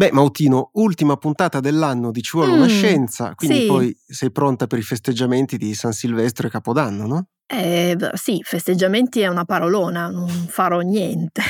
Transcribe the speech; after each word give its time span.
Beh, 0.00 0.12
Mautino, 0.12 0.70
ultima 0.76 1.18
puntata 1.18 1.60
dell'anno 1.60 2.10
di 2.10 2.22
Ci 2.22 2.30
vuole 2.32 2.52
una 2.52 2.64
Mm, 2.64 2.68
scienza, 2.68 3.34
quindi 3.34 3.58
sì. 3.58 3.66
poi 3.66 3.94
sei 4.06 4.30
pronta 4.32 4.66
per 4.66 4.78
i 4.78 4.82
festeggiamenti 4.82 5.58
di 5.58 5.74
San 5.74 5.92
Silvestro 5.92 6.46
e 6.46 6.50
Capodanno, 6.50 7.06
no? 7.06 7.26
Eh, 7.52 7.96
beh, 7.96 8.12
sì, 8.14 8.40
festeggiamenti 8.44 9.20
è 9.20 9.26
una 9.26 9.44
parolona, 9.44 10.08
non 10.08 10.28
farò 10.28 10.78
niente. 10.80 11.42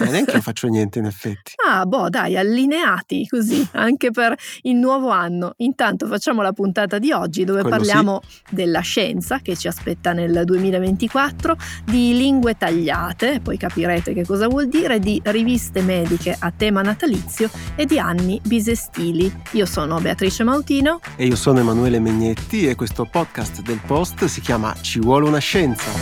Eh, 0.00 0.10
neanche 0.10 0.32
io 0.32 0.40
faccio 0.42 0.66
niente 0.66 0.98
in 0.98 1.04
effetti. 1.04 1.52
Ah, 1.64 1.86
boh, 1.86 2.08
dai, 2.08 2.36
allineati 2.36 3.24
così, 3.28 3.64
anche 3.74 4.10
per 4.10 4.34
il 4.62 4.74
nuovo 4.74 5.10
anno. 5.10 5.52
Intanto 5.58 6.08
facciamo 6.08 6.42
la 6.42 6.52
puntata 6.52 6.98
di 6.98 7.12
oggi 7.12 7.44
dove 7.44 7.60
Quello 7.60 7.76
sì. 7.76 7.86
parliamo 7.86 8.20
della 8.50 8.80
scienza 8.80 9.38
che 9.38 9.56
ci 9.56 9.68
aspetta 9.68 10.12
nel 10.12 10.42
2024, 10.44 11.56
di 11.84 12.16
lingue 12.16 12.56
tagliate, 12.56 13.38
poi 13.40 13.56
capirete 13.56 14.12
che 14.12 14.26
cosa 14.26 14.48
vuol 14.48 14.68
dire, 14.68 14.98
di 14.98 15.20
riviste 15.24 15.82
mediche 15.82 16.36
a 16.36 16.50
tema 16.50 16.82
natalizio 16.82 17.48
e 17.76 17.86
di 17.86 18.00
anni 18.00 18.40
bisestili. 18.44 19.32
Io 19.52 19.66
sono 19.66 20.00
Beatrice 20.00 20.42
Mautino. 20.42 20.98
E 21.14 21.26
io 21.26 21.36
sono 21.36 21.60
Emanuele 21.60 22.00
Megnetti 22.00 22.66
e 22.66 22.74
questo 22.74 23.04
podcast 23.08 23.62
del 23.62 23.80
Post 23.86 24.24
si 24.24 24.40
chiama 24.40 24.74
Ci 24.80 24.98
vuole 24.98 25.28
una 25.28 25.42
scienza. 25.44 25.92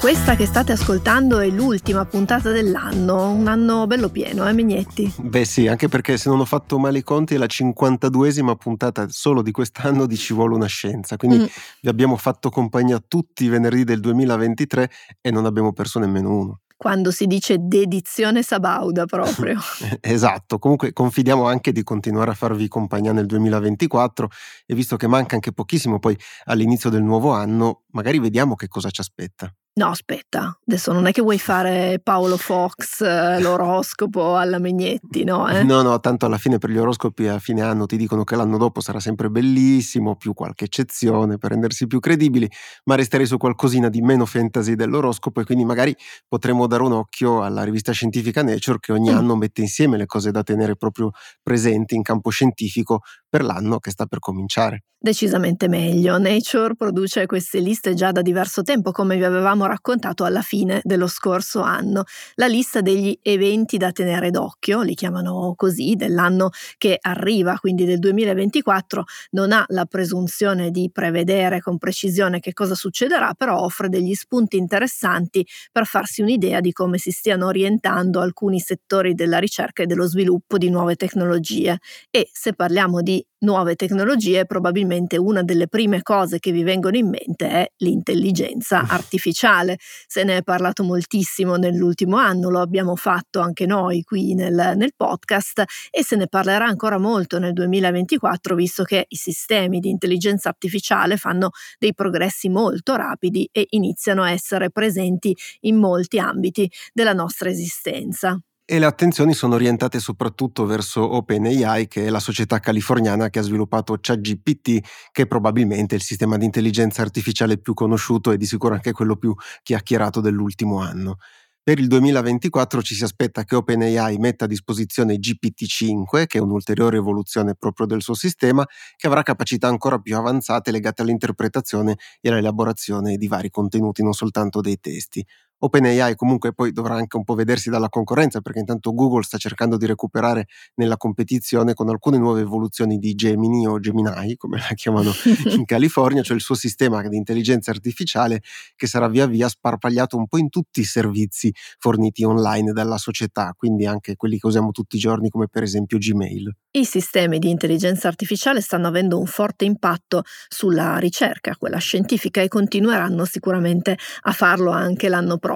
Questa 0.00 0.34
che 0.34 0.46
state 0.46 0.72
ascoltando 0.72 1.38
è 1.38 1.48
l'ultima 1.48 2.04
puntata 2.04 2.50
dell'anno, 2.50 3.30
un 3.30 3.46
anno 3.46 3.86
bello 3.86 4.08
pieno, 4.08 4.48
eh 4.48 4.52
Mignetti? 4.52 5.12
Beh 5.18 5.44
sì, 5.44 5.68
anche 5.68 5.86
perché 5.86 6.16
se 6.16 6.28
non 6.28 6.40
ho 6.40 6.44
fatto 6.44 6.76
male 6.80 6.98
i 6.98 7.02
conti 7.04 7.34
è 7.34 7.38
la 7.38 7.46
52esima 7.46 8.56
puntata 8.56 9.06
solo 9.08 9.42
di 9.42 9.52
quest'anno 9.52 10.06
di 10.06 10.16
Ci 10.16 10.34
vuole 10.34 10.56
una 10.56 10.66
scienza, 10.66 11.16
quindi 11.16 11.38
Mm. 11.38 11.44
vi 11.82 11.88
abbiamo 11.88 12.16
fatto 12.16 12.50
compagnia 12.50 13.00
tutti 13.06 13.44
i 13.44 13.48
venerdì 13.48 13.84
del 13.84 14.00
2023 14.00 14.90
e 15.20 15.30
non 15.30 15.46
abbiamo 15.46 15.72
perso 15.72 16.00
nemmeno 16.00 16.36
uno. 16.36 16.60
Quando 16.82 17.12
si 17.12 17.28
dice 17.28 17.58
dedizione 17.60 18.42
sabauda 18.42 19.06
proprio. 19.06 19.56
Esatto, 20.00 20.58
comunque 20.58 20.92
confidiamo 20.92 21.46
anche 21.46 21.70
di 21.70 21.84
continuare 21.84 22.32
a 22.32 22.34
farvi 22.34 22.66
compagnia 22.66 23.12
nel 23.12 23.26
2024 23.26 24.28
e 24.66 24.74
visto 24.74 24.96
che 24.96 25.06
manca 25.06 25.36
anche 25.36 25.52
pochissimo 25.52 26.00
poi 26.00 26.18
all'inizio 26.46 26.90
del 26.90 27.04
nuovo 27.04 27.30
anno, 27.30 27.84
magari 27.92 28.18
vediamo 28.18 28.56
che 28.56 28.66
cosa 28.66 28.90
ci 28.90 29.00
aspetta. 29.00 29.54
No, 29.74 29.86
aspetta, 29.86 30.54
adesso 30.66 30.92
non 30.92 31.06
è 31.06 31.12
che 31.12 31.22
vuoi 31.22 31.38
fare 31.38 31.98
Paolo 32.02 32.36
Fox, 32.36 33.00
eh, 33.00 33.40
l'oroscopo 33.40 34.36
alla 34.36 34.58
Megnetti, 34.58 35.24
no? 35.24 35.48
Eh? 35.48 35.62
No, 35.62 35.80
no, 35.80 35.98
tanto 35.98 36.26
alla 36.26 36.36
fine 36.36 36.58
per 36.58 36.68
gli 36.68 36.76
oroscopi 36.76 37.26
a 37.26 37.38
fine 37.38 37.62
anno 37.62 37.86
ti 37.86 37.96
dicono 37.96 38.22
che 38.22 38.36
l'anno 38.36 38.58
dopo 38.58 38.82
sarà 38.82 39.00
sempre 39.00 39.30
bellissimo, 39.30 40.16
più 40.16 40.34
qualche 40.34 40.66
eccezione 40.66 41.38
per 41.38 41.52
rendersi 41.52 41.86
più 41.86 42.00
credibili, 42.00 42.50
ma 42.84 42.96
resterei 42.96 43.24
su 43.24 43.38
qualcosina 43.38 43.88
di 43.88 44.02
meno 44.02 44.26
fantasy 44.26 44.74
dell'oroscopo 44.74 45.40
e 45.40 45.44
quindi 45.44 45.64
magari 45.64 45.96
potremo 46.28 46.66
dare 46.66 46.82
un 46.82 46.92
occhio 46.92 47.42
alla 47.42 47.62
rivista 47.64 47.92
scientifica 47.92 48.42
Nature 48.42 48.76
che 48.78 48.92
ogni 48.92 49.10
Mm. 49.10 49.16
anno 49.16 49.36
mette 49.36 49.62
insieme 49.62 49.96
le 49.96 50.04
cose 50.04 50.30
da 50.30 50.42
tenere 50.42 50.76
proprio 50.76 51.12
presenti 51.42 51.94
in 51.94 52.02
campo 52.02 52.28
scientifico 52.28 53.00
per 53.26 53.42
l'anno 53.42 53.78
che 53.78 53.90
sta 53.90 54.04
per 54.04 54.18
cominciare. 54.18 54.82
Decisamente 55.02 55.66
meglio. 55.66 56.16
Nature 56.18 56.76
produce 56.76 57.26
queste 57.26 57.58
liste 57.58 57.94
già 57.94 58.12
da 58.12 58.22
diverso 58.22 58.62
tempo, 58.62 58.92
come 58.92 59.16
vi 59.16 59.24
avevamo 59.24 59.61
raccontato 59.66 60.24
alla 60.24 60.42
fine 60.42 60.80
dello 60.84 61.06
scorso 61.06 61.60
anno. 61.60 62.04
La 62.34 62.46
lista 62.46 62.80
degli 62.80 63.18
eventi 63.22 63.76
da 63.76 63.92
tenere 63.92 64.30
d'occhio, 64.30 64.82
li 64.82 64.94
chiamano 64.94 65.54
così, 65.56 65.94
dell'anno 65.96 66.50
che 66.78 66.98
arriva, 67.00 67.58
quindi 67.58 67.84
del 67.84 67.98
2024, 67.98 69.04
non 69.30 69.52
ha 69.52 69.64
la 69.68 69.84
presunzione 69.86 70.70
di 70.70 70.90
prevedere 70.92 71.60
con 71.60 71.78
precisione 71.78 72.40
che 72.40 72.52
cosa 72.52 72.74
succederà, 72.74 73.34
però 73.34 73.60
offre 73.60 73.88
degli 73.88 74.14
spunti 74.14 74.56
interessanti 74.56 75.46
per 75.70 75.86
farsi 75.86 76.22
un'idea 76.22 76.60
di 76.60 76.72
come 76.72 76.98
si 76.98 77.10
stiano 77.10 77.46
orientando 77.46 78.20
alcuni 78.20 78.60
settori 78.60 79.14
della 79.14 79.38
ricerca 79.38 79.82
e 79.82 79.86
dello 79.86 80.06
sviluppo 80.06 80.58
di 80.58 80.70
nuove 80.70 80.96
tecnologie. 80.96 81.78
E 82.10 82.28
se 82.32 82.54
parliamo 82.54 83.02
di 83.02 83.24
nuove 83.42 83.74
tecnologie, 83.76 84.46
probabilmente 84.46 85.16
una 85.16 85.42
delle 85.42 85.68
prime 85.68 86.02
cose 86.02 86.38
che 86.38 86.52
vi 86.52 86.62
vengono 86.62 86.96
in 86.96 87.08
mente 87.08 87.48
è 87.48 87.70
l'intelligenza 87.78 88.86
artificiale. 88.88 89.78
Se 90.06 90.24
ne 90.24 90.38
è 90.38 90.42
parlato 90.42 90.82
moltissimo 90.82 91.56
nell'ultimo 91.56 92.16
anno, 92.16 92.50
lo 92.50 92.60
abbiamo 92.60 92.96
fatto 92.96 93.40
anche 93.40 93.66
noi 93.66 94.02
qui 94.02 94.34
nel, 94.34 94.74
nel 94.76 94.92
podcast 94.96 95.64
e 95.90 96.04
se 96.04 96.16
ne 96.16 96.26
parlerà 96.26 96.66
ancora 96.66 96.98
molto 96.98 97.38
nel 97.38 97.52
2024, 97.52 98.54
visto 98.54 98.84
che 98.84 99.06
i 99.08 99.16
sistemi 99.16 99.78
di 99.78 99.90
intelligenza 99.90 100.48
artificiale 100.48 101.16
fanno 101.16 101.50
dei 101.78 101.94
progressi 101.94 102.48
molto 102.48 102.96
rapidi 102.96 103.48
e 103.52 103.66
iniziano 103.70 104.22
a 104.22 104.30
essere 104.30 104.70
presenti 104.70 105.36
in 105.60 105.76
molti 105.76 106.18
ambiti 106.18 106.70
della 106.92 107.12
nostra 107.12 107.48
esistenza. 107.48 108.38
E 108.64 108.78
le 108.78 108.86
attenzioni 108.86 109.34
sono 109.34 109.56
orientate 109.56 109.98
soprattutto 109.98 110.64
verso 110.64 111.02
OpenAI, 111.16 111.88
che 111.88 112.06
è 112.06 112.08
la 112.10 112.20
società 112.20 112.60
californiana 112.60 113.28
che 113.28 113.40
ha 113.40 113.42
sviluppato 113.42 113.98
ChatGPT, 114.00 114.80
che 115.10 115.22
è 115.22 115.26
probabilmente 115.26 115.94
il 115.96 116.02
sistema 116.02 116.36
di 116.38 116.44
intelligenza 116.44 117.02
artificiale 117.02 117.58
più 117.58 117.74
conosciuto 117.74 118.30
e 118.30 118.36
di 118.36 118.46
sicuro 118.46 118.74
anche 118.74 118.92
quello 118.92 119.16
più 119.16 119.34
chiacchierato 119.62 120.20
dell'ultimo 120.20 120.80
anno. 120.80 121.16
Per 121.64 121.78
il 121.78 121.86
2024 121.86 122.82
ci 122.82 122.94
si 122.94 123.04
aspetta 123.04 123.44
che 123.44 123.56
OpenAI 123.56 124.16
metta 124.18 124.44
a 124.46 124.48
disposizione 124.48 125.16
GPT-5, 125.18 126.26
che 126.26 126.38
è 126.38 126.40
un'ulteriore 126.40 126.96
evoluzione 126.96 127.54
proprio 127.56 127.86
del 127.86 128.00
suo 128.02 128.14
sistema, 128.14 128.64
che 128.96 129.06
avrà 129.06 129.22
capacità 129.22 129.68
ancora 129.68 129.98
più 129.98 130.16
avanzate 130.16 130.70
legate 130.72 131.02
all'interpretazione 131.02 131.96
e 132.20 132.28
all'elaborazione 132.30 133.16
di 133.16 133.28
vari 133.28 133.50
contenuti, 133.50 134.02
non 134.02 134.12
soltanto 134.12 134.60
dei 134.60 134.78
testi. 134.80 135.24
OpenAI 135.64 136.16
comunque 136.16 136.52
poi 136.52 136.72
dovrà 136.72 136.94
anche 136.94 137.16
un 137.16 137.22
po' 137.22 137.34
vedersi 137.34 137.70
dalla 137.70 137.88
concorrenza 137.88 138.40
perché 138.40 138.58
intanto 138.58 138.92
Google 138.92 139.22
sta 139.22 139.38
cercando 139.38 139.76
di 139.76 139.86
recuperare 139.86 140.46
nella 140.74 140.96
competizione 140.96 141.72
con 141.74 141.88
alcune 141.88 142.18
nuove 142.18 142.40
evoluzioni 142.40 142.98
di 142.98 143.14
Gemini 143.14 143.66
o 143.66 143.78
Gemini, 143.78 144.34
come 144.36 144.58
la 144.58 144.74
chiamano 144.74 145.12
in 145.56 145.64
California, 145.64 146.22
cioè 146.22 146.36
il 146.36 146.42
suo 146.42 146.56
sistema 146.56 147.00
di 147.06 147.16
intelligenza 147.16 147.70
artificiale 147.70 148.42
che 148.74 148.88
sarà 148.88 149.08
via 149.08 149.26
via 149.26 149.48
sparpagliato 149.48 150.16
un 150.16 150.26
po' 150.26 150.38
in 150.38 150.48
tutti 150.48 150.80
i 150.80 150.84
servizi 150.84 151.54
forniti 151.78 152.24
online 152.24 152.72
dalla 152.72 152.98
società, 152.98 153.54
quindi 153.56 153.86
anche 153.86 154.16
quelli 154.16 154.38
che 154.38 154.46
usiamo 154.48 154.72
tutti 154.72 154.96
i 154.96 154.98
giorni 154.98 155.30
come 155.30 155.46
per 155.48 155.62
esempio 155.62 155.98
Gmail. 155.98 156.52
I 156.72 156.84
sistemi 156.84 157.38
di 157.38 157.50
intelligenza 157.50 158.08
artificiale 158.08 158.60
stanno 158.60 158.88
avendo 158.88 159.18
un 159.18 159.26
forte 159.26 159.64
impatto 159.64 160.22
sulla 160.48 160.96
ricerca, 160.96 161.54
quella 161.56 161.78
scientifica, 161.78 162.40
e 162.40 162.48
continueranno 162.48 163.24
sicuramente 163.26 163.96
a 164.22 164.32
farlo 164.32 164.70
anche 164.70 165.08
l'anno 165.08 165.36
prossimo. 165.36 165.51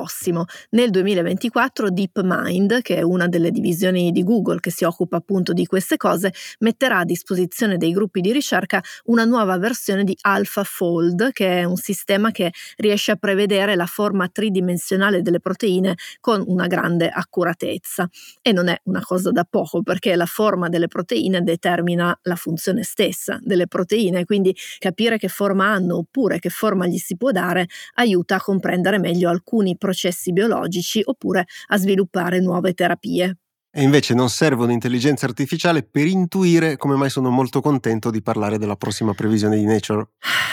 Nel 0.70 0.90
2024 0.90 1.90
DeepMind, 1.90 2.82
che 2.82 2.96
è 2.96 3.02
una 3.02 3.28
delle 3.28 3.50
divisioni 3.50 4.12
di 4.12 4.22
Google 4.22 4.60
che 4.60 4.70
si 4.70 4.84
occupa 4.84 5.16
appunto 5.16 5.52
di 5.52 5.64
queste 5.66 5.96
cose, 5.96 6.32
metterà 6.60 6.98
a 6.98 7.04
disposizione 7.04 7.76
dei 7.76 7.92
gruppi 7.92 8.20
di 8.20 8.32
ricerca 8.32 8.82
una 9.04 9.24
nuova 9.24 9.56
versione 9.58 10.04
di 10.04 10.16
AlphaFold, 10.20 11.32
che 11.32 11.60
è 11.60 11.64
un 11.64 11.76
sistema 11.76 12.30
che 12.30 12.52
riesce 12.76 13.12
a 13.12 13.16
prevedere 13.16 13.74
la 13.76 13.86
forma 13.86 14.28
tridimensionale 14.28 15.22
delle 15.22 15.40
proteine 15.40 15.94
con 16.20 16.42
una 16.46 16.66
grande 16.66 17.08
accuratezza. 17.08 18.08
E 18.42 18.52
non 18.52 18.68
è 18.68 18.78
una 18.84 19.00
cosa 19.02 19.30
da 19.30 19.46
poco, 19.48 19.82
perché 19.82 20.14
la 20.16 20.26
forma 20.26 20.68
delle 20.68 20.88
proteine 20.88 21.42
determina 21.42 22.18
la 22.22 22.36
funzione 22.36 22.82
stessa 22.82 23.38
delle 23.40 23.66
proteine, 23.66 24.24
quindi 24.24 24.54
capire 24.78 25.18
che 25.18 25.28
forma 25.28 25.66
hanno 25.66 25.96
oppure 25.96 26.38
che 26.38 26.50
forma 26.50 26.86
gli 26.86 26.98
si 26.98 27.16
può 27.16 27.30
dare 27.30 27.66
aiuta 27.94 28.36
a 28.36 28.40
comprendere 28.40 28.98
meglio 28.98 29.30
alcuni 29.30 29.76
processi 29.86 30.32
biologici 30.32 31.00
oppure 31.04 31.46
a 31.68 31.76
sviluppare 31.78 32.40
nuove 32.40 32.74
terapie. 32.74 33.38
E 33.70 33.82
invece 33.82 34.14
non 34.14 34.30
serve 34.30 34.64
un'intelligenza 34.64 35.26
artificiale 35.26 35.82
per 35.82 36.06
intuire 36.06 36.76
come 36.78 36.96
mai 36.96 37.10
sono 37.10 37.28
molto 37.28 37.60
contento 37.60 38.10
di 38.10 38.22
parlare 38.22 38.56
della 38.56 38.74
prossima 38.74 39.12
previsione 39.12 39.56
di 39.58 39.64
Nature. 39.64 40.08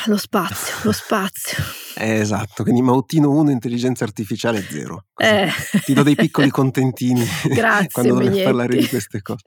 Lo 0.08 0.18
spazio, 0.18 0.76
lo 0.84 0.92
spazio. 0.92 1.64
Eh, 1.96 2.22
esatto, 2.22 2.64
quindi 2.64 2.82
Mautino 2.82 3.30
1, 3.30 3.52
intelligenza 3.52 4.04
artificiale 4.04 4.66
0. 4.68 5.06
Eh. 5.16 5.48
Ti 5.86 5.94
do 5.94 6.02
dei 6.02 6.16
piccoli 6.16 6.50
contentini 6.50 7.24
Grazie, 7.54 7.90
quando 7.94 8.16
Megnetti. 8.16 8.42
parlare 8.42 8.76
di 8.76 8.88
queste 8.88 9.22
cose. 9.22 9.46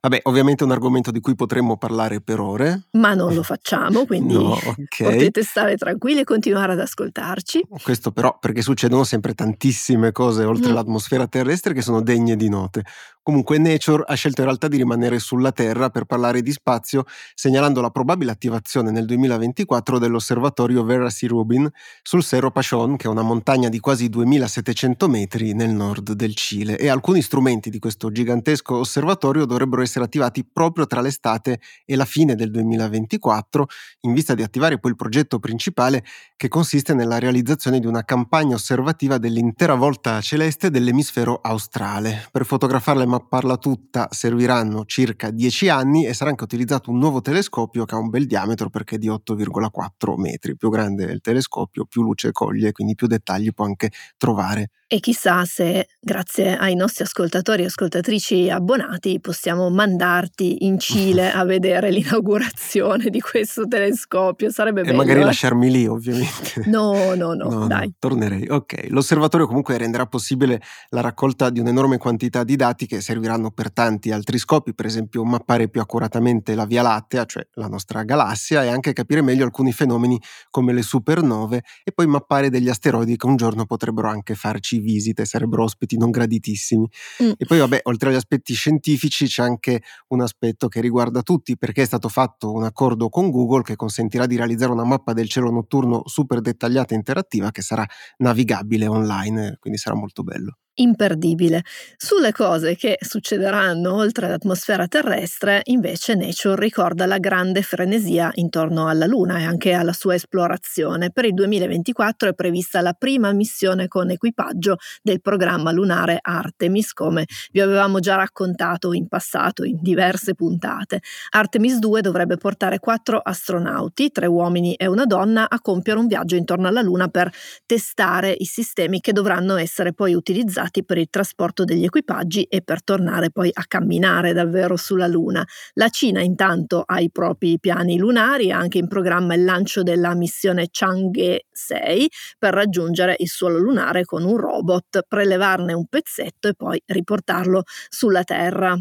Vabbè, 0.00 0.20
ovviamente 0.24 0.64
è 0.64 0.66
un 0.66 0.72
argomento 0.72 1.10
di 1.10 1.20
cui 1.20 1.34
potremmo 1.34 1.76
parlare 1.76 2.20
per 2.20 2.40
ore. 2.40 2.86
Ma 2.92 3.14
non 3.14 3.32
lo 3.34 3.42
facciamo, 3.42 4.04
quindi 4.04 4.34
No, 4.34 4.52
ok. 4.52 5.02
potete 5.02 5.42
stare 5.42 5.76
tranquilli 5.76 6.20
e 6.20 6.24
continuare 6.24 6.72
ad 6.72 6.80
ascoltarci. 6.80 7.66
Questo 7.82 8.10
però 8.10 8.36
perché 8.40 8.62
succedono 8.62 9.04
sempre 9.04 9.34
tantissime 9.34 10.12
cose 10.12 10.44
oltre 10.44 10.70
Mm. 10.72 10.74
l'atmosfera 10.74 11.26
terrestre 11.26 11.74
che 11.74 11.82
sono 11.82 12.00
degne 12.02 12.34
di 12.36 12.48
note. 12.48 12.82
Comunque 13.26 13.58
Nature 13.58 14.04
ha 14.06 14.14
scelto 14.14 14.40
in 14.42 14.46
realtà 14.46 14.68
di 14.68 14.76
rimanere 14.76 15.18
sulla 15.18 15.50
Terra 15.50 15.90
per 15.90 16.04
parlare 16.04 16.42
di 16.42 16.52
spazio, 16.52 17.04
segnalando 17.34 17.80
la 17.80 17.90
probabile 17.90 18.30
attivazione 18.30 18.92
nel 18.92 19.04
2024 19.04 19.98
dell'osservatorio 19.98 20.84
Vera 20.84 21.08
C. 21.08 21.24
Rubin 21.26 21.68
sul 22.02 22.22
Cerro 22.22 22.52
Pachón, 22.52 22.94
che 22.96 23.08
è 23.08 23.10
una 23.10 23.22
montagna 23.22 23.68
di 23.68 23.80
quasi 23.80 24.08
2700 24.08 25.08
metri 25.08 25.54
nel 25.54 25.70
nord 25.70 26.12
del 26.12 26.36
Cile. 26.36 26.78
E 26.78 26.86
alcuni 26.88 27.20
strumenti 27.20 27.68
di 27.68 27.80
questo 27.80 28.12
gigantesco 28.12 28.76
osservatorio 28.76 29.35
osservatorio 29.36 29.44
dovrebbero 29.44 29.82
essere 29.82 30.04
attivati 30.04 30.44
proprio 30.44 30.86
tra 30.86 31.00
l'estate 31.00 31.60
e 31.84 31.96
la 31.96 32.04
fine 32.04 32.34
del 32.34 32.50
2024, 32.50 33.66
in 34.00 34.14
vista 34.14 34.34
di 34.34 34.42
attivare 34.42 34.78
poi 34.78 34.92
il 34.92 34.96
progetto 34.96 35.38
principale 35.38 36.04
che 36.36 36.48
consiste 36.48 36.94
nella 36.94 37.18
realizzazione 37.18 37.78
di 37.78 37.86
una 37.86 38.04
campagna 38.04 38.54
osservativa 38.54 39.18
dell'intera 39.18 39.74
volta 39.74 40.20
celeste 40.20 40.70
dell'emisfero 40.70 41.40
australe. 41.42 42.28
Per 42.30 42.44
fotografarla 42.44 43.02
e 43.02 43.06
mapparla 43.06 43.56
tutta 43.56 44.08
serviranno 44.10 44.84
circa 44.84 45.30
10 45.30 45.68
anni 45.68 46.06
e 46.06 46.14
sarà 46.14 46.30
anche 46.30 46.44
utilizzato 46.44 46.90
un 46.90 46.98
nuovo 46.98 47.20
telescopio 47.20 47.84
che 47.84 47.94
ha 47.94 47.98
un 47.98 48.08
bel 48.08 48.26
diametro 48.26 48.70
perché 48.70 48.96
è 48.96 48.98
di 48.98 49.08
8,4 49.08 50.16
metri. 50.16 50.56
Più 50.56 50.70
grande 50.70 51.06
è 51.06 51.12
il 51.12 51.20
telescopio, 51.20 51.84
più 51.84 52.02
luce 52.02 52.32
coglie, 52.32 52.72
quindi 52.72 52.94
più 52.94 53.06
dettagli 53.06 53.52
può 53.52 53.64
anche 53.64 53.90
trovare. 54.16 54.70
E 54.88 55.00
chissà 55.00 55.44
se, 55.44 55.88
grazie 55.98 56.56
ai 56.56 56.76
nostri 56.76 57.02
ascoltatori 57.02 57.64
e 57.64 57.66
ascoltatrici 57.66 58.48
abbonati, 58.48 59.18
possiamo 59.18 59.68
mandarti 59.68 60.64
in 60.64 60.78
Cile 60.78 61.32
a 61.34 61.44
vedere 61.44 61.90
l'inaugurazione 61.90 63.10
di 63.10 63.20
questo 63.20 63.66
telescopio. 63.66 64.48
Sarebbe 64.48 64.82
e 64.82 64.84
bello. 64.84 64.94
E 64.94 64.96
magari 64.98 65.22
eh? 65.22 65.24
lasciarmi 65.24 65.72
lì, 65.72 65.88
ovviamente. 65.88 66.62
No, 66.66 67.16
no, 67.16 67.34
no, 67.34 67.48
no 67.48 67.66
dai. 67.66 67.88
No, 67.88 67.94
tornerei. 67.98 68.46
Ok, 68.48 68.86
l'osservatorio 68.90 69.48
comunque 69.48 69.76
renderà 69.76 70.06
possibile 70.06 70.62
la 70.90 71.00
raccolta 71.00 71.50
di 71.50 71.58
un'enorme 71.58 71.98
quantità 71.98 72.44
di 72.44 72.54
dati 72.54 72.86
che 72.86 73.00
serviranno 73.00 73.50
per 73.50 73.72
tanti 73.72 74.12
altri 74.12 74.38
scopi, 74.38 74.72
per 74.72 74.86
esempio 74.86 75.24
mappare 75.24 75.68
più 75.68 75.80
accuratamente 75.80 76.54
la 76.54 76.64
Via 76.64 76.82
Lattea, 76.82 77.24
cioè 77.24 77.44
la 77.54 77.66
nostra 77.66 78.04
galassia, 78.04 78.62
e 78.62 78.68
anche 78.68 78.92
capire 78.92 79.20
meglio 79.20 79.44
alcuni 79.44 79.72
fenomeni 79.72 80.16
come 80.48 80.72
le 80.72 80.82
supernove 80.82 81.64
e 81.82 81.90
poi 81.90 82.06
mappare 82.06 82.50
degli 82.50 82.68
asteroidi 82.68 83.16
che 83.16 83.26
un 83.26 83.34
giorno 83.34 83.66
potrebbero 83.66 84.08
anche 84.08 84.36
farci 84.36 84.74
visite, 84.80 85.24
sarebbero 85.24 85.64
ospiti 85.64 85.96
non 85.96 86.10
graditissimi. 86.10 86.88
Mm. 87.22 87.32
E 87.36 87.44
poi 87.46 87.58
vabbè, 87.58 87.80
oltre 87.84 88.10
agli 88.10 88.16
aspetti 88.16 88.54
scientifici 88.54 89.26
c'è 89.26 89.42
anche 89.42 89.82
un 90.08 90.20
aspetto 90.20 90.68
che 90.68 90.80
riguarda 90.80 91.22
tutti, 91.22 91.56
perché 91.56 91.82
è 91.82 91.86
stato 91.86 92.08
fatto 92.08 92.52
un 92.52 92.64
accordo 92.64 93.08
con 93.08 93.30
Google 93.30 93.62
che 93.62 93.76
consentirà 93.76 94.26
di 94.26 94.36
realizzare 94.36 94.72
una 94.72 94.84
mappa 94.84 95.12
del 95.12 95.28
cielo 95.28 95.50
notturno 95.50 96.02
super 96.06 96.40
dettagliata 96.40 96.94
e 96.94 96.96
interattiva 96.96 97.50
che 97.50 97.62
sarà 97.62 97.86
navigabile 98.18 98.86
online, 98.86 99.56
quindi 99.60 99.78
sarà 99.78 99.96
molto 99.96 100.22
bello 100.22 100.58
imperdibile. 100.76 101.62
Sulle 101.96 102.32
cose 102.32 102.76
che 102.76 102.98
succederanno 103.00 103.94
oltre 103.94 104.28
l'atmosfera 104.28 104.86
terrestre, 104.86 105.60
invece 105.64 106.14
Nature 106.14 106.60
ricorda 106.60 107.06
la 107.06 107.18
grande 107.18 107.62
frenesia 107.62 108.30
intorno 108.34 108.88
alla 108.88 109.06
Luna 109.06 109.38
e 109.38 109.44
anche 109.44 109.72
alla 109.72 109.92
sua 109.92 110.14
esplorazione. 110.14 111.10
Per 111.10 111.24
il 111.24 111.34
2024 111.34 112.30
è 112.30 112.34
prevista 112.34 112.80
la 112.80 112.92
prima 112.92 113.32
missione 113.32 113.88
con 113.88 114.10
equipaggio 114.10 114.76
del 115.02 115.20
programma 115.20 115.70
lunare 115.70 116.18
Artemis, 116.20 116.92
come 116.92 117.26
vi 117.52 117.60
avevamo 117.60 118.00
già 118.00 118.16
raccontato 118.16 118.92
in 118.92 119.08
passato 119.08 119.64
in 119.64 119.78
diverse 119.80 120.34
puntate. 120.34 121.00
Artemis 121.30 121.78
2 121.78 122.00
dovrebbe 122.00 122.36
portare 122.36 122.78
quattro 122.78 123.18
astronauti, 123.18 124.10
tre 124.10 124.26
uomini 124.26 124.74
e 124.74 124.86
una 124.86 125.04
donna, 125.04 125.48
a 125.48 125.60
compiere 125.60 125.98
un 125.98 126.06
viaggio 126.06 126.36
intorno 126.36 126.68
alla 126.68 126.82
Luna 126.82 127.08
per 127.08 127.32
testare 127.64 128.34
i 128.36 128.44
sistemi 128.44 129.00
che 129.00 129.12
dovranno 129.12 129.56
essere 129.56 129.92
poi 129.92 130.14
utilizzati 130.14 130.65
utilizzati 130.66 130.84
per 130.84 130.98
il 130.98 131.08
trasporto 131.10 131.64
degli 131.64 131.84
equipaggi 131.84 132.42
e 132.44 132.62
per 132.62 132.82
tornare 132.82 133.30
poi 133.30 133.50
a 133.52 133.64
camminare 133.66 134.32
davvero 134.32 134.76
sulla 134.76 135.06
Luna. 135.06 135.46
La 135.74 135.88
Cina 135.88 136.20
intanto 136.20 136.82
ha 136.84 137.00
i 137.00 137.10
propri 137.10 137.58
piani 137.58 137.96
lunari, 137.98 138.50
ha 138.50 138.58
anche 138.58 138.78
in 138.78 138.88
programma 138.88 139.34
il 139.34 139.44
lancio 139.44 139.82
della 139.82 140.14
missione 140.14 140.68
Chang'e 140.70 141.46
6 141.50 142.10
per 142.38 142.54
raggiungere 142.54 143.16
il 143.18 143.28
suolo 143.28 143.58
lunare 143.58 144.04
con 144.04 144.24
un 144.24 144.36
robot, 144.36 145.04
prelevarne 145.06 145.72
un 145.72 145.86
pezzetto 145.86 146.48
e 146.48 146.54
poi 146.54 146.80
riportarlo 146.86 147.62
sulla 147.88 148.24
Terra. 148.24 148.78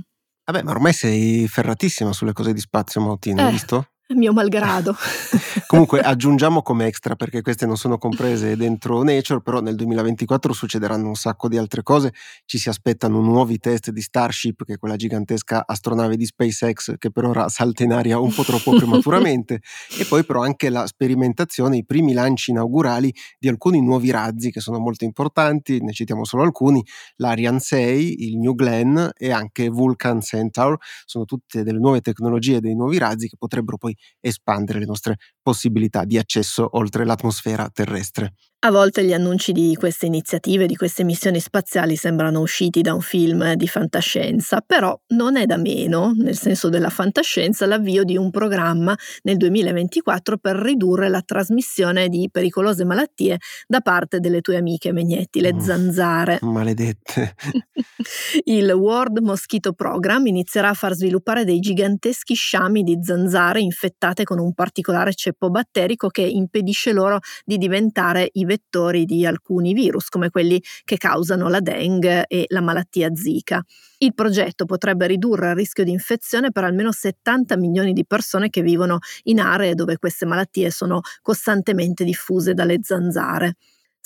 Vabbè, 0.47 0.61
ma 0.61 0.71
ormai 0.71 0.93
sei 0.93 1.47
ferratissima 1.47 2.13
sulle 2.13 2.33
cose 2.33 2.53
di 2.53 2.59
spazio, 2.59 3.01
Mautina, 3.01 3.43
eh, 3.43 3.45
hai 3.45 3.51
visto? 3.51 3.87
mio 4.13 4.33
malgrado. 4.33 4.95
Comunque 5.67 5.99
aggiungiamo 6.01 6.61
come 6.61 6.85
extra 6.85 7.15
perché 7.15 7.41
queste 7.41 7.65
non 7.65 7.75
sono 7.75 7.97
comprese 7.97 8.55
dentro 8.55 9.01
Nature, 9.01 9.41
però 9.41 9.61
nel 9.61 9.75
2024 9.75 10.53
succederanno 10.53 11.07
un 11.07 11.15
sacco 11.15 11.47
di 11.47 11.57
altre 11.57 11.81
cose, 11.81 12.13
ci 12.45 12.59
si 12.59 12.69
aspettano 12.69 13.19
nuovi 13.19 13.57
test 13.57 13.89
di 13.89 14.01
Starship, 14.01 14.63
che 14.63 14.73
è 14.73 14.77
quella 14.77 14.95
gigantesca 14.95 15.63
astronave 15.65 16.17
di 16.17 16.25
SpaceX 16.25 16.97
che 16.97 17.09
per 17.09 17.25
ora 17.25 17.49
salta 17.49 17.83
in 17.83 17.93
aria 17.93 18.19
un 18.19 18.31
po' 18.31 18.43
troppo 18.43 18.75
prematuramente, 18.77 19.61
e 19.97 20.05
poi 20.05 20.23
però 20.23 20.43
anche 20.43 20.69
la 20.69 20.85
sperimentazione, 20.85 21.77
i 21.77 21.85
primi 21.85 22.13
lanci 22.13 22.51
inaugurali 22.51 23.13
di 23.39 23.47
alcuni 23.47 23.81
nuovi 23.81 24.11
razzi 24.11 24.51
che 24.51 24.59
sono 24.59 24.77
molto 24.77 25.03
importanti, 25.03 25.81
ne 25.81 25.93
citiamo 25.93 26.25
solo 26.25 26.43
alcuni, 26.43 26.83
l'Ariane 27.15 27.59
6, 27.59 28.25
il 28.27 28.37
New 28.37 28.53
Glenn 28.53 28.99
e 29.17 29.31
anche 29.31 29.69
Vulcan 29.69 30.21
Centaur, 30.21 30.77
sono 31.05 31.25
tutte 31.25 31.63
delle 31.63 31.79
nuove 31.79 32.01
tecnologie, 32.01 32.59
dei 32.59 32.75
nuovi 32.75 32.99
razzi 32.99 33.27
che 33.27 33.35
potrebbero 33.37 33.77
poi 33.77 33.94
espandere 34.19 34.79
le 34.79 34.85
nostre 34.85 35.17
possibilità 35.41 36.05
di 36.05 36.17
accesso 36.17 36.67
oltre 36.77 37.05
l'atmosfera 37.05 37.69
terrestre. 37.69 38.33
A 38.59 38.71
volte 38.71 39.03
gli 39.03 39.13
annunci 39.13 39.51
di 39.51 39.75
queste 39.75 40.07
iniziative, 40.07 40.65
di 40.65 40.75
queste 40.75 41.03
missioni 41.03 41.39
spaziali 41.39 41.95
sembrano 41.95 42.39
usciti 42.39 42.81
da 42.81 42.95
un 42.95 43.01
film 43.01 43.53
di 43.53 43.67
fantascienza, 43.67 44.59
però 44.65 44.99
non 45.09 45.37
è 45.37 45.45
da 45.45 45.57
meno, 45.57 46.13
nel 46.15 46.35
senso 46.35 46.69
della 46.69 46.89
fantascienza, 46.89 47.67
l'avvio 47.67 48.03
di 48.03 48.17
un 48.17 48.31
programma 48.31 48.97
nel 49.21 49.37
2024 49.37 50.37
per 50.39 50.55
ridurre 50.55 51.09
la 51.09 51.21
trasmissione 51.21 52.09
di 52.09 52.27
pericolose 52.31 52.85
malattie 52.85 53.37
da 53.67 53.81
parte 53.81 54.19
delle 54.19 54.41
tue 54.41 54.57
amiche 54.57 54.91
Megnetti, 54.91 55.41
le 55.41 55.53
mm, 55.53 55.59
zanzare. 55.59 56.39
Maledette. 56.41 57.35
Il 58.45 58.71
World 58.71 59.19
Mosquito 59.19 59.73
Program 59.73 60.25
inizierà 60.25 60.69
a 60.69 60.73
far 60.73 60.93
sviluppare 60.93 61.43
dei 61.43 61.59
giganteschi 61.59 62.33
sciami 62.33 62.81
di 62.81 62.97
zanzare 63.03 63.59
infettate 63.59 64.23
con 64.23 64.39
un 64.39 64.55
particolare 64.55 65.13
ceppo 65.13 65.51
batterico 65.51 66.07
che 66.07 66.23
impedisce 66.23 66.93
loro 66.93 67.19
di 67.43 67.57
diventare 67.57 68.29
i 68.33 68.44
vettori 68.45 69.05
di 69.05 69.25
alcuni 69.25 69.73
virus, 69.73 70.09
come 70.09 70.29
quelli 70.29 70.61
che 70.83 70.97
causano 70.97 71.49
la 71.49 71.59
dengue 71.59 72.25
e 72.27 72.45
la 72.49 72.61
malattia 72.61 73.13
zika. 73.13 73.63
Il 73.97 74.13
progetto 74.13 74.65
potrebbe 74.65 75.07
ridurre 75.07 75.49
il 75.49 75.55
rischio 75.55 75.83
di 75.83 75.91
infezione 75.91 76.51
per 76.51 76.63
almeno 76.63 76.91
70 76.91 77.57
milioni 77.57 77.93
di 77.93 78.05
persone 78.05 78.49
che 78.49 78.61
vivono 78.61 78.99
in 79.23 79.39
aree 79.39 79.75
dove 79.75 79.97
queste 79.97 80.25
malattie 80.25 80.69
sono 80.71 81.01
costantemente 81.21 82.03
diffuse 82.03 82.53
dalle 82.53 82.79
zanzare 82.81 83.55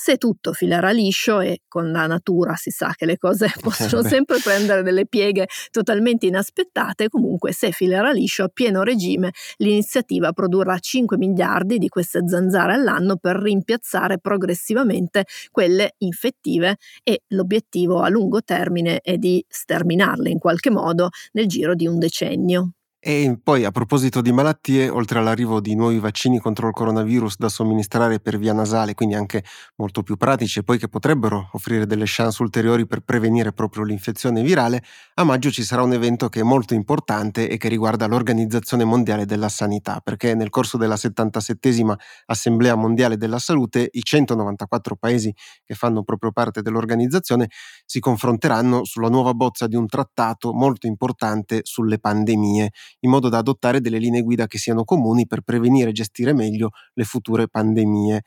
se 0.01 0.15
tutto 0.15 0.53
filerà 0.53 0.91
liscio 0.91 1.41
e 1.41 1.63
con 1.67 1.91
la 1.91 2.07
natura 2.07 2.55
si 2.55 2.69
sa 2.69 2.93
che 2.95 3.05
le 3.05 3.17
cose 3.17 3.51
possono 3.59 4.01
sempre 4.01 4.39
prendere 4.41 4.81
delle 4.81 5.05
pieghe 5.05 5.45
totalmente 5.71 6.25
inaspettate, 6.25 7.09
comunque 7.09 7.51
se 7.51 7.71
filerà 7.71 8.09
liscio 8.11 8.43
a 8.43 8.47
pieno 8.47 8.83
regime 8.83 9.31
l'iniziativa 9.57 10.31
produrrà 10.31 10.79
5 10.79 11.17
miliardi 11.17 11.77
di 11.77 11.89
queste 11.89 12.21
zanzare 12.25 12.75
all'anno 12.75 13.17
per 13.17 13.35
rimpiazzare 13.35 14.19
progressivamente 14.19 15.25
quelle 15.51 15.95
infettive 15.97 16.77
e 17.03 17.23
l'obiettivo 17.29 17.99
a 17.99 18.07
lungo 18.07 18.41
termine 18.41 19.01
è 19.01 19.17
di 19.17 19.43
sterminarle 19.45 20.29
in 20.29 20.39
qualche 20.39 20.69
modo 20.69 21.09
nel 21.33 21.47
giro 21.47 21.75
di 21.75 21.87
un 21.87 21.99
decennio. 21.99 22.71
E 23.01 23.39
poi 23.41 23.63
a 23.63 23.71
proposito 23.71 24.19
di 24.19 24.33
malattie, 24.33 24.89
oltre 24.89 25.19
all'arrivo 25.19 25.61
di 25.61 25.73
nuovi 25.73 25.99
vaccini 25.99 26.37
contro 26.37 26.67
il 26.67 26.73
coronavirus 26.73 27.37
da 27.37 27.47
somministrare 27.47 28.19
per 28.19 28.37
via 28.37 28.51
nasale, 28.51 28.93
quindi 28.93 29.15
anche 29.15 29.41
molto 29.77 30.03
più 30.03 30.17
pratici 30.17 30.59
e 30.59 30.63
poi 30.63 30.77
che 30.77 30.89
potrebbero 30.89 31.49
offrire 31.53 31.85
delle 31.85 32.03
chance 32.05 32.41
ulteriori 32.43 32.85
per 32.85 32.99
prevenire 32.99 33.53
proprio 33.53 33.83
l'infezione 33.83 34.41
virale, 34.43 34.83
a 35.13 35.23
maggio 35.23 35.49
ci 35.49 35.63
sarà 35.63 35.81
un 35.81 35.93
evento 35.93 36.27
che 36.27 36.41
è 36.41 36.43
molto 36.43 36.73
importante 36.73 37.47
e 37.49 37.55
che 37.55 37.69
riguarda 37.69 38.05
l'Organizzazione 38.05 38.83
Mondiale 38.83 39.25
della 39.25 39.47
Sanità, 39.47 40.01
perché 40.03 40.35
nel 40.35 40.49
corso 40.49 40.75
della 40.75 40.97
77esima 40.97 41.97
Assemblea 42.25 42.75
Mondiale 42.75 43.15
della 43.15 43.39
Salute 43.39 43.87
i 43.93 44.03
194 44.03 44.97
paesi 44.97 45.33
che 45.63 45.73
fanno 45.73 46.03
proprio 46.03 46.33
parte 46.33 46.61
dell'organizzazione 46.61 47.47
si 47.85 48.01
confronteranno 48.01 48.83
sulla 48.83 49.07
nuova 49.07 49.33
bozza 49.33 49.67
di 49.67 49.77
un 49.77 49.87
trattato 49.87 50.51
molto 50.53 50.85
importante 50.85 51.61
sulle 51.63 51.97
pandemie 51.97 52.71
in 52.99 53.09
modo 53.09 53.29
da 53.29 53.37
adottare 53.37 53.81
delle 53.81 53.97
linee 53.97 54.21
guida 54.21 54.47
che 54.47 54.57
siano 54.57 54.83
comuni 54.83 55.27
per 55.27 55.41
prevenire 55.41 55.89
e 55.89 55.93
gestire 55.93 56.33
meglio 56.33 56.71
le 56.93 57.03
future 57.03 57.47
pandemie. 57.47 58.21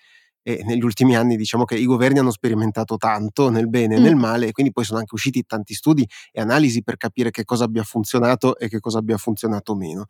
E 0.44 0.62
negli 0.64 0.82
ultimi 0.82 1.14
anni 1.14 1.36
diciamo 1.36 1.64
che 1.64 1.76
i 1.76 1.84
governi 1.84 2.18
hanno 2.18 2.32
sperimentato 2.32 2.96
tanto 2.96 3.48
nel 3.48 3.68
bene 3.68 3.94
e 3.94 3.98
nel 4.00 4.16
mm. 4.16 4.18
male 4.18 4.46
e 4.48 4.52
quindi 4.52 4.72
poi 4.72 4.84
sono 4.84 4.98
anche 4.98 5.14
usciti 5.14 5.44
tanti 5.44 5.72
studi 5.72 6.04
e 6.32 6.40
analisi 6.40 6.82
per 6.82 6.96
capire 6.96 7.30
che 7.30 7.44
cosa 7.44 7.64
abbia 7.64 7.84
funzionato 7.84 8.58
e 8.58 8.68
che 8.68 8.80
cosa 8.80 8.98
abbia 8.98 9.16
funzionato 9.18 9.76
meno. 9.76 10.06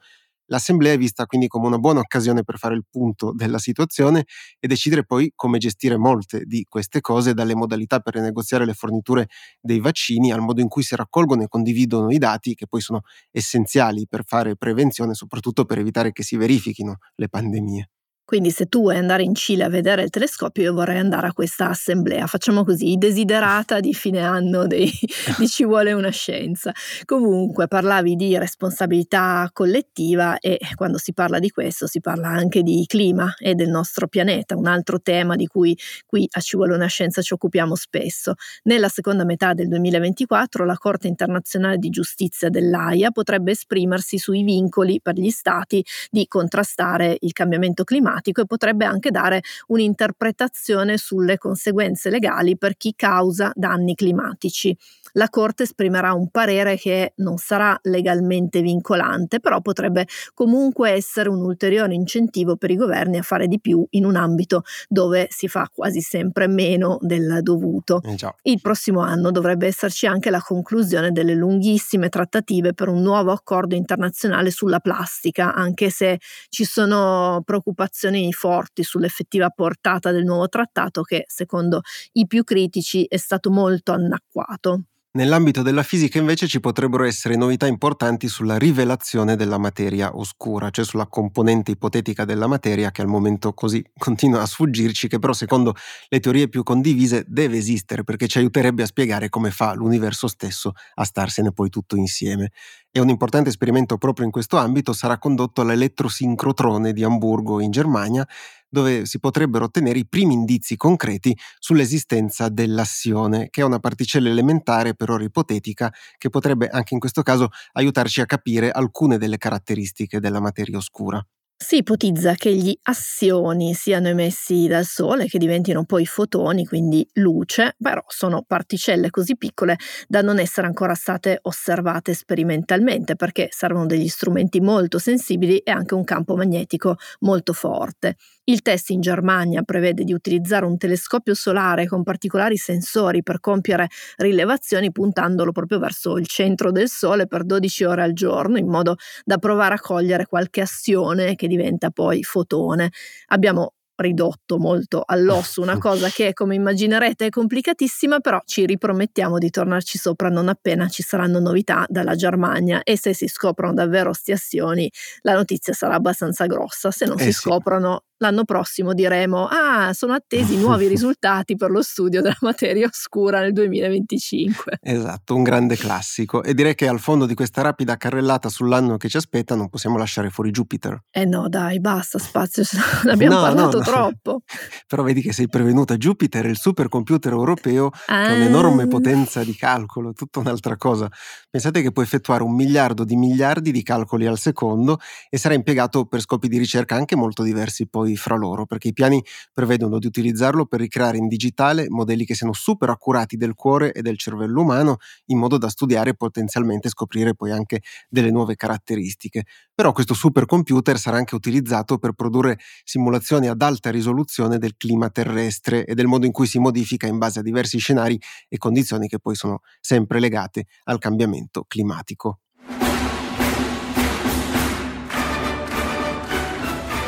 L'assemblea 0.53 0.93
è 0.93 0.99
vista 0.99 1.25
quindi 1.25 1.49
come 1.49 1.67
una 1.67 1.79
buona 1.79 2.01
occasione 2.01 2.43
per 2.45 2.59
fare 2.59 2.75
il 2.75 2.85
punto 2.89 3.33
della 3.33 3.59
situazione 3.59 4.27
e 4.61 4.69
decidere 4.69 5.03
poi 5.07 5.33
come 5.35 5.57
gestire 5.57 5.97
molte 5.97 6.45
di 6.45 6.67
queste 6.69 7.01
cose, 7.01 7.33
dalle 7.33 7.55
modalità 7.55 8.01
per 8.01 8.17
negoziare 8.17 8.67
le 8.67 8.75
forniture 8.75 9.29
dei 9.63 9.81
vaccini 9.81 10.31
al 10.31 10.43
modo 10.43 10.61
in 10.61 10.69
cui 10.69 10.83
si 10.83 10.95
raccolgono 10.95 11.43
e 11.43 11.49
condividono 11.49 12.11
i 12.11 12.19
dati 12.19 12.55
che 12.55 12.67
poi 12.67 12.83
sono 12.83 13.01
essenziali 13.31 14.07
per 14.07 14.25
fare 14.27 14.55
prevenzione, 14.55 15.15
soprattutto 15.15 15.65
per 15.65 15.79
evitare 15.79 16.13
che 16.13 16.23
si 16.23 16.37
verifichino 16.37 16.99
le 17.15 17.29
pandemie. 17.31 17.89
Quindi 18.25 18.51
se 18.51 18.67
tu 18.67 18.83
vuoi 18.83 18.97
andare 18.97 19.25
in 19.25 19.35
Cile 19.35 19.65
a 19.65 19.69
vedere 19.69 20.05
il 20.05 20.11
telescopio, 20.11 20.63
io 20.63 20.73
vorrei 20.73 20.99
andare 20.99 21.27
a 21.27 21.33
questa 21.33 21.69
assemblea. 21.69 22.27
Facciamo 22.27 22.65
così, 22.65 22.97
desiderata 22.97 23.81
di 23.81 23.93
fine 23.93 24.21
anno 24.21 24.67
dei, 24.67 24.91
di 25.39 25.49
Ci 25.49 25.65
vuole 25.65 25.93
una 25.93 26.11
scienza. 26.11 26.73
Comunque 27.05 27.67
parlavi 27.67 28.15
di 28.15 28.39
responsabilità 28.39 29.51
collettiva 29.53 30.39
e 30.39 30.59
quando 30.77 30.99
si 30.99 31.13
parla 31.13 31.41
di 31.41 31.51
questo 31.51 31.87
si 31.87 32.01
parla 32.01 32.29
anche 32.29 32.63
di 32.63 32.85
clima 32.87 33.35
e 33.39 33.55
del 33.55 33.69
nostro 33.69 34.07
pianeta, 34.07 34.57
un 34.57 34.67
altro 34.67 35.01
tema 35.01 35.35
di 35.37 35.47
cui 35.47 35.77
qui 36.07 36.27
a 36.31 36.41
Ci 36.41 36.57
vuole 36.57 36.75
una 36.75 36.87
scienza 36.87 37.23
ci 37.23 37.35
occupiamo 37.35 37.75
spesso. 37.75 38.35
Nella 38.63 38.89
seconda 38.89 39.25
metà 39.25 39.53
del 39.53 39.69
2024 39.69 40.65
la 40.65 40.79
Corte 40.79 41.09
internazionale 41.09 41.77
di 41.77 41.91
giustizia 41.91 42.49
dell'AIA 42.49 43.11
potrebbe 43.11 43.51
esprimersi 43.51 44.17
sui 44.17 44.43
vincoli 44.43 45.01
per 45.03 45.17
gli 45.17 45.31
stati 45.31 45.85
di 46.09 46.27
contrastare 46.27 47.17
il 47.21 47.33
cambiamento 47.33 47.85
climatico 47.85 48.12
climatico 48.13 48.43
e 48.43 48.47
potrebbe 48.47 48.85
anche 48.85 49.11
dare 49.11 49.43
un'interpretazione 49.69 50.97
sulle 50.97 51.39
conseguenze 51.39 52.11
legali 52.11 52.57
per 52.57 52.77
chi 52.77 52.95
causa 52.95 53.53
danni 53.55 53.95
climatici 53.95 54.77
la 55.13 55.29
Corte 55.29 55.65
esprimerà 55.65 56.13
un 56.13 56.29
parere 56.29 56.77
che 56.77 57.13
non 57.17 57.37
sarà 57.37 57.79
legalmente 57.83 58.61
vincolante, 58.61 59.41
però 59.41 59.61
potrebbe 59.61 60.07
comunque 60.35 60.91
essere 60.91 61.29
un 61.29 61.43
ulteriore 61.43 61.95
incentivo 61.95 62.57
per 62.57 62.71
i 62.71 62.77
governi 62.77 63.19
a 63.19 63.23
fare 63.23 63.47
di 63.47 63.61
più 63.61 63.85
in 63.91 64.05
un 64.05 64.17
ambito 64.17 64.63
dove 64.89 65.27
si 65.31 65.49
fa 65.49 65.69
quasi 65.73 66.01
sempre 66.01 66.47
meno 66.47 66.99
del 67.01 67.41
dovuto. 67.43 68.01
Eh 68.03 68.17
Il 68.43 68.61
prossimo 68.61 69.01
anno 69.01 69.31
dovrebbe 69.31 69.67
esserci 69.67 70.07
anche 70.07 70.31
la 70.31 70.41
conclusione 70.41 71.13
delle 71.13 71.35
lunghissime 71.35 72.09
trattative 72.09 72.73
per 72.73 72.89
un 72.89 73.03
nuovo 73.03 73.33
accordo 73.33 73.75
internazionale 73.75 74.51
sulla 74.51 74.81
plastica, 74.81 75.55
anche 75.55 75.91
se 75.91 76.19
ci 76.49 76.65
sono 76.65 77.43
preoccupazioni 77.45 78.02
forti 78.33 78.83
sull'effettiva 78.83 79.51
portata 79.51 80.11
del 80.11 80.25
nuovo 80.25 80.49
trattato 80.49 81.03
che, 81.03 81.25
secondo 81.27 81.83
i 82.13 82.27
più 82.27 82.45
critici, 82.45 83.05
è 83.05 83.17
stato 83.17 83.51
molto 83.51 83.93
annacquato. 83.93 84.85
Nell'ambito 85.15 85.61
della 85.61 85.83
fisica 85.83 86.17
invece 86.17 86.47
ci 86.47 86.59
potrebbero 86.59 87.05
essere 87.05 87.37
novità 87.37 87.67
importanti 87.67 88.29
sulla 88.29 88.57
rivelazione 88.57 89.37
della 89.37 89.59
materia 89.59 90.17
oscura, 90.17 90.71
cioè 90.71 90.87
sulla 90.87 91.07
componente 91.07 91.73
ipotetica 91.73 92.25
della 92.25 92.47
materia 92.47 92.91
che 92.91 93.03
al 93.03 93.09
momento 93.09 93.53
così 93.53 93.85
continua 93.99 94.41
a 94.41 94.47
sfuggirci, 94.47 95.09
che 95.09 95.19
però 95.19 95.35
secondo 95.35 95.75
le 96.09 96.19
teorie 96.19 96.49
più 96.49 96.63
condivise 96.63 97.27
deve 97.29 97.59
esistere 97.59 98.05
perché 98.05 98.27
ci 98.27 98.39
aiuterebbe 98.39 98.85
a 98.85 98.87
spiegare 98.87 99.29
come 99.29 99.51
fa 99.51 99.75
l'universo 99.75 100.29
stesso 100.29 100.73
a 100.95 101.05
starsene 101.05 101.53
poi 101.53 101.69
tutto 101.69 101.97
insieme. 101.97 102.51
E 102.95 103.01
un 103.01 103.09
importante 103.09 103.49
esperimento 103.49 103.97
proprio 103.97 104.27
in 104.27 104.31
questo 104.31 104.59
ambito 104.59 104.93
sarà 104.93 105.19
condotto 105.19 105.63
all'elettrosincrotrone 105.63 106.93
di 106.93 107.03
Amburgo 107.05 107.61
in 107.61 107.71
Germania, 107.71 108.27
dove 108.69 109.07
si 109.07 109.19
potrebbero 109.19 109.65
ottenere 109.65 109.99
i 109.99 110.07
primi 110.07 110.35
indizi 110.35 110.77
concreti 110.77 111.37
sull'esistenza 111.59 112.49
dell'assione, 112.51 113.49
che 113.51 113.63
è 113.63 113.65
una 113.65 113.79
particella 113.79 114.29
elementare 114.29 114.95
per 114.95 115.11
ora 115.11 115.25
ipotetica 115.25 115.93
che 116.19 116.29
potrebbe 116.29 116.69
anche 116.69 116.93
in 116.95 117.01
questo 117.01 117.23
caso 117.23 117.49
aiutarci 117.73 118.21
a 118.21 118.27
capire 118.27 118.71
alcune 118.71 119.17
delle 119.17 119.39
caratteristiche 119.39 120.21
della 120.21 120.41
materia 120.41 120.77
oscura. 120.77 121.25
Si 121.65 121.77
ipotizza 121.77 122.35
che 122.35 122.53
gli 122.53 122.77
assioni 122.83 123.73
siano 123.73 124.09
emessi 124.09 124.67
dal 124.67 124.85
Sole, 124.85 125.27
che 125.27 125.39
diventino 125.39 125.85
poi 125.85 126.05
fotoni, 126.05 126.67
quindi 126.67 127.09
luce, 127.15 127.77
però 127.81 128.03
sono 128.09 128.43
particelle 128.45 129.11
così 129.11 129.37
piccole 129.37 129.79
da 130.09 130.23
non 130.23 130.41
essere 130.41 130.67
ancora 130.67 130.95
state 130.95 131.39
osservate 131.43 132.15
sperimentalmente 132.15 133.15
perché 133.15 133.47
servono 133.53 133.87
degli 133.87 134.09
strumenti 134.09 134.61
molto 134.61 134.99
sensibili 134.99 135.59
e 135.59 135.71
anche 135.71 135.95
un 135.95 136.03
campo 136.03 136.35
magnetico 136.35 136.97
molto 137.21 137.53
forte. 137.53 138.17
Il 138.45 138.61
test 138.61 138.91
in 138.91 139.01
Germania 139.01 139.63
prevede 139.63 140.03
di 140.03 140.13
utilizzare 140.13 140.65
un 140.65 140.77
telescopio 140.77 141.33
solare 141.33 141.87
con 141.87 142.03
particolari 142.03 142.57
sensori 142.57 143.23
per 143.23 143.39
compiere 143.39 143.87
rilevazioni 144.17 144.91
puntandolo 144.91 145.53
proprio 145.53 145.79
verso 145.79 146.19
il 146.19 146.27
centro 146.27 146.73
del 146.73 146.89
Sole 146.89 147.29
per 147.29 147.45
12 147.45 147.85
ore 147.85 148.03
al 148.03 148.13
giorno, 148.15 148.59
in 148.59 148.67
modo 148.67 148.97
da 149.25 149.39
provare 149.39 149.75
a 149.75 149.81
cogliere 149.81 150.27
qualche 150.27 150.61
assione 150.61 151.37
che 151.37 151.47
diventa 151.57 151.91
poi 151.91 152.23
fotone. 152.23 152.91
Abbiamo 153.29 153.75
ridotto 153.97 154.59
molto 154.59 155.03
all'osso, 155.05 155.63
una 155.63 155.77
cosa 155.79 156.09
che 156.09 156.33
come 156.33 156.55
immaginerete 156.55 157.27
è 157.27 157.31
complicatissima, 157.31 158.21
però 158.21 158.41
ci 158.45 158.67
ripromettiamo 158.67 159.39
di 159.39 159.51
tornarci 159.51 159.99
sopra 159.99 160.29
non 160.29 160.49
appena 160.49 160.89
ci 160.89 161.03
saranno 161.03 161.39
novità 161.39 161.85
dalla 161.89 162.15
Germania 162.15 162.83
e 162.83 162.97
se 162.99 163.15
si 163.15 163.29
scoprono 163.29 163.75
davvero 163.75 164.13
stiazioni 164.13 164.91
la 165.21 165.35
notizia 165.35 165.73
sarà 165.73 165.95
abbastanza 165.95 166.47
grossa, 166.47 166.91
se 166.91 167.07
non 167.07 167.19
eh 167.19 167.25
si 167.25 167.33
sì. 167.33 167.41
scoprono 167.41 168.05
l'anno 168.23 168.45
prossimo 168.45 168.95
diremo 168.95 169.49
ah 169.51 169.93
sono 169.93 170.15
attesi 170.15 170.57
nuovi 170.57 170.87
risultati 170.93 171.57
per 171.57 171.71
lo 171.71 171.83
studio 171.83 172.23
della 172.23 172.37
materia 172.41 172.87
oscura 172.87 173.41
nel 173.41 173.53
2025. 173.53 174.79
Esatto, 174.81 175.35
un 175.35 175.43
grande 175.43 175.77
classico 175.77 176.43
e 176.43 176.55
direi 176.55 176.75
che 176.75 176.87
al 176.87 177.01
fondo 177.01 177.27
di 177.27 177.35
questa 177.35 177.63
rapida 177.63 177.97
carrellata 177.97 178.49
sull'anno 178.49 178.97
che 178.97 179.09
ci 179.09 179.17
aspetta 179.17 179.55
non 179.57 179.69
possiamo 179.69 179.99
lasciare 179.99 180.31
fuori 180.31 180.51
Jupiter. 180.51 181.03
Eh 181.11 181.25
no 181.25 181.49
dai 181.49 181.81
basta 181.81 182.19
spazio, 182.19 182.63
abbiamo 183.11 183.37
no, 183.37 183.43
parlato 183.43 183.79
no, 183.79 183.85
no. 183.85 183.85
troppo. 183.91 184.41
Però 184.87 185.03
vedi 185.03 185.21
che 185.21 185.33
sei 185.33 185.49
prevenuta, 185.49 185.97
Jupiter 185.97 186.47
il 186.47 186.57
supercomputer 186.57 187.33
europeo 187.33 187.91
ah. 188.07 188.25
che 188.25 188.31
ha 188.31 188.35
un'enorme 188.35 188.87
potenza 188.87 189.43
di 189.43 189.55
calcolo, 189.55 190.13
tutta 190.13 190.39
un'altra 190.39 190.77
cosa. 190.77 191.11
Pensate 191.51 191.83
che 191.83 191.91
può 191.91 192.03
effettuare 192.03 192.43
un 192.45 192.55
miliardo 192.55 193.05
di 193.05 193.17
miliardi 193.17 193.73
di 193.73 193.83
calcoli 193.83 194.27
al 194.27 194.39
secondo 194.39 194.99
e 195.29 195.39
sarà 195.39 195.55
impiegato 195.55 196.05
per 196.05 196.21
scopi 196.21 196.49
di 196.49 196.59
ricerca 196.59 196.95
anche 196.95 197.17
molto 197.17 197.43
diversi 197.43 197.89
poi 197.89 198.12
fra 198.17 198.37
loro, 198.37 198.67
perché 198.67 198.89
i 198.89 198.93
piani 198.93 199.23
prevedono 199.53 199.99
di 199.99 200.07
utilizzarlo 200.07 200.67
per 200.67 200.81
ricreare 200.81 201.17
in 201.17 201.29
digitale 201.29 201.87
modelli 201.89 202.25
che 202.25 202.35
siano 202.35 202.53
super 202.53 202.89
accurati 202.91 203.37
del 203.37 203.55
cuore 203.55 203.93
e 203.93 204.03
del 204.03 204.19
cervello 204.19 204.63
umano, 204.63 204.97
in 205.27 205.39
modo 205.39 205.59
da 205.59 205.69
studiare 205.69 206.11
e 206.11 206.15
potenzialmente 206.15 206.89
scoprire 206.89 207.35
poi 207.35 207.51
anche 207.51 207.81
delle 208.09 208.31
nuove 208.31 208.57
caratteristiche. 208.57 209.45
Però 209.75 209.93
questo 209.93 210.15
supercomputer 210.15 210.99
sarà 210.99 211.17
anche 211.17 211.35
utilizzato 211.35 211.99
per 211.99 212.13
produrre 212.13 212.59
simulazioni 212.85 213.49
ad 213.49 213.61
alta 213.63 213.91
risoluzione 213.91 214.59
del 214.59 214.77
clima 214.77 215.11
terrestre 215.11 215.85
e 215.85 215.95
del 215.95 216.07
modo 216.07 216.27
in 216.27 216.33
cui 216.33 216.47
si 216.47 216.59
modifica 216.59 217.07
in 217.07 217.19
base 217.19 217.41
a 217.41 217.43
diversi 217.43 217.79
scenari 217.79 218.21
e 218.49 218.59
condizioni 218.59 219.09
che 219.09 219.19
poi 219.19 219.35
sono 219.35 219.61
sempre 219.81 220.21
legate 220.21 220.67
al 220.85 220.99
cambiamento 220.99 221.65
climatico. 221.67 222.41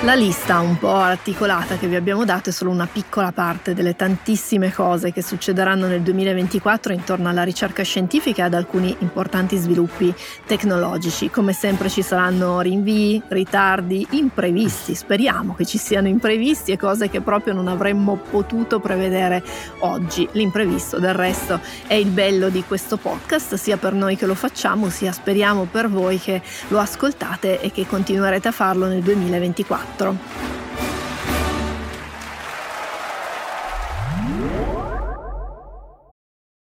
La 0.04 0.12
lista 0.12 0.60
un 0.60 0.78
po' 0.78 0.96
articolata 0.96 1.78
che 1.78 1.86
vi 1.86 1.96
abbiamo 1.96 2.26
dato 2.26 2.50
è 2.50 2.52
solo 2.52 2.70
una 2.70 2.86
piccola 2.86 3.32
parte 3.32 3.72
delle 3.72 3.96
tantissime 3.96 4.70
cose 4.70 5.12
che 5.12 5.22
succederanno 5.22 5.86
nel 5.86 6.02
2024 6.02 6.92
intorno 6.92 7.30
alla 7.30 7.42
ricerca 7.42 7.82
scientifica 7.82 8.42
e 8.42 8.44
ad 8.44 8.52
alcuni 8.52 8.94
importanti 8.98 9.56
sviluppi 9.56 10.14
tecnologici. 10.44 11.30
Come 11.30 11.54
sempre 11.54 11.88
ci 11.88 12.02
saranno 12.02 12.60
rinvii, 12.60 13.22
ritardi, 13.28 14.06
imprevisti, 14.10 14.94
speriamo 14.94 15.54
che 15.54 15.64
ci 15.64 15.78
siano 15.78 16.06
imprevisti 16.06 16.72
e 16.72 16.76
cose 16.76 17.08
che 17.08 17.22
proprio 17.22 17.54
non 17.54 17.66
avremmo 17.66 18.16
potuto 18.16 18.80
prevedere 18.80 19.42
oggi. 19.78 20.28
L'imprevisto 20.32 20.98
del 20.98 21.14
resto 21.14 21.60
è 21.86 21.94
il 21.94 22.10
bello 22.10 22.50
di 22.50 22.62
questo 22.68 22.98
podcast, 22.98 23.54
sia 23.54 23.78
per 23.78 23.94
noi 23.94 24.16
che 24.16 24.26
lo 24.26 24.34
facciamo, 24.34 24.90
sia 24.90 25.12
speriamo 25.12 25.64
per 25.64 25.88
voi 25.88 26.18
che 26.18 26.42
lo 26.68 26.78
ascoltate 26.78 27.62
e 27.62 27.72
che 27.72 27.86
continuerete 27.86 28.48
a 28.48 28.52
farlo 28.52 28.86
nel 28.86 29.00
2024. 29.00 29.93
4. 29.98 30.18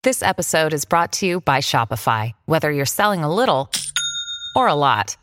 This 0.05 0.23
episode 0.23 0.75
is 0.75 0.85
brought 0.85 1.13
to 1.13 1.27
you 1.27 1.41
by 1.43 1.59
Shopify. 1.59 2.33
Whether 2.47 2.73
you're 2.73 2.85
selling 2.87 3.23
a 3.23 3.33
little 3.33 3.71
or 4.57 4.67
a 4.67 4.75
lot, 4.75 5.17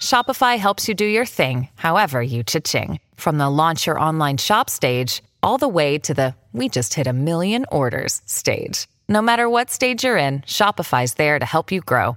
Shopify 0.00 0.58
helps 0.58 0.86
you 0.86 0.94
do 0.94 1.04
your 1.04 1.26
thing, 1.26 1.68
however 1.74 2.22
you 2.22 2.44
cha-ching. 2.44 3.00
From 3.16 3.38
the 3.38 3.50
launch 3.50 3.88
your 3.88 3.98
online 3.98 4.36
shop 4.36 4.70
stage, 4.70 5.22
all 5.42 5.58
the 5.58 5.68
way 5.68 5.98
to 5.98 6.14
the 6.14 6.36
we 6.52 6.68
just 6.68 6.94
hit 6.94 7.08
a 7.08 7.12
million 7.12 7.66
orders 7.72 8.22
stage. 8.26 8.86
No 9.08 9.20
matter 9.20 9.50
what 9.50 9.70
stage 9.70 10.04
you're 10.04 10.16
in, 10.16 10.42
Shopify's 10.42 11.14
there 11.14 11.38
to 11.40 11.44
help 11.44 11.72
you 11.72 11.80
grow. 11.80 12.16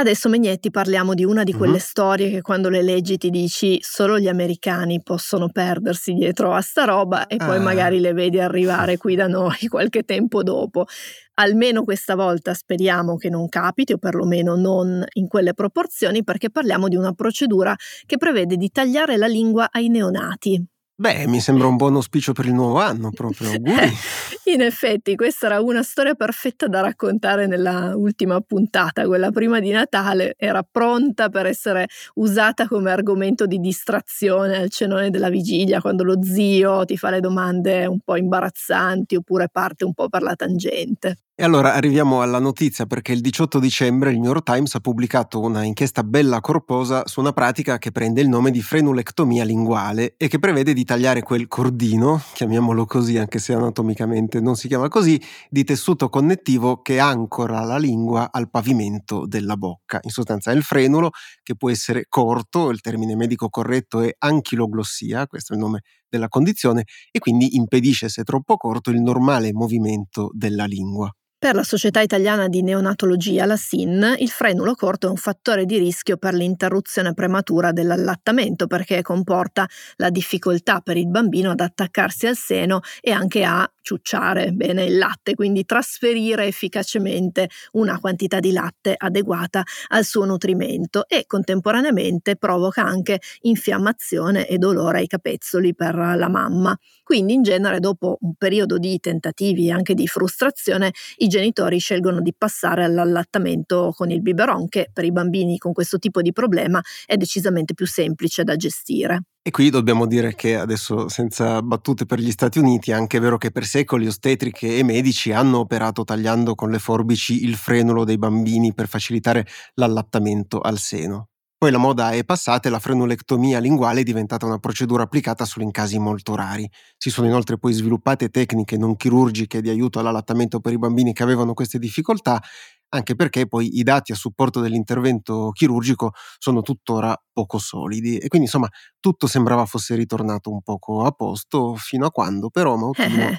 Adesso 0.00 0.30
Megnetti 0.30 0.70
parliamo 0.70 1.12
di 1.12 1.26
una 1.26 1.44
di 1.44 1.52
quelle 1.52 1.72
mm-hmm. 1.72 1.82
storie 1.82 2.30
che 2.30 2.40
quando 2.40 2.70
le 2.70 2.80
leggi 2.80 3.18
ti 3.18 3.28
dici 3.28 3.76
solo 3.82 4.18
gli 4.18 4.28
americani 4.28 5.02
possono 5.02 5.50
perdersi 5.50 6.14
dietro 6.14 6.54
a 6.54 6.62
sta 6.62 6.84
roba 6.84 7.26
e 7.26 7.36
poi 7.36 7.58
ah. 7.58 7.60
magari 7.60 8.00
le 8.00 8.14
vedi 8.14 8.40
arrivare 8.40 8.96
qui 8.96 9.14
da 9.14 9.26
noi 9.26 9.58
qualche 9.68 10.04
tempo 10.04 10.42
dopo. 10.42 10.86
Almeno 11.34 11.84
questa 11.84 12.14
volta 12.14 12.54
speriamo 12.54 13.16
che 13.16 13.28
non 13.28 13.46
capiti 13.50 13.92
o 13.92 13.98
perlomeno 13.98 14.56
non 14.56 15.04
in 15.16 15.28
quelle 15.28 15.52
proporzioni 15.52 16.24
perché 16.24 16.48
parliamo 16.48 16.88
di 16.88 16.96
una 16.96 17.12
procedura 17.12 17.76
che 18.06 18.16
prevede 18.16 18.56
di 18.56 18.70
tagliare 18.70 19.18
la 19.18 19.26
lingua 19.26 19.68
ai 19.70 19.90
neonati. 19.90 20.69
Beh, 21.00 21.26
mi 21.26 21.40
sembra 21.40 21.66
un 21.66 21.76
buon 21.76 21.94
auspicio 21.94 22.34
per 22.34 22.44
il 22.44 22.52
nuovo 22.52 22.78
anno, 22.78 23.10
proprio. 23.10 23.52
In 24.52 24.60
effetti, 24.60 25.14
questa 25.14 25.46
era 25.46 25.58
una 25.58 25.82
storia 25.82 26.12
perfetta 26.12 26.66
da 26.66 26.82
raccontare 26.82 27.46
nella 27.46 27.94
ultima 27.96 28.38
puntata, 28.42 29.06
quella 29.06 29.30
prima 29.30 29.60
di 29.60 29.70
Natale, 29.70 30.34
era 30.36 30.62
pronta 30.62 31.30
per 31.30 31.46
essere 31.46 31.86
usata 32.16 32.68
come 32.68 32.90
argomento 32.90 33.46
di 33.46 33.60
distrazione 33.60 34.58
al 34.58 34.68
cenone 34.68 35.08
della 35.08 35.30
vigilia, 35.30 35.80
quando 35.80 36.04
lo 36.04 36.22
zio 36.22 36.84
ti 36.84 36.98
fa 36.98 37.08
le 37.08 37.20
domande 37.20 37.86
un 37.86 38.00
po' 38.00 38.16
imbarazzanti 38.16 39.16
oppure 39.16 39.48
parte 39.50 39.86
un 39.86 39.94
po' 39.94 40.10
per 40.10 40.20
la 40.20 40.34
tangente. 40.34 41.16
E 41.40 41.44
allora 41.44 41.72
arriviamo 41.72 42.20
alla 42.20 42.38
notizia 42.38 42.84
perché 42.84 43.12
il 43.12 43.22
18 43.22 43.58
dicembre 43.60 44.10
il 44.10 44.18
New 44.18 44.30
York 44.30 44.42
Times 44.44 44.74
ha 44.74 44.80
pubblicato 44.80 45.40
una 45.40 45.62
inchiesta 45.62 46.04
bella 46.04 46.42
corposa 46.42 47.06
su 47.06 47.18
una 47.20 47.32
pratica 47.32 47.78
che 47.78 47.92
prende 47.92 48.20
il 48.20 48.28
nome 48.28 48.50
di 48.50 48.60
frenulectomia 48.60 49.42
linguale 49.42 50.16
e 50.18 50.28
che 50.28 50.38
prevede 50.38 50.74
di 50.74 50.84
tagliare 50.84 51.22
quel 51.22 51.48
cordino, 51.48 52.20
chiamiamolo 52.34 52.84
così 52.84 53.16
anche 53.16 53.38
se 53.38 53.54
anatomicamente 53.54 54.38
non 54.38 54.54
si 54.54 54.68
chiama 54.68 54.88
così, 54.88 55.18
di 55.48 55.64
tessuto 55.64 56.10
connettivo 56.10 56.82
che 56.82 56.98
ancora 56.98 57.64
la 57.64 57.78
lingua 57.78 58.28
al 58.30 58.50
pavimento 58.50 59.24
della 59.26 59.56
bocca. 59.56 59.98
In 60.02 60.10
sostanza 60.10 60.50
è 60.50 60.54
il 60.54 60.62
frenulo 60.62 61.08
che 61.42 61.56
può 61.56 61.70
essere 61.70 62.04
corto, 62.06 62.68
il 62.68 62.82
termine 62.82 63.16
medico 63.16 63.48
corretto 63.48 64.00
è 64.00 64.14
anchiloglossia, 64.18 65.26
questo 65.26 65.54
è 65.54 65.56
il 65.56 65.62
nome 65.62 65.80
della 66.06 66.28
condizione, 66.28 66.84
e 67.10 67.18
quindi 67.18 67.56
impedisce 67.56 68.10
se 68.10 68.24
troppo 68.24 68.58
corto 68.58 68.90
il 68.90 69.00
normale 69.00 69.54
movimento 69.54 70.28
della 70.34 70.66
lingua. 70.66 71.10
Per 71.40 71.54
la 71.54 71.62
Società 71.62 72.02
Italiana 72.02 72.48
di 72.48 72.60
Neonatologia, 72.60 73.46
la 73.46 73.56
SIN, 73.56 74.14
il 74.18 74.28
frenulo 74.28 74.74
corto 74.74 75.06
è 75.06 75.10
un 75.10 75.16
fattore 75.16 75.64
di 75.64 75.78
rischio 75.78 76.18
per 76.18 76.34
l'interruzione 76.34 77.14
prematura 77.14 77.72
dell'allattamento 77.72 78.66
perché 78.66 79.00
comporta 79.00 79.66
la 79.96 80.10
difficoltà 80.10 80.82
per 80.82 80.98
il 80.98 81.08
bambino 81.08 81.52
ad 81.52 81.60
attaccarsi 81.60 82.26
al 82.26 82.36
seno 82.36 82.80
e 83.00 83.12
anche 83.12 83.42
a 83.42 83.66
ciucciare 83.90 84.52
bene 84.52 84.84
il 84.84 84.98
latte, 84.98 85.34
quindi 85.34 85.64
trasferire 85.64 86.46
efficacemente 86.46 87.48
una 87.72 87.98
quantità 87.98 88.38
di 88.38 88.52
latte 88.52 88.94
adeguata 88.96 89.64
al 89.88 90.04
suo 90.04 90.24
nutrimento 90.24 91.08
e 91.08 91.24
contemporaneamente 91.26 92.36
provoca 92.36 92.84
anche 92.84 93.18
infiammazione 93.40 94.46
e 94.46 94.58
dolore 94.58 94.98
ai 94.98 95.08
capezzoli 95.08 95.74
per 95.74 95.96
la 95.96 96.28
mamma. 96.28 96.76
Quindi 97.02 97.32
in 97.32 97.42
genere 97.42 97.80
dopo 97.80 98.18
un 98.20 98.34
periodo 98.34 98.78
di 98.78 99.00
tentativi 99.00 99.66
e 99.66 99.72
anche 99.72 99.94
di 99.94 100.06
frustrazione 100.06 100.92
i 101.16 101.26
genitori 101.26 101.78
scelgono 101.80 102.20
di 102.20 102.32
passare 102.36 102.84
all'allattamento 102.84 103.92
con 103.96 104.10
il 104.10 104.22
biberon 104.22 104.68
che 104.68 104.90
per 104.92 105.04
i 105.04 105.10
bambini 105.10 105.58
con 105.58 105.72
questo 105.72 105.98
tipo 105.98 106.22
di 106.22 106.32
problema 106.32 106.80
è 107.06 107.16
decisamente 107.16 107.74
più 107.74 107.86
semplice 107.86 108.44
da 108.44 108.54
gestire. 108.54 109.22
E 109.42 109.50
qui 109.50 109.70
dobbiamo 109.70 110.04
dire 110.06 110.34
che 110.34 110.56
adesso, 110.56 111.08
senza 111.08 111.62
battute 111.62 112.04
per 112.04 112.18
gli 112.20 112.30
Stati 112.30 112.58
Uniti, 112.58 112.90
è 112.90 112.94
anche 112.94 113.18
vero 113.20 113.38
che 113.38 113.50
per 113.50 113.64
secoli 113.64 114.06
ostetriche 114.06 114.76
e 114.76 114.82
medici 114.82 115.32
hanno 115.32 115.60
operato 115.60 116.04
tagliando 116.04 116.54
con 116.54 116.70
le 116.70 116.78
forbici 116.78 117.42
il 117.44 117.56
frenulo 117.56 118.04
dei 118.04 118.18
bambini 118.18 118.74
per 118.74 118.86
facilitare 118.86 119.46
l'allattamento 119.76 120.60
al 120.60 120.78
seno. 120.78 121.28
Poi 121.56 121.70
la 121.70 121.78
moda 121.78 122.10
è 122.10 122.22
passata 122.24 122.68
e 122.68 122.70
la 122.70 122.78
frenulectomia 122.78 123.60
linguale 123.60 124.00
è 124.00 124.02
diventata 124.02 124.44
una 124.44 124.58
procedura 124.58 125.04
applicata 125.04 125.46
solo 125.46 125.64
in 125.64 125.70
casi 125.70 125.98
molto 125.98 126.34
rari. 126.34 126.68
Si 126.98 127.08
sono 127.08 127.26
inoltre 127.26 127.56
poi 127.56 127.72
sviluppate 127.72 128.28
tecniche 128.28 128.76
non 128.76 128.96
chirurgiche 128.96 129.62
di 129.62 129.70
aiuto 129.70 129.98
all'allattamento 129.98 130.60
per 130.60 130.72
i 130.74 130.78
bambini 130.78 131.14
che 131.14 131.22
avevano 131.22 131.54
queste 131.54 131.78
difficoltà 131.78 132.42
anche 132.90 133.14
perché 133.14 133.46
poi 133.46 133.78
i 133.78 133.82
dati 133.82 134.12
a 134.12 134.16
supporto 134.16 134.60
dell'intervento 134.60 135.50
chirurgico 135.52 136.12
sono 136.38 136.62
tuttora 136.62 137.16
poco 137.32 137.58
solidi 137.58 138.18
e 138.18 138.28
quindi 138.28 138.46
insomma 138.46 138.68
tutto 138.98 139.26
sembrava 139.26 139.64
fosse 139.64 139.94
ritornato 139.94 140.50
un 140.50 140.60
poco 140.62 141.04
a 141.04 141.10
posto 141.10 141.74
fino 141.76 142.06
a 142.06 142.10
quando 142.10 142.50
però 142.50 142.76
Mautino... 142.76 143.28
Eh, 143.28 143.38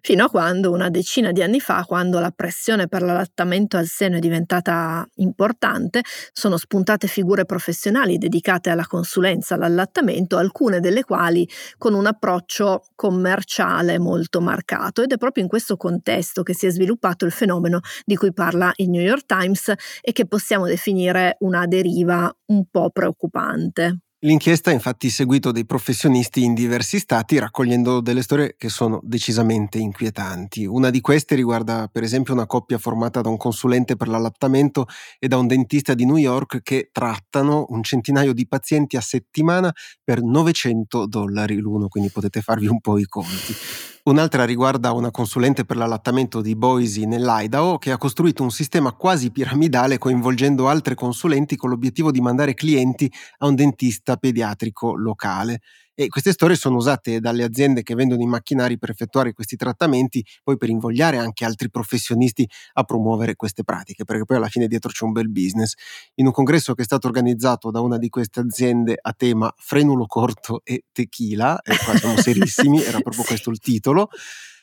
fino 0.00 0.24
a 0.24 0.28
quando 0.28 0.70
una 0.70 0.88
decina 0.88 1.30
di 1.30 1.42
anni 1.42 1.60
fa 1.60 1.84
quando 1.84 2.18
la 2.18 2.30
pressione 2.30 2.88
per 2.88 3.02
l'allattamento 3.02 3.76
al 3.76 3.86
seno 3.86 4.16
è 4.16 4.20
diventata 4.20 5.06
importante 5.16 6.02
sono 6.32 6.56
spuntate 6.56 7.06
figure 7.06 7.44
professionali 7.44 8.18
dedicate 8.18 8.70
alla 8.70 8.86
consulenza 8.86 9.54
all'allattamento 9.54 10.36
alcune 10.36 10.80
delle 10.80 11.04
quali 11.04 11.48
con 11.76 11.94
un 11.94 12.06
approccio 12.06 12.84
commerciale 12.94 13.98
molto 13.98 14.40
marcato 14.40 15.02
ed 15.02 15.12
è 15.12 15.18
proprio 15.18 15.42
in 15.42 15.48
questo 15.48 15.76
contesto 15.76 16.42
che 16.42 16.54
si 16.54 16.66
è 16.66 16.70
sviluppato 16.70 17.24
il 17.24 17.32
fenomeno 17.32 17.80
di 18.04 18.16
cui 18.16 18.32
parla 18.32 18.72
il 18.88 18.90
New 18.90 19.02
York 19.02 19.26
Times 19.26 19.72
e 20.00 20.12
che 20.12 20.26
possiamo 20.26 20.66
definire 20.66 21.36
una 21.40 21.66
deriva 21.66 22.34
un 22.46 22.64
po' 22.70 22.90
preoccupante. 22.90 24.00
L'inchiesta 24.22 24.70
ha 24.70 24.72
infatti 24.72 25.10
seguito 25.10 25.52
dei 25.52 25.64
professionisti 25.64 26.42
in 26.42 26.52
diversi 26.52 26.98
stati 26.98 27.38
raccogliendo 27.38 28.00
delle 28.00 28.22
storie 28.22 28.56
che 28.58 28.68
sono 28.68 28.98
decisamente 29.04 29.78
inquietanti. 29.78 30.66
Una 30.66 30.90
di 30.90 31.00
queste 31.00 31.36
riguarda 31.36 31.86
per 31.86 32.02
esempio 32.02 32.34
una 32.34 32.46
coppia 32.46 32.78
formata 32.78 33.20
da 33.20 33.28
un 33.28 33.36
consulente 33.36 33.94
per 33.94 34.08
l'allattamento 34.08 34.86
e 35.20 35.28
da 35.28 35.36
un 35.36 35.46
dentista 35.46 35.94
di 35.94 36.04
New 36.04 36.16
York 36.16 36.62
che 36.62 36.88
trattano 36.90 37.66
un 37.68 37.84
centinaio 37.84 38.32
di 38.32 38.48
pazienti 38.48 38.96
a 38.96 39.00
settimana 39.00 39.72
per 40.02 40.20
900 40.20 41.06
dollari 41.06 41.56
l'uno, 41.58 41.86
quindi 41.86 42.10
potete 42.10 42.40
farvi 42.40 42.66
un 42.66 42.80
po' 42.80 42.98
i 42.98 43.04
conti. 43.04 43.54
Un'altra 44.08 44.44
riguarda 44.44 44.92
una 44.92 45.10
consulente 45.10 45.66
per 45.66 45.76
l'allattamento 45.76 46.40
di 46.40 46.56
Boise 46.56 47.04
nell'Idaho 47.04 47.76
che 47.76 47.90
ha 47.90 47.98
costruito 47.98 48.42
un 48.42 48.50
sistema 48.50 48.92
quasi 48.92 49.30
piramidale 49.30 49.98
coinvolgendo 49.98 50.66
altre 50.66 50.94
consulenti 50.94 51.56
con 51.56 51.68
l'obiettivo 51.68 52.10
di 52.10 52.22
mandare 52.22 52.54
clienti 52.54 53.12
a 53.38 53.46
un 53.46 53.54
dentista 53.54 54.07
pediatrico 54.16 54.96
locale. 54.96 55.60
E 56.00 56.06
queste 56.06 56.30
storie 56.30 56.54
sono 56.54 56.76
usate 56.76 57.18
dalle 57.18 57.42
aziende 57.42 57.82
che 57.82 57.96
vendono 57.96 58.22
i 58.22 58.26
macchinari 58.26 58.78
per 58.78 58.90
effettuare 58.90 59.32
questi 59.32 59.56
trattamenti, 59.56 60.24
poi 60.44 60.56
per 60.56 60.68
invogliare 60.68 61.16
anche 61.18 61.44
altri 61.44 61.70
professionisti 61.70 62.48
a 62.74 62.84
promuovere 62.84 63.34
queste 63.34 63.64
pratiche, 63.64 64.04
perché 64.04 64.24
poi 64.24 64.36
alla 64.36 64.46
fine 64.46 64.68
dietro 64.68 64.92
c'è 64.92 65.04
un 65.04 65.10
bel 65.10 65.28
business. 65.28 65.72
In 66.14 66.26
un 66.26 66.32
congresso 66.32 66.74
che 66.74 66.82
è 66.82 66.84
stato 66.84 67.08
organizzato 67.08 67.72
da 67.72 67.80
una 67.80 67.98
di 67.98 68.10
queste 68.10 68.38
aziende 68.38 68.96
a 69.02 69.12
tema 69.12 69.52
frenulo 69.56 70.06
corto 70.06 70.60
e 70.62 70.84
tequila, 70.92 71.60
e 71.62 71.76
qua 71.84 71.96
siamo 71.96 72.16
serissimi, 72.22 72.80
era 72.80 73.00
proprio 73.00 73.24
questo 73.24 73.50
il 73.50 73.58
titolo, 73.58 74.08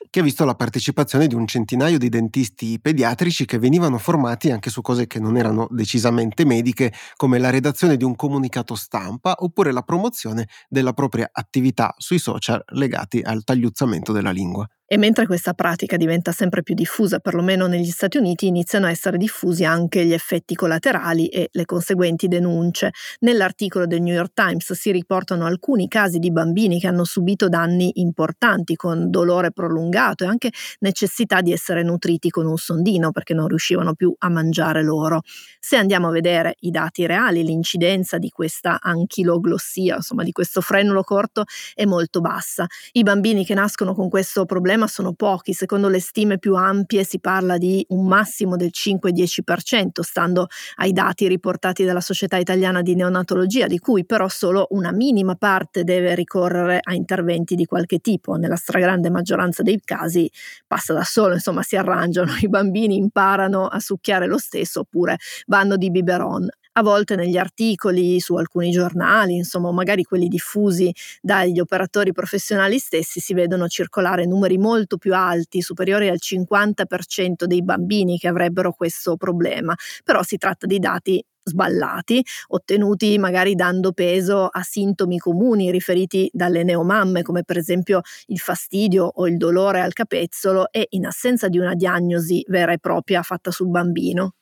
che 0.09 0.19
ha 0.19 0.23
visto 0.23 0.45
la 0.45 0.55
partecipazione 0.55 1.27
di 1.27 1.35
un 1.35 1.47
centinaio 1.47 1.97
di 1.97 2.09
dentisti 2.09 2.79
pediatrici 2.79 3.45
che 3.45 3.59
venivano 3.59 3.97
formati 3.97 4.51
anche 4.51 4.69
su 4.69 4.81
cose 4.81 5.07
che 5.07 5.19
non 5.19 5.37
erano 5.37 5.67
decisamente 5.69 6.45
mediche, 6.45 6.93
come 7.15 7.37
la 7.37 7.49
redazione 7.49 7.97
di 7.97 8.03
un 8.03 8.15
comunicato 8.15 8.75
stampa 8.75 9.35
oppure 9.39 9.71
la 9.71 9.81
promozione 9.81 10.47
della 10.69 10.93
propria 10.93 11.24
attività 11.31 11.93
sui 11.97 12.19
social 12.19 12.63
legati 12.69 13.21
al 13.21 13.43
tagliuzzamento 13.43 14.11
della 14.11 14.31
lingua. 14.31 14.67
E 14.87 14.97
mentre 14.97 15.25
questa 15.25 15.53
pratica 15.53 15.97
diventa 15.97 16.31
sempre 16.31 16.61
più 16.61 16.75
diffusa, 16.75 17.17
perlomeno 17.17 17.65
negli 17.65 17.89
Stati 17.89 18.17
Uniti, 18.17 18.45
iniziano 18.45 18.85
a 18.85 18.91
essere 18.91 19.17
diffusi 19.17 19.65
anche 19.65 20.05
gli 20.05 20.13
effetti 20.13 20.53
collaterali 20.53 21.27
e 21.27 21.49
le 21.51 21.65
conseguenti 21.65 22.27
denunce. 22.27 22.91
Nell'articolo 23.21 23.87
del 23.87 24.03
New 24.03 24.13
York 24.13 24.33
Times 24.35 24.71
si 24.73 24.91
riportano 24.91 25.47
alcuni 25.47 25.87
casi 25.87 26.19
di 26.19 26.31
bambini 26.31 26.79
che 26.79 26.85
hanno 26.85 27.03
subito 27.03 27.49
danni 27.49 27.93
importanti 27.95 28.75
con 28.75 29.09
dolore 29.09 29.51
prolungato 29.51 30.23
e 30.23 30.27
anche 30.27 30.51
necessità 30.81 31.41
di 31.41 31.51
essere 31.51 31.81
nutriti 31.81 32.29
con 32.29 32.45
un 32.45 32.57
sondino 32.57 33.09
perché 33.09 33.33
non 33.33 33.47
riuscivano 33.47 33.95
più 33.95 34.13
a 34.19 34.29
mangiare 34.29 34.83
loro. 34.83 35.21
Se 35.59 35.77
andiamo 35.77 36.09
a 36.09 36.11
vedere 36.11 36.57
i 36.59 36.69
dati 36.69 37.07
reali, 37.07 37.43
l'incidenza 37.43 38.19
di 38.19 38.29
questa 38.29 38.77
anchiloglossia, 38.79 39.95
insomma 39.95 40.21
di 40.23 40.31
questo 40.31 40.61
frenulo 40.61 41.01
corto, 41.01 41.45
è 41.73 41.85
molto 41.85 42.21
bassa. 42.21 42.67
I 42.91 43.01
bambini 43.01 43.43
che 43.43 43.55
nascono 43.55 43.95
con 43.95 44.09
questo 44.09 44.45
problema 44.45 44.73
problema 44.75 44.87
sono 44.87 45.13
pochi, 45.13 45.53
secondo 45.53 45.87
le 45.87 45.99
stime 45.99 46.37
più 46.37 46.55
ampie 46.55 47.05
si 47.05 47.19
parla 47.19 47.57
di 47.57 47.85
un 47.89 48.07
massimo 48.07 48.57
del 48.57 48.71
5-10%, 48.73 50.01
stando 50.01 50.47
ai 50.75 50.91
dati 50.91 51.27
riportati 51.27 51.85
dalla 51.85 52.01
Società 52.01 52.37
Italiana 52.37 52.81
di 52.81 52.95
Neonatologia, 52.95 53.67
di 53.67 53.79
cui 53.79 54.05
però 54.05 54.27
solo 54.27 54.67
una 54.71 54.91
minima 54.91 55.35
parte 55.35 55.83
deve 55.83 56.13
ricorrere 56.13 56.79
a 56.81 56.93
interventi 56.93 57.55
di 57.55 57.65
qualche 57.65 57.99
tipo. 57.99 58.35
Nella 58.35 58.57
stragrande 58.57 59.09
maggioranza 59.09 59.63
dei 59.63 59.79
casi 59.83 60.29
passa 60.67 60.93
da 60.93 61.03
solo, 61.03 61.35
insomma 61.35 61.61
si 61.61 61.77
arrangiano, 61.77 62.35
i 62.41 62.49
bambini 62.49 62.97
imparano 62.97 63.67
a 63.67 63.79
succhiare 63.79 64.27
lo 64.27 64.37
stesso 64.37 64.81
oppure 64.81 65.17
vanno 65.45 65.77
di 65.77 65.89
biberon 65.89 66.49
a 66.77 66.81
volte 66.81 67.15
negli 67.15 67.37
articoli 67.37 68.19
su 68.19 68.35
alcuni 68.35 68.69
giornali, 68.71 69.35
insomma, 69.35 69.71
magari 69.71 70.03
quelli 70.03 70.27
diffusi 70.27 70.93
dagli 71.21 71.59
operatori 71.59 72.11
professionali 72.11 72.79
stessi, 72.79 73.19
si 73.19 73.33
vedono 73.33 73.67
circolare 73.67 74.25
numeri 74.25 74.57
molto 74.57 74.97
più 74.97 75.13
alti, 75.15 75.61
superiori 75.61 76.09
al 76.09 76.17
50% 76.19 77.45
dei 77.45 77.63
bambini 77.63 78.17
che 78.17 78.27
avrebbero 78.27 78.73
questo 78.73 79.15
problema, 79.15 79.73
però 80.03 80.21
si 80.23 80.37
tratta 80.37 80.65
di 80.67 80.79
dati 80.79 81.23
sballati, 81.47 82.23
ottenuti 82.47 83.17
magari 83.19 83.53
dando 83.55 83.91
peso 83.93 84.47
a 84.47 84.61
sintomi 84.63 85.17
comuni 85.19 85.71
riferiti 85.71 86.29
dalle 86.33 86.63
neomamme, 86.63 87.21
come 87.21 87.43
per 87.43 87.57
esempio 87.57 88.01
il 88.27 88.39
fastidio 88.39 89.05
o 89.05 89.27
il 89.27 89.37
dolore 89.37 89.81
al 89.81 89.93
capezzolo, 89.93 90.71
e 90.71 90.87
in 90.91 91.05
assenza 91.05 91.47
di 91.47 91.59
una 91.59 91.75
diagnosi 91.75 92.43
vera 92.47 92.73
e 92.73 92.79
propria 92.79 93.21
fatta 93.21 93.51
sul 93.51 93.69
bambino. 93.69 94.33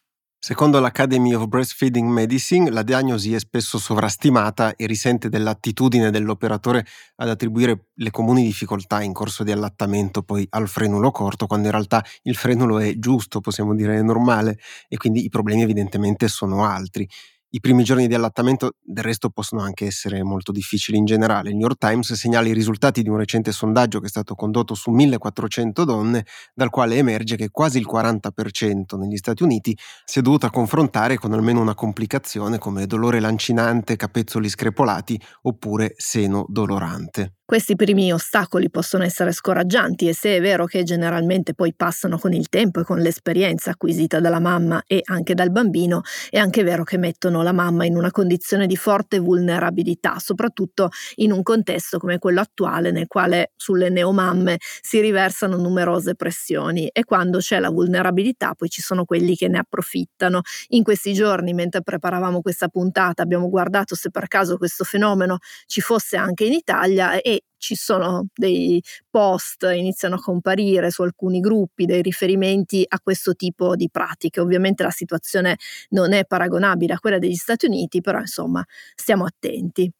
Secondo 0.46 0.82
l'Academy 0.82 1.34
of 1.36 1.48
Breastfeeding 1.48 2.06
Medicine, 2.06 2.70
la 2.70 2.84
diagnosi 2.84 3.34
è 3.34 3.40
spesso 3.40 3.78
sovrastimata 3.78 4.76
e 4.76 4.86
risente 4.88 5.30
dell'attitudine 5.30 6.12
dell'operatore 6.12 6.86
ad 7.16 7.30
attribuire 7.30 7.92
le 7.94 8.12
comuni 8.12 8.44
difficoltà 8.44 9.02
in 9.02 9.14
corso 9.14 9.46
di 9.46 9.54
allattamento 9.54 10.22
poi 10.22 10.46
al 10.50 10.68
frenulo 10.68 11.12
corto, 11.12 11.48
quando 11.48 11.68
in 11.68 11.72
realtà 11.72 12.04
il 12.24 12.36
frenulo 12.36 12.80
è 12.80 13.00
giusto, 13.00 13.40
possiamo 13.40 13.74
dire 13.74 14.02
normale, 14.02 14.60
e 14.90 14.98
quindi 14.98 15.24
i 15.24 15.30
problemi 15.30 15.62
evidentemente 15.62 16.28
sono 16.28 16.66
altri. 16.66 17.08
I 17.56 17.60
primi 17.60 17.84
giorni 17.84 18.08
di 18.08 18.16
allattamento 18.16 18.78
del 18.82 19.04
resto 19.04 19.30
possono 19.30 19.62
anche 19.62 19.86
essere 19.86 20.24
molto 20.24 20.52
difficili 20.52 20.98
in 20.98 21.06
generale. 21.06 21.50
Il 21.50 21.56
New 21.56 21.68
York 21.68 21.78
Times 21.78 22.12
segnala 22.14 22.48
i 22.48 22.52
risultati 22.52 23.04
di 23.04 23.10
un 23.10 23.18
recente 23.18 23.52
sondaggio 23.52 24.00
che 24.00 24.08
è 24.08 24.10
stato 24.10 24.34
condotto 24.34 24.74
su 24.74 24.90
1400 24.90 25.86
donne, 25.86 26.26
dal 26.56 26.72
quale 26.72 26.96
emerge 26.96 27.36
che 27.36 27.52
quasi 27.52 27.78
il 27.78 27.88
40% 27.88 28.98
negli 28.98 29.18
Stati 29.18 29.44
Uniti 29.44 29.78
si 30.04 30.18
è 30.18 30.22
dovuta 30.24 30.50
confrontare 30.50 31.20
con 31.20 31.32
almeno 31.32 31.62
una 31.62 31.76
complicazione 31.76 32.58
come 32.58 32.88
dolore 32.88 33.20
lancinante, 33.20 33.98
capezzoli 33.98 34.50
screpolati 34.50 35.22
oppure 35.44 35.94
seno 35.96 36.46
dolorante. 36.50 37.36
Questi 37.46 37.76
primi 37.76 38.12
ostacoli 38.14 38.70
possono 38.70 39.04
essere 39.04 39.34
scoraggianti 39.34 40.08
e 40.08 40.14
se 40.14 40.38
è 40.38 40.42
vero 40.42 40.66
che 40.66 40.84
generalmente 40.84 41.54
poi 41.54 41.74
passano 41.76 42.18
con 42.18 42.32
il 42.32 42.48
tempo 42.48 42.80
e 42.80 42.84
con 42.86 43.00
l'esperienza 43.00 43.72
acquisita 43.72 44.22
dalla 44.22 44.40
mamma 44.40 44.82
e 44.88 45.02
anche 45.04 45.34
dal 45.34 45.52
bambino, 45.52 46.02
è 46.30 46.38
anche 46.38 46.64
vero 46.64 46.86
che 46.86 46.98
mettono 46.98 47.44
la 47.44 47.52
mamma 47.52 47.84
in 47.86 47.98
una 47.98 48.12
condizione 48.12 48.66
di 48.66 48.78
forte 48.78 49.20
vulnerabilità, 49.20 50.20
soprattutto 50.20 50.90
in 51.16 51.34
un 51.34 51.44
contesto 51.44 52.00
come 52.00 52.18
quello 52.18 52.40
attuale 52.40 52.92
nel 52.92 53.08
quale 53.08 53.52
sulle 53.58 53.90
neomamme 53.90 54.58
si 54.82 55.02
riversano 55.02 55.58
numerose 55.58 56.16
pressioni 56.16 56.88
e 56.88 57.04
quando 57.04 57.40
c'è 57.40 57.60
la 57.60 57.70
vulnerabilità 57.70 58.54
poi 58.56 58.70
ci 58.70 58.82
sono 58.82 59.04
quelli 59.04 59.36
che 59.36 59.50
ne 59.50 59.58
approfittano. 59.60 60.42
In 60.70 60.82
questi 60.84 61.14
giorni, 61.14 61.54
mentre 61.54 61.82
preparavamo 61.82 62.42
questa 62.42 62.70
puntata, 62.70 63.22
abbiamo 63.22 63.50
guardato 63.50 63.96
se 63.96 64.10
per 64.12 64.28
caso 64.28 64.58
questo 64.58 64.86
fenomeno 64.86 65.40
ci 65.68 65.82
fosse 65.82 66.16
anche 66.16 66.46
in 66.46 66.54
Italia 66.54 67.20
e 67.22 67.33
ci 67.58 67.76
sono 67.76 68.28
dei 68.34 68.84
post, 69.10 69.64
iniziano 69.74 70.16
a 70.16 70.22
comparire 70.22 70.92
su 70.92 71.02
alcuni 71.02 71.40
gruppi 71.40 71.86
dei 71.86 72.02
riferimenti 72.02 72.84
a 72.88 73.00
questo 73.00 73.36
tipo 73.36 73.76
di 73.76 73.90
pratiche. 73.90 74.42
Ovviamente 74.42 74.84
la 74.84 74.92
situazione 74.92 75.58
non 75.90 76.12
è 76.14 76.26
paragonabile 76.26 76.94
a 76.94 77.00
quella 77.00 77.20
degli 77.20 77.36
Stati 77.36 77.66
Uniti, 77.66 78.02
però 78.02 78.20
insomma 78.20 78.64
stiamo 78.96 79.26
attenti. 79.26 79.92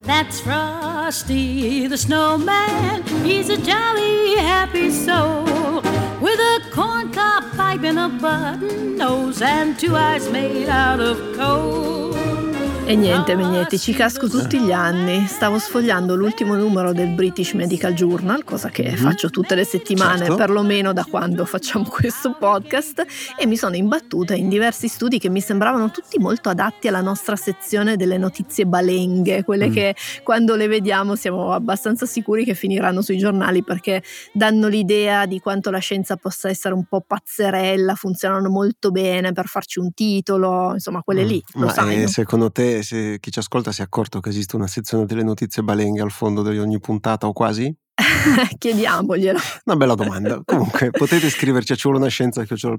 That's 0.00 0.40
Frosty 0.40 1.88
the 1.88 1.96
Snowman. 1.96 3.02
He's 3.24 3.48
a 3.48 3.56
jolly 3.56 4.36
happy 4.36 4.90
soul 4.90 5.82
with 6.20 6.38
a 6.38 6.60
corncob 6.70 7.56
pipe 7.56 7.82
and 7.82 7.98
a 7.98 8.08
button 8.08 8.96
nose 8.96 9.42
and 9.42 9.78
two 9.78 9.96
eyes 9.96 10.30
made 10.30 10.68
out 10.68 11.00
of 11.00 11.18
coal. 11.36 12.05
E 12.88 12.94
niente, 12.94 13.34
Megnetti, 13.34 13.80
ci 13.80 13.92
casco 13.92 14.28
tutti 14.28 14.60
gli 14.60 14.70
anni. 14.70 15.26
Stavo 15.26 15.58
sfogliando 15.58 16.14
l'ultimo 16.14 16.54
numero 16.54 16.92
del 16.92 17.08
British 17.08 17.52
Medical 17.54 17.94
Journal, 17.94 18.44
cosa 18.44 18.68
che 18.68 18.84
mm-hmm. 18.84 18.94
faccio 18.94 19.28
tutte 19.28 19.56
le 19.56 19.64
settimane, 19.64 20.18
certo. 20.18 20.36
perlomeno 20.36 20.92
da 20.92 21.04
quando 21.04 21.44
facciamo 21.46 21.88
questo 21.88 22.36
podcast, 22.38 23.04
e 23.36 23.44
mi 23.44 23.56
sono 23.56 23.74
imbattuta 23.74 24.34
in 24.34 24.48
diversi 24.48 24.86
studi 24.86 25.18
che 25.18 25.28
mi 25.28 25.40
sembravano 25.40 25.90
tutti 25.90 26.20
molto 26.20 26.48
adatti 26.48 26.86
alla 26.86 27.00
nostra 27.00 27.34
sezione 27.34 27.96
delle 27.96 28.18
notizie 28.18 28.66
balenghe, 28.66 29.42
quelle 29.42 29.68
mm. 29.68 29.72
che 29.72 29.96
quando 30.22 30.54
le 30.54 30.68
vediamo 30.68 31.16
siamo 31.16 31.52
abbastanza 31.52 32.06
sicuri 32.06 32.44
che 32.44 32.54
finiranno 32.54 33.02
sui 33.02 33.18
giornali 33.18 33.64
perché 33.64 34.00
danno 34.32 34.68
l'idea 34.68 35.26
di 35.26 35.40
quanto 35.40 35.72
la 35.72 35.78
scienza 35.78 36.14
possa 36.14 36.48
essere 36.48 36.72
un 36.72 36.84
po' 36.84 37.00
pazzerella, 37.04 37.96
funzionano 37.96 38.48
molto 38.48 38.92
bene 38.92 39.32
per 39.32 39.46
farci 39.46 39.80
un 39.80 39.92
titolo, 39.92 40.70
insomma, 40.74 41.02
quelle 41.02 41.24
mm. 41.24 41.26
lì. 41.26 41.42
Lo 41.54 41.66
Ma 41.66 41.72
sai, 41.72 42.02
no? 42.02 42.06
secondo 42.06 42.52
te 42.52 42.74
se 42.82 43.18
chi 43.20 43.30
ci 43.30 43.38
ascolta 43.38 43.72
si 43.72 43.80
è 43.80 43.84
accorto 43.84 44.20
che 44.20 44.28
esiste 44.28 44.56
una 44.56 44.66
sezione 44.66 45.06
delle 45.06 45.22
notizie 45.22 45.62
balenghe 45.62 46.02
al 46.02 46.10
fondo 46.10 46.42
di 46.42 46.58
ogni 46.58 46.78
puntata 46.80 47.26
o 47.26 47.32
quasi? 47.32 47.74
Chiediamoglielo. 48.58 49.38
Una 49.64 49.76
bella 49.76 49.94
domanda. 49.94 50.42
Comunque 50.44 50.90
potete 50.90 51.30
scriverci 51.30 51.72
a 51.72 51.76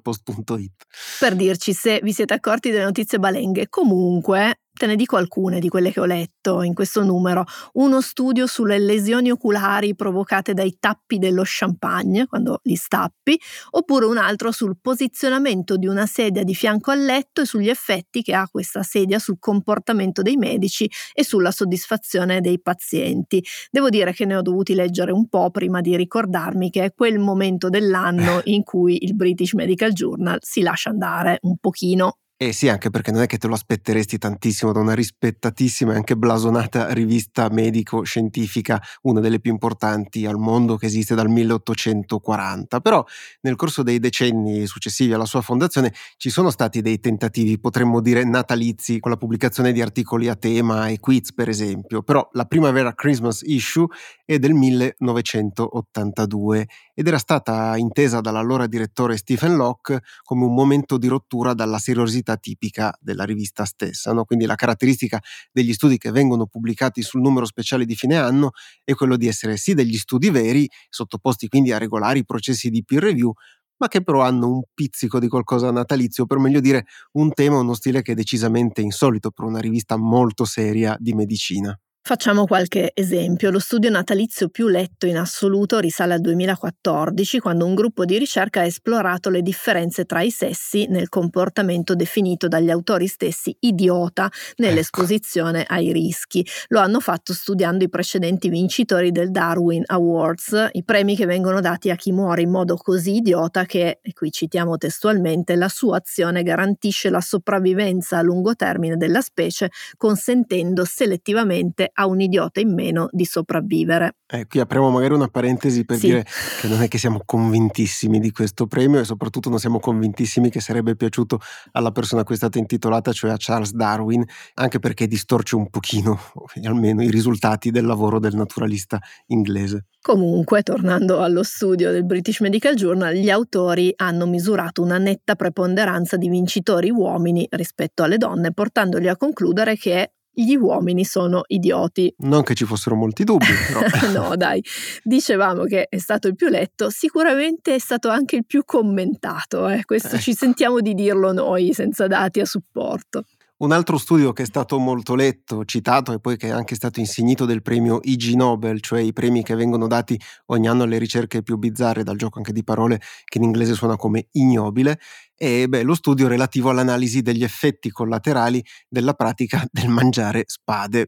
post.it 0.02 0.86
per 1.20 1.36
dirci 1.36 1.74
se 1.74 2.00
vi 2.04 2.14
siete 2.14 2.34
accorti 2.34 2.70
delle 2.70 2.84
notizie 2.84 3.18
balenghe. 3.18 3.68
Comunque, 3.70 4.60
Te 4.78 4.86
ne 4.86 4.96
dico 4.96 5.18
alcune 5.18 5.60
di 5.60 5.70
quelle 5.70 5.92
che 5.92 6.00
ho 6.00 6.06
letto 6.06 6.62
in 6.62 6.76
questo 6.76 7.04
numero. 7.04 7.46
Uno 7.74 8.00
studio 8.00 8.46
sulle 8.46 8.78
lesioni 8.78 9.32
oculari 9.32 9.96
provocate 9.96 10.54
dai 10.54 10.78
tappi 10.80 11.18
dello 11.18 11.42
champagne, 11.44 12.28
quando 12.28 12.60
li 12.62 12.76
stappi, 12.76 13.40
oppure 13.72 14.06
un 14.06 14.18
altro 14.18 14.52
sul 14.52 14.78
posizionamento 14.80 15.78
di 15.78 15.88
una 15.88 16.06
sedia 16.06 16.44
di 16.44 16.54
fianco 16.54 16.92
al 16.92 17.04
letto 17.04 17.42
e 17.42 17.46
sugli 17.46 17.70
effetti 17.70 18.22
che 18.22 18.36
ha 18.36 18.48
questa 18.48 18.84
sedia 18.84 19.18
sul 19.18 19.38
comportamento 19.40 20.22
dei 20.22 20.38
medici 20.38 20.88
e 21.12 21.24
sulla 21.24 21.50
soddisfazione 21.50 22.40
dei 22.40 22.62
pazienti. 22.62 23.44
Devo 23.72 23.90
dire 23.90 24.14
che 24.14 24.26
ne 24.26 24.36
ho 24.36 24.44
dovuti 24.44 24.76
leggere 24.76 25.12
un 25.12 25.28
po' 25.28 25.50
prima 25.50 25.82
di 25.82 25.96
ricordarmi 25.96 26.70
che 26.70 26.84
è 26.84 26.94
quel 26.94 27.18
momento 27.18 27.70
dell'anno 27.70 28.42
in 28.44 28.62
cui 28.62 29.04
il 29.04 29.16
British 29.16 29.54
Medical 29.54 29.92
Journal 29.92 30.38
si 30.42 30.62
lascia 30.62 30.92
andare 30.92 31.40
un 31.42 31.58
pochino 31.58 32.18
eh 32.40 32.54
sì, 32.54 32.70
anche 32.70 32.92
perché 32.92 33.12
non 33.12 33.24
è 33.24 33.26
che 33.26 33.40
te 33.40 33.48
lo 33.48 33.56
aspetteresti 33.56 34.20
tantissimo 34.20 34.72
da 34.72 34.80
una 34.80 34.94
rispettatissima 34.94 35.94
e 35.94 35.96
anche 35.96 36.16
blasonata 36.16 36.94
rivista 36.94 37.50
medico-scientifica, 37.50 38.80
una 39.02 39.22
delle 39.22 39.40
più 39.40 39.52
importanti 39.52 40.24
al 40.28 40.38
mondo 40.38 40.76
che 40.76 40.86
esiste 40.86 41.16
dal 41.16 41.30
1840. 41.30 42.80
Però 42.80 43.04
nel 43.42 43.56
corso 43.56 43.82
dei 43.82 43.98
decenni 43.98 44.68
successivi 44.68 45.14
alla 45.14 45.26
sua 45.26 45.42
fondazione 45.42 45.92
ci 46.18 46.30
sono 46.30 46.52
stati 46.52 46.82
dei 46.82 47.00
tentativi, 47.00 47.60
potremmo 47.60 48.02
dire 48.02 48.24
natalizi, 48.24 49.00
con 49.00 49.10
la 49.10 49.18
pubblicazione 49.18 49.72
di 49.72 49.82
articoli 49.82 50.28
a 50.28 50.36
tema 50.36 50.90
e 50.90 51.00
quiz 51.00 51.34
per 51.34 51.50
esempio. 51.50 52.04
Però 52.04 52.30
la 52.34 52.46
primavera 52.46 52.94
Christmas 52.94 53.42
issue 53.48 53.88
è 54.24 54.38
del 54.38 54.54
1982 54.54 56.68
ed 56.94 57.08
era 57.08 57.18
stata 57.18 57.76
intesa 57.78 58.22
dall'allora 58.22 58.68
direttore 58.68 59.18
Stephen 59.18 59.56
Locke 59.56 60.02
come 60.22 60.46
un 60.46 60.54
momento 60.54 61.00
di 61.00 61.08
rottura 61.08 61.56
dalla 61.56 61.80
seriosità 61.80 62.26
serialità 62.28 62.36
tipica 62.36 62.94
della 63.00 63.24
rivista 63.24 63.64
stessa. 63.64 64.12
No? 64.12 64.26
Quindi 64.26 64.46
la 64.46 64.56
caratteristica 64.56 65.22
degli 65.52 65.72
studi 65.74 65.98
che 65.98 66.12
vengono 66.12 66.48
pubblicati 66.48 67.02
sul 67.02 67.22
numero 67.22 67.46
speciale 67.46 67.86
di 67.86 67.96
fine 67.96 68.18
anno 68.18 68.52
è 68.84 68.94
quello 68.94 69.16
di 69.16 69.28
essere 69.28 69.56
sì 69.56 69.74
degli 69.74 69.98
studi 69.98 70.30
veri, 70.30 70.70
sottoposti 70.90 71.48
quindi 71.48 71.72
a 71.72 71.78
regolari 71.78 72.26
processi 72.26 72.70
di 72.70 72.84
peer 72.84 73.04
review, 73.04 73.32
ma 73.78 73.88
che 73.88 74.02
però 74.02 74.22
hanno 74.22 74.50
un 74.50 74.62
pizzico 74.74 75.20
di 75.20 75.28
qualcosa 75.28 75.72
natalizio, 75.72 76.26
per 76.26 76.40
meglio 76.40 76.60
dire 76.60 76.86
un 77.14 77.32
tema, 77.32 77.60
uno 77.60 77.76
stile 77.76 78.02
che 78.02 78.14
è 78.14 78.16
decisamente 78.16 78.82
insolito 78.82 79.30
per 79.32 79.46
una 79.46 79.60
rivista 79.60 79.96
molto 79.98 80.46
seria 80.46 80.98
di 81.00 81.14
medicina. 81.14 81.78
Facciamo 82.08 82.46
qualche 82.46 82.92
esempio. 82.94 83.52
Lo 83.52 83.60
studio 83.60 83.90
natalizio 83.90 84.48
più 84.48 84.70
letto 84.70 85.08
in 85.08 85.18
assoluto 85.18 85.78
risale 85.80 86.14
al 86.14 86.22
2014, 86.22 87.40
quando 87.40 87.66
un 87.66 87.76
gruppo 87.76 88.06
di 88.06 88.18
ricerca 88.18 88.62
ha 88.62 88.64
esplorato 88.64 89.30
le 89.30 89.42
differenze 89.42 90.06
tra 90.06 90.22
i 90.22 90.32
sessi 90.32 90.88
nel 90.88 91.10
comportamento 91.10 91.96
definito 91.96 92.48
dagli 92.48 92.70
autori 92.70 93.08
stessi 93.08 93.54
idiota 93.60 94.32
nell'esposizione 94.56 95.64
ecco. 95.64 95.74
ai 95.74 95.92
rischi. 95.92 96.48
Lo 96.70 96.80
hanno 96.80 97.02
fatto 97.02 97.34
studiando 97.34 97.84
i 97.84 97.90
precedenti 97.90 98.48
vincitori 98.48 99.12
del 99.12 99.30
Darwin 99.30 99.84
Awards, 99.88 100.70
i 100.72 100.86
premi 100.86 101.14
che 101.18 101.26
vengono 101.26 101.60
dati 101.60 101.90
a 101.90 101.98
chi 101.98 102.14
muore 102.14 102.42
in 102.42 102.52
modo 102.52 102.78
così 102.78 103.16
idiota 103.16 103.66
che, 103.66 104.00
e 104.02 104.14
qui 104.14 104.32
citiamo 104.32 104.78
testualmente, 104.78 105.58
la 105.58 105.68
sua 105.68 105.98
azione 105.98 106.42
garantisce 106.42 107.10
la 107.10 107.20
sopravvivenza 107.20 108.18
a 108.18 108.22
lungo 108.22 108.56
termine 108.56 108.96
della 108.96 109.20
specie, 109.20 109.72
consentendo 109.98 110.86
selettivamente 110.86 111.92
a 112.00 112.06
un 112.06 112.22
idiota 112.22 112.60
in 112.60 112.74
meno 112.74 113.08
di 113.12 113.26
sopravvivere. 113.26 114.18
Eh, 114.28 114.46
qui 114.46 114.60
apriamo 114.60 114.90
magari 114.90 115.14
una 115.14 115.28
parentesi 115.28 115.86
per 115.86 115.98
sì. 115.98 116.08
dire 116.08 116.26
che 116.62 116.68
non 116.68 116.82
è 116.82 116.88
che 116.88 116.98
siamo 116.98 117.22
convintissimi 117.26 118.20
di 118.20 118.32
questo 118.32 118.68
premio 118.68 119.00
e 119.00 119.04
soprattutto 119.04 119.50
non 119.50 119.60
siamo 119.60 119.80
convintissimi 119.80 120.50
che 120.50 120.60
sarebbe 120.60 120.96
piaciuto 120.96 121.40
alla 121.72 121.92
persona 121.92 122.22
a 122.22 122.24
cui 122.24 122.36
è 122.36 122.38
stata 122.38 122.60
intitolata, 122.60 123.12
cioè 123.12 123.32
a 123.32 123.36
Charles 123.38 123.74
Darwin, 123.74 124.24
anche 124.56 124.80
perché 124.80 125.08
distorce 125.08 125.56
un 125.56 125.70
pochino, 125.70 126.20
almeno, 126.64 127.02
i 127.02 127.10
risultati 127.10 127.72
del 127.72 127.86
lavoro 127.86 128.20
del 128.20 128.36
naturalista 128.36 129.00
inglese. 129.28 129.86
Comunque, 130.02 130.62
tornando 130.62 131.22
allo 131.22 131.44
studio 131.44 131.92
del 131.92 132.06
British 132.06 132.40
Medical 132.40 132.76
Journal, 132.76 133.14
gli 133.14 133.30
autori 133.30 133.92
hanno 133.98 134.26
misurato 134.26 134.82
una 134.82 134.98
netta 134.98 135.36
preponderanza 135.36 136.16
di 136.16 136.30
vincitori 136.30 136.90
uomini 136.90 137.46
rispetto 137.50 138.04
alle 138.04 138.18
donne, 138.18 138.54
portandoli 138.54 139.10
a 139.10 139.18
concludere 139.18 139.76
che 139.76 140.12
gli 140.44 140.56
uomini 140.56 141.04
sono 141.04 141.44
idioti. 141.48 142.14
Non 142.20 142.44
che 142.44 142.54
ci 142.54 142.66
fossero 142.66 142.96
molti 142.96 143.24
dubbi, 143.24 143.46
però. 143.68 143.82
no, 144.30 144.36
dai, 144.36 144.64
dicevamo 145.04 145.64
che 145.64 145.88
è 145.90 145.98
stato 145.98 146.28
il 146.28 146.36
più 146.36 146.48
letto, 146.48 146.90
sicuramente 146.90 147.76
è 147.76 147.80
stato 147.80 148.10
anche 148.10 148.36
il 148.36 148.46
più 148.46 148.64
commentato, 148.64 149.68
eh? 149.68 149.84
questo 149.86 150.10
ecco. 150.10 150.20
ci 150.20 150.34
sentiamo 150.34 150.80
di 150.80 150.94
dirlo 150.94 151.32
noi 151.32 151.74
senza 151.74 152.08
dati 152.08 152.40
a 152.40 152.46
supporto. 152.46 153.24
Un 153.60 153.72
altro 153.72 153.98
studio 153.98 154.34
che 154.34 154.44
è 154.44 154.46
stato 154.46 154.78
molto 154.78 155.16
letto, 155.16 155.66
citato 155.66 156.14
e 156.14 156.20
poi 156.20 156.38
che 156.38 156.48
è 156.50 156.52
anche 156.52 156.76
stato 156.76 157.00
insignito 157.00 157.46
del 157.46 157.64
premio 157.64 158.00
IG 158.04 158.36
Nobel, 158.36 158.82
cioè 158.82 159.00
i 159.02 159.14
premi 159.14 159.42
che 159.42 159.56
vengono 159.56 159.88
dati 159.88 160.20
ogni 160.48 160.68
anno 160.68 160.84
alle 160.84 161.00
ricerche 161.00 161.42
più 161.42 161.58
bizzarre, 161.58 162.04
dal 162.04 162.18
gioco 162.18 162.38
anche 162.38 162.54
di 162.54 162.64
parole 162.64 163.02
che 163.26 163.40
in 163.40 163.46
inglese 163.46 163.74
suona 163.74 163.96
come 163.96 164.28
ignobile, 164.34 165.00
è 165.36 165.66
beh, 165.66 165.82
lo 165.82 165.96
studio 165.96 166.28
relativo 166.28 166.70
all'analisi 166.70 167.22
degli 167.24 167.44
effetti 167.44 167.90
collaterali 167.90 168.64
della 168.88 169.14
pratica 169.14 169.66
del 169.72 169.90
mangiare 169.90 170.44
spade. 170.46 171.08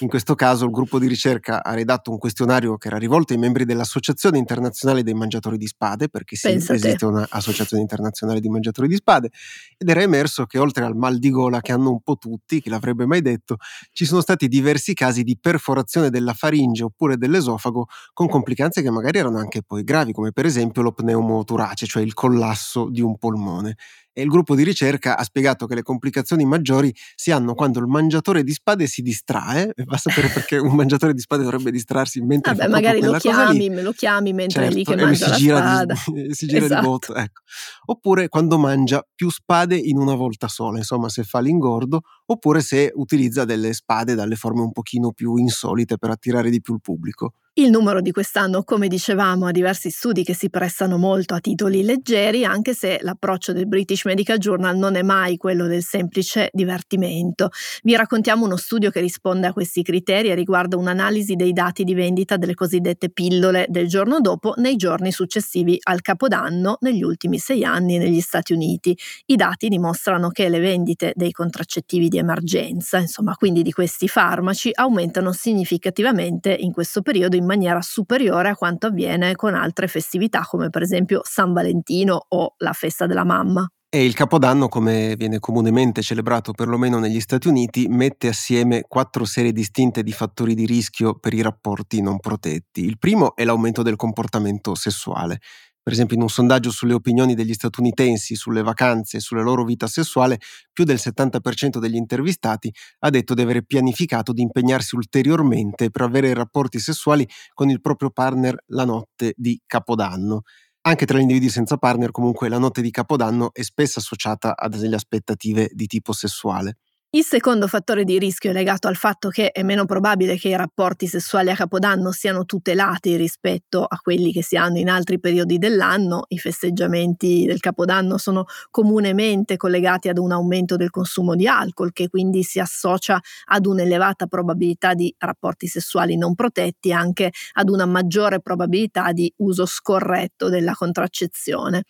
In 0.00 0.08
questo 0.08 0.34
caso 0.34 0.66
il 0.66 0.70
gruppo 0.70 0.98
di 0.98 1.06
ricerca 1.06 1.62
ha 1.62 1.72
redatto 1.72 2.10
un 2.10 2.18
questionario 2.18 2.76
che 2.76 2.88
era 2.88 2.98
rivolto 2.98 3.32
ai 3.32 3.38
membri 3.38 3.64
dell'Associazione 3.64 4.36
internazionale 4.36 5.02
dei 5.02 5.14
mangiatori 5.14 5.56
di 5.56 5.66
spade, 5.66 6.08
perché 6.08 6.36
sì, 6.36 6.48
Pensa 6.48 6.74
te. 6.74 6.74
esiste 6.74 7.06
un'associazione 7.06 7.82
internazionale 7.82 8.40
di 8.40 8.48
mangiatori 8.50 8.88
di 8.88 8.96
spade, 8.96 9.30
ed 9.78 9.88
era 9.88 10.02
emerso 10.02 10.44
che 10.44 10.58
oltre 10.58 10.84
al 10.84 10.94
mal 10.94 11.18
di 11.18 11.30
gola 11.30 11.60
che 11.60 11.72
hanno 11.72 11.90
un 11.90 12.00
po' 12.02 12.16
tutti, 12.16 12.60
chi 12.60 12.68
l'avrebbe 12.68 13.06
mai 13.06 13.22
detto, 13.22 13.56
ci 13.92 14.04
sono 14.04 14.20
stati 14.20 14.48
diversi 14.48 14.92
casi 14.92 15.22
di 15.22 15.38
perforazione 15.40 16.10
della 16.10 16.34
faringe 16.34 16.84
oppure 16.84 17.16
dell'esofago 17.16 17.86
con 18.12 18.28
complicanze 18.28 18.82
che 18.82 18.90
magari 18.90 19.18
erano 19.18 19.38
anche 19.38 19.62
poi 19.62 19.82
gravi, 19.82 20.12
come 20.12 20.32
per 20.32 20.44
esempio 20.44 20.82
lo 20.82 20.92
pneumoturace, 20.92 21.86
cioè 21.86 22.02
il 22.02 22.12
collasso 22.12 22.88
di 22.90 23.00
un 23.00 23.16
polmone 23.16 23.76
e 24.14 24.22
il 24.22 24.28
gruppo 24.28 24.54
di 24.54 24.62
ricerca 24.62 25.18
ha 25.18 25.24
spiegato 25.24 25.66
che 25.66 25.74
le 25.74 25.82
complicazioni 25.82 26.44
maggiori 26.46 26.94
si 27.14 27.32
hanno 27.32 27.54
quando 27.54 27.80
il 27.80 27.86
mangiatore 27.86 28.42
di 28.44 28.52
spade 28.52 28.86
si 28.86 29.02
distrae, 29.02 29.72
e 29.74 29.84
va 29.84 29.96
a 29.96 29.98
sapere 29.98 30.28
perché 30.32 30.56
un 30.56 30.74
mangiatore 30.74 31.12
di 31.12 31.20
spade 31.20 31.42
dovrebbe 31.42 31.70
distrarsi 31.70 32.20
mentre 32.22 32.54
Vabbè, 32.54 32.70
magari 32.70 33.02
lo 33.02 33.12
chiami, 33.14 33.68
me 33.68 33.82
lo 33.82 33.92
chiami 33.92 34.32
mentre 34.32 34.66
è 34.66 34.70
lì 34.70 34.84
Certo, 34.84 35.00
che 35.00 35.04
mangia 35.04 35.34
si 35.34 35.42
gira, 35.42 35.58
spada. 35.58 35.94
di, 36.06 36.32
si 36.34 36.46
gira 36.46 36.60
di 36.60 36.64
Esatto. 36.66 36.86
botto, 36.88 37.14
ecco. 37.14 37.42
Oppure 37.86 38.28
quando 38.28 38.56
mangia 38.58 39.04
più 39.14 39.30
spade 39.30 39.76
in 39.76 39.98
una 39.98 40.14
volta 40.14 40.46
sola, 40.48 40.78
insomma 40.78 41.08
se 41.08 41.24
fa 41.24 41.40
l'ingordo, 41.40 42.02
oppure 42.26 42.60
se 42.60 42.92
utilizza 42.94 43.44
delle 43.44 43.72
spade 43.74 44.14
dalle 44.14 44.36
forme 44.36 44.60
un 44.62 44.72
pochino 44.72 45.12
più 45.12 45.36
insolite 45.36 45.98
per 45.98 46.10
attirare 46.10 46.50
di 46.50 46.60
più 46.60 46.74
il 46.74 46.80
pubblico. 46.80 47.32
Il 47.56 47.70
numero 47.70 48.00
di 48.00 48.10
quest'anno, 48.10 48.64
come 48.64 48.88
dicevamo, 48.88 49.46
ha 49.46 49.52
diversi 49.52 49.88
studi 49.88 50.24
che 50.24 50.34
si 50.34 50.50
prestano 50.50 50.98
molto 50.98 51.34
a 51.34 51.38
titoli 51.38 51.84
leggeri, 51.84 52.44
anche 52.44 52.74
se 52.74 52.98
l'approccio 53.00 53.52
del 53.52 53.68
British 53.68 54.06
Medical 54.06 54.38
Journal 54.38 54.76
non 54.76 54.96
è 54.96 55.02
mai 55.02 55.36
quello 55.36 55.68
del 55.68 55.84
semplice 55.84 56.50
divertimento. 56.52 57.50
Vi 57.84 57.94
raccontiamo 57.94 58.44
uno 58.44 58.56
studio 58.56 58.90
che 58.90 58.98
risponde 58.98 59.46
a 59.46 59.52
questi 59.52 59.84
criteri 59.84 60.30
e 60.30 60.34
riguarda 60.34 60.76
un'analisi 60.76 61.36
dei 61.36 61.52
dati 61.52 61.84
di 61.84 61.94
vendita 61.94 62.36
delle 62.36 62.54
cosiddette 62.54 63.08
pillole 63.10 63.66
del 63.68 63.86
giorno 63.86 64.20
dopo 64.20 64.54
nei 64.56 64.74
giorni 64.74 65.12
successivi 65.12 65.78
al 65.84 66.00
Capodanno 66.00 66.78
negli 66.80 67.04
ultimi 67.04 67.38
sei 67.38 67.62
anni 67.62 67.98
negli 67.98 68.20
Stati 68.20 68.52
Uniti. 68.52 68.98
I 69.26 69.36
dati 69.36 69.68
dimostrano 69.68 70.30
che 70.30 70.48
le 70.48 70.58
vendite 70.58 71.12
dei 71.14 71.30
contraccettivi 71.30 72.08
di 72.08 72.18
emergenza, 72.18 72.98
insomma 72.98 73.36
quindi 73.36 73.62
di 73.62 73.70
questi 73.70 74.08
farmaci, 74.08 74.70
aumentano 74.74 75.30
significativamente 75.30 76.52
in 76.52 76.72
questo 76.72 77.00
periodo 77.00 77.36
in 77.36 77.42
maniera 77.44 77.80
superiore 77.80 78.50
a 78.50 78.56
quanto 78.56 78.86
avviene 78.86 79.34
con 79.34 79.54
altre 79.54 79.88
festività 79.88 80.42
come 80.42 80.70
per 80.70 80.82
esempio 80.82 81.20
San 81.24 81.52
Valentino 81.52 82.26
o 82.28 82.54
la 82.58 82.72
festa 82.72 83.06
della 83.06 83.24
mamma. 83.24 83.68
E 83.94 84.04
il 84.04 84.14
Capodanno, 84.14 84.66
come 84.66 85.14
viene 85.16 85.38
comunemente 85.38 86.02
celebrato 86.02 86.50
perlomeno 86.50 86.98
negli 86.98 87.20
Stati 87.20 87.46
Uniti, 87.46 87.86
mette 87.86 88.26
assieme 88.26 88.82
quattro 88.88 89.24
serie 89.24 89.52
distinte 89.52 90.02
di 90.02 90.10
fattori 90.10 90.54
di 90.54 90.66
rischio 90.66 91.14
per 91.14 91.32
i 91.32 91.40
rapporti 91.40 92.02
non 92.02 92.18
protetti. 92.18 92.84
Il 92.84 92.98
primo 92.98 93.36
è 93.36 93.44
l'aumento 93.44 93.82
del 93.82 93.94
comportamento 93.94 94.74
sessuale. 94.74 95.38
Per 95.86 95.92
esempio, 95.92 96.16
in 96.16 96.22
un 96.22 96.30
sondaggio 96.30 96.70
sulle 96.70 96.94
opinioni 96.94 97.34
degli 97.34 97.52
statunitensi 97.52 98.36
sulle 98.36 98.62
vacanze 98.62 99.18
e 99.18 99.20
sulla 99.20 99.42
loro 99.42 99.64
vita 99.64 99.86
sessuale, 99.86 100.38
più 100.72 100.84
del 100.84 100.96
70% 100.98 101.78
degli 101.78 101.94
intervistati 101.96 102.72
ha 103.00 103.10
detto 103.10 103.34
di 103.34 103.42
avere 103.42 103.62
pianificato 103.64 104.32
di 104.32 104.40
impegnarsi 104.40 104.94
ulteriormente 104.96 105.90
per 105.90 106.00
avere 106.00 106.32
rapporti 106.32 106.78
sessuali 106.78 107.28
con 107.52 107.68
il 107.68 107.82
proprio 107.82 108.08
partner 108.08 108.56
la 108.68 108.86
notte 108.86 109.34
di 109.36 109.60
Capodanno. 109.66 110.44
Anche 110.86 111.04
tra 111.04 111.18
gli 111.18 111.22
individui 111.22 111.50
senza 111.50 111.76
partner, 111.76 112.10
comunque, 112.12 112.48
la 112.48 112.58
notte 112.58 112.80
di 112.80 112.90
Capodanno 112.90 113.52
è 113.52 113.62
spesso 113.62 113.98
associata 113.98 114.56
a 114.56 114.68
delle 114.68 114.96
aspettative 114.96 115.68
di 115.70 115.86
tipo 115.86 116.14
sessuale. 116.14 116.78
Il 117.14 117.22
secondo 117.22 117.68
fattore 117.68 118.02
di 118.02 118.18
rischio 118.18 118.50
è 118.50 118.52
legato 118.52 118.88
al 118.88 118.96
fatto 118.96 119.28
che 119.28 119.52
è 119.52 119.62
meno 119.62 119.84
probabile 119.84 120.36
che 120.36 120.48
i 120.48 120.56
rapporti 120.56 121.06
sessuali 121.06 121.48
a 121.48 121.54
Capodanno 121.54 122.10
siano 122.10 122.44
tutelati 122.44 123.14
rispetto 123.14 123.84
a 123.84 124.00
quelli 124.02 124.32
che 124.32 124.42
si 124.42 124.56
hanno 124.56 124.78
in 124.78 124.88
altri 124.88 125.20
periodi 125.20 125.58
dell'anno. 125.58 126.24
I 126.26 126.38
festeggiamenti 126.38 127.44
del 127.46 127.60
Capodanno 127.60 128.18
sono 128.18 128.46
comunemente 128.68 129.56
collegati 129.56 130.08
ad 130.08 130.18
un 130.18 130.32
aumento 130.32 130.74
del 130.74 130.90
consumo 130.90 131.36
di 131.36 131.46
alcol, 131.46 131.92
che 131.92 132.08
quindi 132.08 132.42
si 132.42 132.58
associa 132.58 133.20
ad 133.44 133.66
un'elevata 133.66 134.26
probabilità 134.26 134.94
di 134.94 135.14
rapporti 135.16 135.68
sessuali 135.68 136.16
non 136.16 136.34
protetti, 136.34 136.92
anche 136.92 137.30
ad 137.52 137.68
una 137.68 137.86
maggiore 137.86 138.40
probabilità 138.40 139.12
di 139.12 139.32
uso 139.36 139.66
scorretto 139.66 140.48
della 140.48 140.72
contraccezione. 140.72 141.84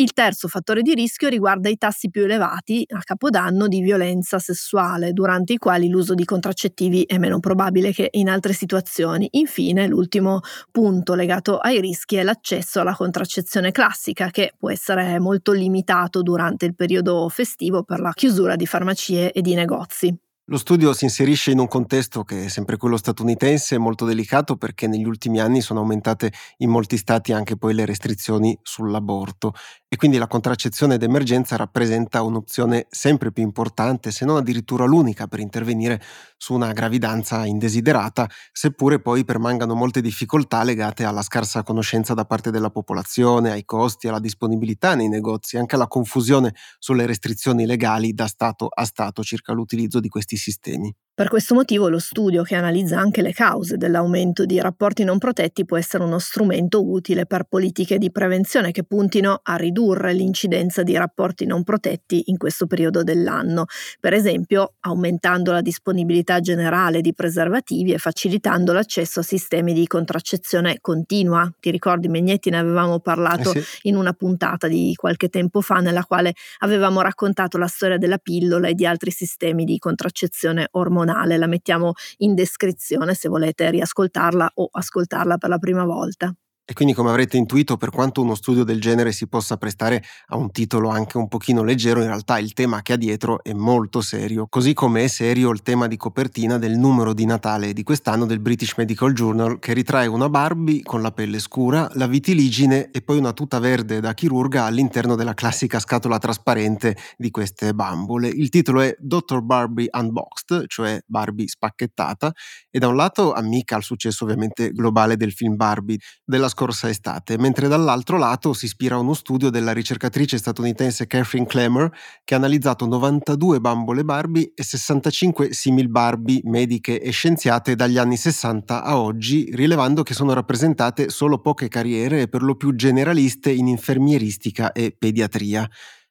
Il 0.00 0.12
terzo 0.12 0.46
fattore 0.46 0.82
di 0.82 0.94
rischio 0.94 1.28
riguarda 1.28 1.68
i 1.68 1.76
tassi 1.76 2.08
più 2.08 2.22
elevati 2.22 2.84
a 2.94 3.00
capodanno 3.00 3.66
di 3.66 3.80
violenza 3.80 4.38
sessuale, 4.38 5.12
durante 5.12 5.54
i 5.54 5.56
quali 5.56 5.88
l'uso 5.88 6.14
di 6.14 6.24
contraccettivi 6.24 7.02
è 7.02 7.18
meno 7.18 7.40
probabile 7.40 7.90
che 7.92 8.08
in 8.12 8.28
altre 8.28 8.52
situazioni. 8.52 9.26
Infine, 9.32 9.88
l'ultimo 9.88 10.38
punto 10.70 11.14
legato 11.14 11.58
ai 11.58 11.80
rischi 11.80 12.14
è 12.14 12.22
l'accesso 12.22 12.78
alla 12.78 12.94
contraccezione 12.94 13.72
classica, 13.72 14.30
che 14.30 14.52
può 14.56 14.70
essere 14.70 15.18
molto 15.18 15.50
limitato 15.50 16.22
durante 16.22 16.64
il 16.64 16.76
periodo 16.76 17.28
festivo 17.28 17.82
per 17.82 17.98
la 17.98 18.12
chiusura 18.12 18.54
di 18.54 18.66
farmacie 18.66 19.32
e 19.32 19.40
di 19.40 19.54
negozi. 19.54 20.16
Lo 20.50 20.56
studio 20.56 20.94
si 20.94 21.04
inserisce 21.04 21.50
in 21.50 21.58
un 21.58 21.68
contesto 21.68 22.24
che 22.24 22.46
è 22.46 22.48
sempre 22.48 22.78
quello 22.78 22.96
statunitense, 22.96 23.76
molto 23.76 24.06
delicato 24.06 24.56
perché 24.56 24.86
negli 24.86 25.04
ultimi 25.04 25.40
anni 25.40 25.60
sono 25.60 25.80
aumentate 25.80 26.32
in 26.58 26.70
molti 26.70 26.96
stati 26.96 27.34
anche 27.34 27.58
poi 27.58 27.74
le 27.74 27.84
restrizioni 27.84 28.58
sull'aborto. 28.62 29.52
E 29.86 29.96
quindi 29.96 30.16
la 30.16 30.26
contraccezione 30.26 30.96
d'emergenza 30.96 31.56
rappresenta 31.56 32.22
un'opzione 32.22 32.86
sempre 32.88 33.30
più 33.30 33.42
importante, 33.42 34.10
se 34.10 34.24
non 34.24 34.38
addirittura 34.38 34.86
l'unica 34.86 35.26
per 35.26 35.40
intervenire 35.40 36.00
su 36.38 36.54
una 36.54 36.72
gravidanza 36.72 37.44
indesiderata, 37.44 38.26
seppure 38.52 39.00
poi 39.00 39.24
permangano 39.24 39.74
molte 39.74 40.00
difficoltà 40.00 40.62
legate 40.62 41.04
alla 41.04 41.22
scarsa 41.22 41.62
conoscenza 41.62 42.14
da 42.14 42.24
parte 42.24 42.50
della 42.50 42.70
popolazione, 42.70 43.50
ai 43.50 43.64
costi, 43.66 44.08
alla 44.08 44.20
disponibilità 44.20 44.94
nei 44.94 45.08
negozi, 45.08 45.58
anche 45.58 45.74
alla 45.74 45.88
confusione 45.88 46.54
sulle 46.78 47.04
restrizioni 47.06 47.66
legali 47.66 48.14
da 48.14 48.26
Stato 48.26 48.68
a 48.68 48.84
Stato 48.84 49.22
circa 49.22 49.52
l'utilizzo 49.52 50.00
di 50.00 50.08
questi 50.08 50.36
sistemi. 50.36 50.94
Per 51.18 51.26
questo 51.26 51.56
motivo 51.56 51.88
lo 51.88 51.98
studio 51.98 52.44
che 52.44 52.54
analizza 52.54 53.00
anche 53.00 53.22
le 53.22 53.32
cause 53.32 53.76
dell'aumento 53.76 54.44
di 54.44 54.60
rapporti 54.60 55.02
non 55.02 55.18
protetti 55.18 55.64
può 55.64 55.76
essere 55.76 56.04
uno 56.04 56.20
strumento 56.20 56.88
utile 56.88 57.26
per 57.26 57.42
politiche 57.42 57.98
di 57.98 58.12
prevenzione 58.12 58.70
che 58.70 58.84
puntino 58.84 59.40
a 59.42 59.56
ridurre 59.56 60.12
l'incidenza 60.12 60.84
di 60.84 60.96
rapporti 60.96 61.44
non 61.44 61.64
protetti 61.64 62.22
in 62.26 62.36
questo 62.36 62.68
periodo 62.68 63.02
dell'anno, 63.02 63.64
per 63.98 64.12
esempio 64.12 64.74
aumentando 64.78 65.50
la 65.50 65.60
disponibilità 65.60 66.38
generale 66.38 67.00
di 67.00 67.12
preservativi 67.12 67.92
e 67.92 67.98
facilitando 67.98 68.72
l'accesso 68.72 69.18
a 69.18 69.24
sistemi 69.24 69.72
di 69.72 69.88
contraccezione 69.88 70.78
continua. 70.80 71.52
Ti 71.58 71.72
ricordi 71.72 72.06
Megnetti 72.06 72.48
ne 72.50 72.58
avevamo 72.58 73.00
parlato 73.00 73.52
Eh 73.54 73.60
sì. 73.62 73.88
in 73.88 73.96
una 73.96 74.12
puntata 74.12 74.68
di 74.68 74.94
qualche 74.94 75.28
tempo 75.28 75.62
fa 75.62 75.80
nella 75.80 76.04
quale 76.04 76.34
avevamo 76.58 77.00
raccontato 77.00 77.58
la 77.58 77.66
storia 77.66 77.98
della 77.98 78.18
pillola 78.18 78.68
e 78.68 78.74
di 78.74 78.86
altri 78.86 79.10
sistemi 79.10 79.64
di 79.64 79.78
contraccezione 79.78 80.68
ormonale. 80.70 81.06
La 81.36 81.46
mettiamo 81.46 81.92
in 82.18 82.34
descrizione 82.34 83.14
se 83.14 83.28
volete 83.28 83.70
riascoltarla 83.70 84.52
o 84.54 84.68
ascoltarla 84.70 85.38
per 85.38 85.48
la 85.48 85.58
prima 85.58 85.84
volta. 85.84 86.32
E 86.70 86.74
quindi 86.74 86.92
come 86.92 87.08
avrete 87.08 87.38
intuito, 87.38 87.78
per 87.78 87.88
quanto 87.88 88.20
uno 88.20 88.34
studio 88.34 88.62
del 88.62 88.78
genere 88.78 89.10
si 89.12 89.26
possa 89.26 89.56
prestare 89.56 90.04
a 90.26 90.36
un 90.36 90.50
titolo 90.50 90.90
anche 90.90 91.16
un 91.16 91.26
pochino 91.26 91.62
leggero, 91.62 92.00
in 92.02 92.08
realtà 92.08 92.38
il 92.38 92.52
tema 92.52 92.82
che 92.82 92.92
ha 92.92 92.96
dietro 92.96 93.42
è 93.42 93.54
molto 93.54 94.02
serio, 94.02 94.48
così 94.50 94.74
come 94.74 95.04
è 95.04 95.06
serio 95.06 95.48
il 95.50 95.62
tema 95.62 95.86
di 95.86 95.96
copertina 95.96 96.58
del 96.58 96.76
numero 96.76 97.14
di 97.14 97.24
Natale 97.24 97.72
di 97.72 97.82
quest'anno 97.82 98.26
del 98.26 98.40
British 98.40 98.74
Medical 98.76 99.14
Journal, 99.14 99.58
che 99.60 99.72
ritrae 99.72 100.08
una 100.08 100.28
Barbie 100.28 100.82
con 100.82 101.00
la 101.00 101.10
pelle 101.10 101.38
scura, 101.38 101.88
la 101.94 102.06
vitiligine 102.06 102.90
e 102.90 103.00
poi 103.00 103.16
una 103.16 103.32
tuta 103.32 103.58
verde 103.60 104.00
da 104.00 104.12
chirurga 104.12 104.64
all'interno 104.64 105.14
della 105.14 105.32
classica 105.32 105.78
scatola 105.78 106.18
trasparente 106.18 106.98
di 107.16 107.30
queste 107.30 107.72
bambole. 107.72 108.28
Il 108.28 108.50
titolo 108.50 108.82
è 108.82 108.94
Dr. 108.98 109.40
Barbie 109.40 109.88
Unboxed, 109.90 110.66
cioè 110.66 111.00
Barbie 111.06 111.48
spacchettata, 111.48 112.30
e 112.70 112.78
da 112.78 112.88
un 112.88 112.96
lato 112.96 113.32
amica 113.32 113.74
al 113.74 113.82
successo 113.82 114.24
ovviamente 114.24 114.70
globale 114.72 115.16
del 115.16 115.32
film 115.32 115.56
Barbie 115.56 115.96
della 116.26 116.56
scorsa 116.58 116.88
estate, 116.88 117.38
mentre 117.38 117.68
dall'altro 117.68 118.18
lato 118.18 118.52
si 118.52 118.64
ispira 118.64 118.96
a 118.96 118.98
uno 118.98 119.14
studio 119.14 119.48
della 119.48 119.72
ricercatrice 119.72 120.38
statunitense 120.38 121.06
Catherine 121.06 121.46
Clemmer 121.46 121.88
che 122.24 122.34
ha 122.34 122.36
analizzato 122.36 122.84
92 122.84 123.60
bambole 123.60 124.02
Barbie 124.02 124.50
e 124.56 124.64
65 124.64 125.52
simil 125.52 125.88
Barbie 125.88 126.40
mediche 126.42 127.00
e 127.00 127.10
scienziate 127.12 127.76
dagli 127.76 127.96
anni 127.96 128.16
60 128.16 128.82
a 128.82 128.98
oggi, 128.98 129.50
rilevando 129.52 130.02
che 130.02 130.14
sono 130.14 130.32
rappresentate 130.32 131.10
solo 131.10 131.38
poche 131.38 131.68
carriere 131.68 132.22
e 132.22 132.28
per 132.28 132.42
lo 132.42 132.56
più 132.56 132.74
generaliste 132.74 133.52
in 133.52 133.68
infermieristica 133.68 134.72
e 134.72 134.92
pediatria. 134.98 135.68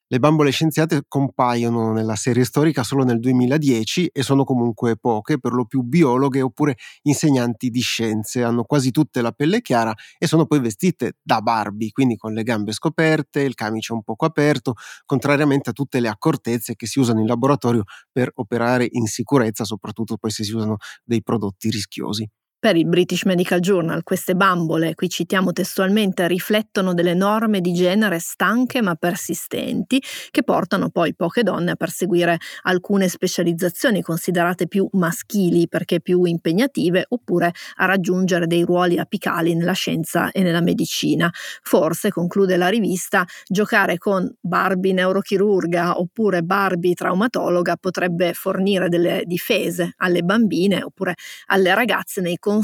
Le 0.10 0.20
bambole 0.20 0.52
scienziate 0.52 1.04
compaiono 1.08 1.92
nella 1.92 2.16
serie 2.16 2.46
storica 2.46 2.84
solo 2.84 3.04
nel 3.04 3.20
2010 3.20 4.08
e 4.14 4.24
sono 4.24 4.46
comunque 4.46 4.96
poche, 4.96 5.38
per 5.38 5.52
lo 5.52 5.66
più 5.66 5.82
biologhe 5.82 6.42
oppure 6.42 6.78
insegnanti 7.04 7.70
di 7.70 7.82
scienze. 7.82 8.42
Hanno 8.44 8.64
quasi 8.64 8.92
tutte 8.92 9.22
la 9.22 9.32
pelle 9.34 9.62
chiara 9.62 9.94
e 10.18 10.26
sono 10.26 10.46
poi 10.46 10.62
vestite 10.62 11.18
da 11.22 11.42
Barbie, 11.42 11.92
quindi 11.92 12.16
con 12.16 12.32
le 12.34 12.44
gambe 12.44 12.72
scoperte, 12.72 13.42
il 13.42 13.54
camice 13.56 13.92
un 13.94 14.02
poco 14.04 14.26
aperto, 14.26 14.76
contrariamente 15.06 15.72
a 15.72 15.74
tutte 15.74 16.00
le 16.00 16.08
accortezze 16.08 16.76
che 16.76 16.88
si 16.88 17.00
usano 17.00 17.20
in 17.20 17.28
laboratorio 17.28 17.84
per 18.10 18.32
operare 18.36 18.88
in 18.90 19.08
sicurezza, 19.08 19.66
soprattutto 19.66 20.16
poi 20.18 20.32
se 20.32 20.44
si 20.46 20.54
usano 20.54 20.78
dei 21.04 21.22
prodotti 21.22 21.70
rischiosi. 21.70 22.26
Per 22.60 22.76
il 22.76 22.88
British 22.88 23.24
Medical 23.26 23.60
Journal 23.60 24.02
queste 24.02 24.34
bambole, 24.34 24.96
qui 24.96 25.10
citiamo 25.10 25.52
testualmente, 25.52 26.28
riflettono 26.28 26.96
delle 26.96 27.14
norme 27.14 27.62
di 27.62 27.72
genere 27.72 28.18
stanche 28.18 28.82
ma 28.82 28.96
persistenti 28.96 30.02
che 30.32 30.42
portano 30.42 30.90
poi 30.90 31.14
poche 31.14 31.44
donne 31.44 31.70
a 31.72 31.76
perseguire 31.76 32.40
alcune 32.64 33.10
specializzazioni 33.10 34.02
considerate 34.02 34.68
più 34.68 34.90
maschili 34.94 35.68
perché 35.68 36.02
più 36.02 36.24
impegnative 36.24 37.06
oppure 37.10 37.52
a 37.76 37.86
raggiungere 37.86 38.48
dei 38.48 38.64
ruoli 38.64 38.98
apicali 38.98 39.54
nella 39.54 39.74
scienza 39.74 40.32
e 40.32 40.42
nella 40.42 40.62
medicina. 40.62 41.30
Forse, 41.62 42.10
conclude 42.10 42.58
la 42.58 42.70
rivista, 42.70 43.24
giocare 43.46 44.00
con 44.00 44.36
Barbie 44.42 44.94
neurochirurga 44.94 46.00
oppure 46.00 46.42
Barbie 46.42 46.96
traumatologa 46.96 47.76
potrebbe 47.78 48.34
fornire 48.34 48.90
delle 48.90 49.22
difese 49.26 49.94
alle 49.98 50.24
bambine 50.24 50.82
oppure 50.82 51.14
alle 51.46 51.76
ragazze 51.76 52.20
nei 52.20 52.38
confronti 52.38 52.56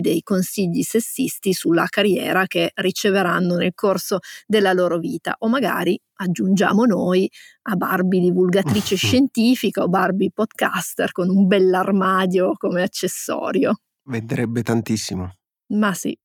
dei 0.00 0.22
consigli 0.22 0.82
sessisti 0.82 1.52
sulla 1.52 1.86
carriera 1.88 2.46
che 2.46 2.70
riceveranno 2.74 3.56
nel 3.56 3.72
corso 3.74 4.18
della 4.46 4.72
loro 4.72 4.98
vita 4.98 5.36
o 5.38 5.48
magari 5.48 6.00
aggiungiamo 6.14 6.84
noi 6.84 7.30
a 7.62 7.76
Barbie 7.76 8.20
divulgatrice 8.20 8.96
scientifica 8.96 9.82
o 9.82 9.88
Barbie 9.88 10.30
podcaster 10.32 11.12
con 11.12 11.28
un 11.28 11.46
bell'armadio 11.46 12.54
come 12.56 12.82
accessorio. 12.82 13.80
Venderebbe 14.04 14.62
tantissimo. 14.62 15.32
Ma 15.68 15.94
sì. 15.94 16.16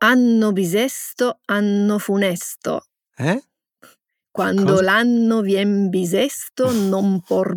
Anno 0.00 0.52
bisesto, 0.52 1.40
anno 1.46 1.98
funesto. 1.98 2.82
Eh? 3.16 3.42
Quando 4.38 4.74
Cosa? 4.74 4.82
l'anno 4.84 5.40
vien 5.40 5.88
bisesto, 5.90 6.70
non 6.70 7.22
por 7.26 7.56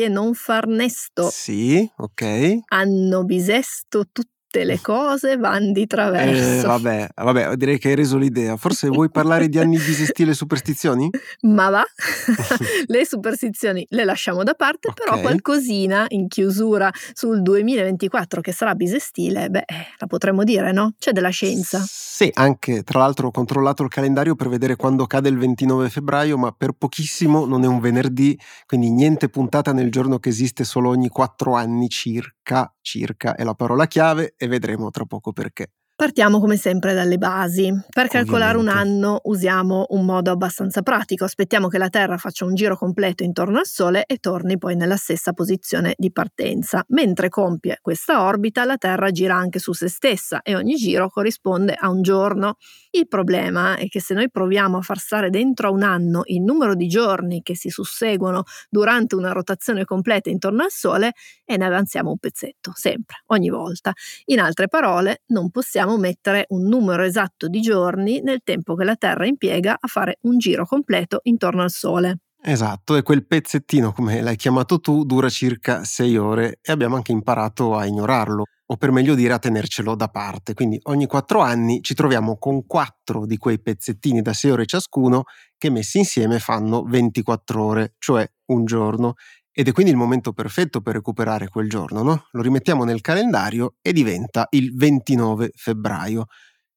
e 0.00 0.08
non 0.08 0.32
far 0.32 0.66
nesto. 0.66 1.28
Sì, 1.28 1.86
ok. 1.98 2.60
Anno 2.68 3.24
bisesto, 3.24 4.08
tutte 4.54 4.64
le 4.64 4.80
cose 4.80 5.36
van 5.36 5.72
di 5.72 5.82
Eh, 5.82 5.86
traverso. 5.86 6.68
vabbè, 6.68 7.08
vabbè, 7.16 7.56
direi 7.56 7.78
che 7.78 7.88
hai 7.88 7.94
reso 7.96 8.16
l'idea. 8.16 8.56
Forse 8.56 8.88
vuoi 8.88 9.10
parlare 9.10 9.48
di 9.48 9.58
anni 9.58 9.76
bisestili 9.76 10.30
e 10.30 10.34
superstizioni? 10.34 11.10
Ma 11.42 11.70
va, 11.70 11.84
le 12.86 13.04
superstizioni 13.04 13.84
le 13.90 14.04
lasciamo 14.04 14.44
da 14.44 14.54
parte, 14.54 14.92
però 14.94 15.14
Ok. 15.14 15.22
qualcosina 15.22 16.04
in 16.08 16.28
chiusura 16.28 16.90
sul 17.12 17.42
2024 17.42 18.40
che 18.40 18.52
sarà 18.52 18.74
bisestile, 18.74 19.50
beh, 19.50 19.64
la 19.98 20.06
potremmo 20.06 20.44
dire, 20.44 20.70
no? 20.72 20.92
C'è 20.98 21.10
della 21.12 21.30
scienza. 21.30 21.82
Sì, 21.84 22.30
anche 22.34 22.82
tra 22.84 23.00
l'altro 23.00 23.28
ho 23.28 23.30
controllato 23.32 23.82
il 23.82 23.88
calendario 23.88 24.36
per 24.36 24.48
vedere 24.48 24.76
quando 24.76 25.04
cade 25.06 25.28
il 25.28 25.36
29 25.36 25.88
febbraio, 25.90 26.38
ma 26.38 26.52
per 26.52 26.72
pochissimo 26.78 27.44
non 27.44 27.64
è 27.64 27.66
un 27.66 27.80
venerdì, 27.80 28.38
quindi 28.66 28.90
niente 28.92 29.28
puntata 29.28 29.72
nel 29.72 29.90
giorno 29.90 30.18
che 30.18 30.28
esiste 30.28 30.62
solo 30.62 30.90
ogni 30.90 31.08
quattro 31.08 31.54
anni 31.54 31.88
circa, 31.88 32.72
circa 32.84 33.34
è 33.34 33.42
la 33.44 33.54
parola 33.54 33.86
chiave 33.86 34.34
e 34.36 34.46
vedremo 34.46 34.90
tra 34.90 35.06
poco 35.06 35.32
perché. 35.32 35.70
Partiamo 35.96 36.40
come 36.40 36.56
sempre 36.56 36.92
dalle 36.92 37.18
basi. 37.18 37.72
Per 37.88 38.08
calcolare 38.08 38.58
un 38.58 38.66
anno 38.66 39.20
usiamo 39.24 39.86
un 39.90 40.04
modo 40.04 40.32
abbastanza 40.32 40.82
pratico. 40.82 41.22
Aspettiamo 41.24 41.68
che 41.68 41.78
la 41.78 41.88
Terra 41.88 42.16
faccia 42.18 42.44
un 42.44 42.56
giro 42.56 42.76
completo 42.76 43.22
intorno 43.22 43.58
al 43.60 43.66
Sole 43.66 44.02
e 44.06 44.16
torni 44.16 44.58
poi 44.58 44.74
nella 44.74 44.96
stessa 44.96 45.32
posizione 45.32 45.94
di 45.96 46.10
partenza. 46.10 46.84
Mentre 46.88 47.28
compie 47.28 47.78
questa 47.80 48.24
orbita, 48.24 48.64
la 48.64 48.76
Terra 48.76 49.12
gira 49.12 49.36
anche 49.36 49.60
su 49.60 49.72
se 49.72 49.86
stessa 49.88 50.42
e 50.42 50.56
ogni 50.56 50.74
giro 50.74 51.08
corrisponde 51.08 51.74
a 51.78 51.88
un 51.88 52.02
giorno. 52.02 52.56
Il 52.90 53.06
problema 53.06 53.76
è 53.76 53.86
che 53.86 54.00
se 54.00 54.14
noi 54.14 54.28
proviamo 54.28 54.78
a 54.78 54.80
far 54.80 54.98
stare 54.98 55.30
dentro 55.30 55.68
a 55.68 55.70
un 55.70 55.84
anno 55.84 56.22
il 56.24 56.42
numero 56.42 56.74
di 56.74 56.88
giorni 56.88 57.40
che 57.40 57.54
si 57.54 57.68
susseguono 57.70 58.42
durante 58.68 59.14
una 59.14 59.30
rotazione 59.30 59.84
completa 59.84 60.28
intorno 60.28 60.64
al 60.64 60.70
Sole 60.72 61.12
e 61.44 61.56
ne 61.56 61.64
avanziamo 61.66 62.10
un 62.10 62.18
pezzetto, 62.18 62.72
sempre, 62.74 63.18
ogni 63.26 63.48
volta. 63.48 63.92
In 64.26 64.40
altre 64.40 64.66
parole, 64.66 65.22
non 65.26 65.50
possiamo 65.50 65.83
mettere 65.98 66.46
un 66.48 66.66
numero 66.66 67.02
esatto 67.02 67.48
di 67.48 67.60
giorni 67.60 68.20
nel 68.20 68.40
tempo 68.42 68.74
che 68.74 68.84
la 68.84 68.96
Terra 68.96 69.26
impiega 69.26 69.76
a 69.78 69.86
fare 69.86 70.18
un 70.22 70.38
giro 70.38 70.66
completo 70.66 71.20
intorno 71.24 71.62
al 71.62 71.70
Sole. 71.70 72.18
Esatto, 72.46 72.96
e 72.96 73.02
quel 73.02 73.26
pezzettino, 73.26 73.92
come 73.92 74.20
l'hai 74.20 74.36
chiamato 74.36 74.78
tu, 74.78 75.04
dura 75.04 75.30
circa 75.30 75.82
sei 75.84 76.18
ore 76.18 76.58
e 76.60 76.72
abbiamo 76.72 76.94
anche 76.96 77.10
imparato 77.10 77.74
a 77.74 77.86
ignorarlo, 77.86 78.44
o 78.66 78.76
per 78.76 78.90
meglio 78.90 79.14
dire 79.14 79.32
a 79.32 79.38
tenercelo 79.38 79.94
da 79.94 80.08
parte. 80.08 80.52
Quindi 80.52 80.78
ogni 80.84 81.06
quattro 81.06 81.40
anni 81.40 81.80
ci 81.80 81.94
troviamo 81.94 82.36
con 82.36 82.66
quattro 82.66 83.24
di 83.24 83.38
quei 83.38 83.60
pezzettini 83.60 84.20
da 84.20 84.34
sei 84.34 84.50
ore 84.50 84.66
ciascuno 84.66 85.24
che 85.56 85.70
messi 85.70 85.96
insieme 85.96 86.38
fanno 86.38 86.82
24 86.82 87.64
ore, 87.64 87.94
cioè 87.98 88.30
un 88.46 88.66
giorno. 88.66 89.14
Ed 89.56 89.68
è 89.68 89.72
quindi 89.72 89.92
il 89.92 89.96
momento 89.96 90.32
perfetto 90.32 90.80
per 90.80 90.94
recuperare 90.94 91.48
quel 91.48 91.68
giorno, 91.68 92.02
no? 92.02 92.26
Lo 92.32 92.42
rimettiamo 92.42 92.82
nel 92.82 93.00
calendario 93.00 93.76
e 93.82 93.92
diventa 93.92 94.48
il 94.50 94.74
29 94.74 95.52
febbraio. 95.54 96.26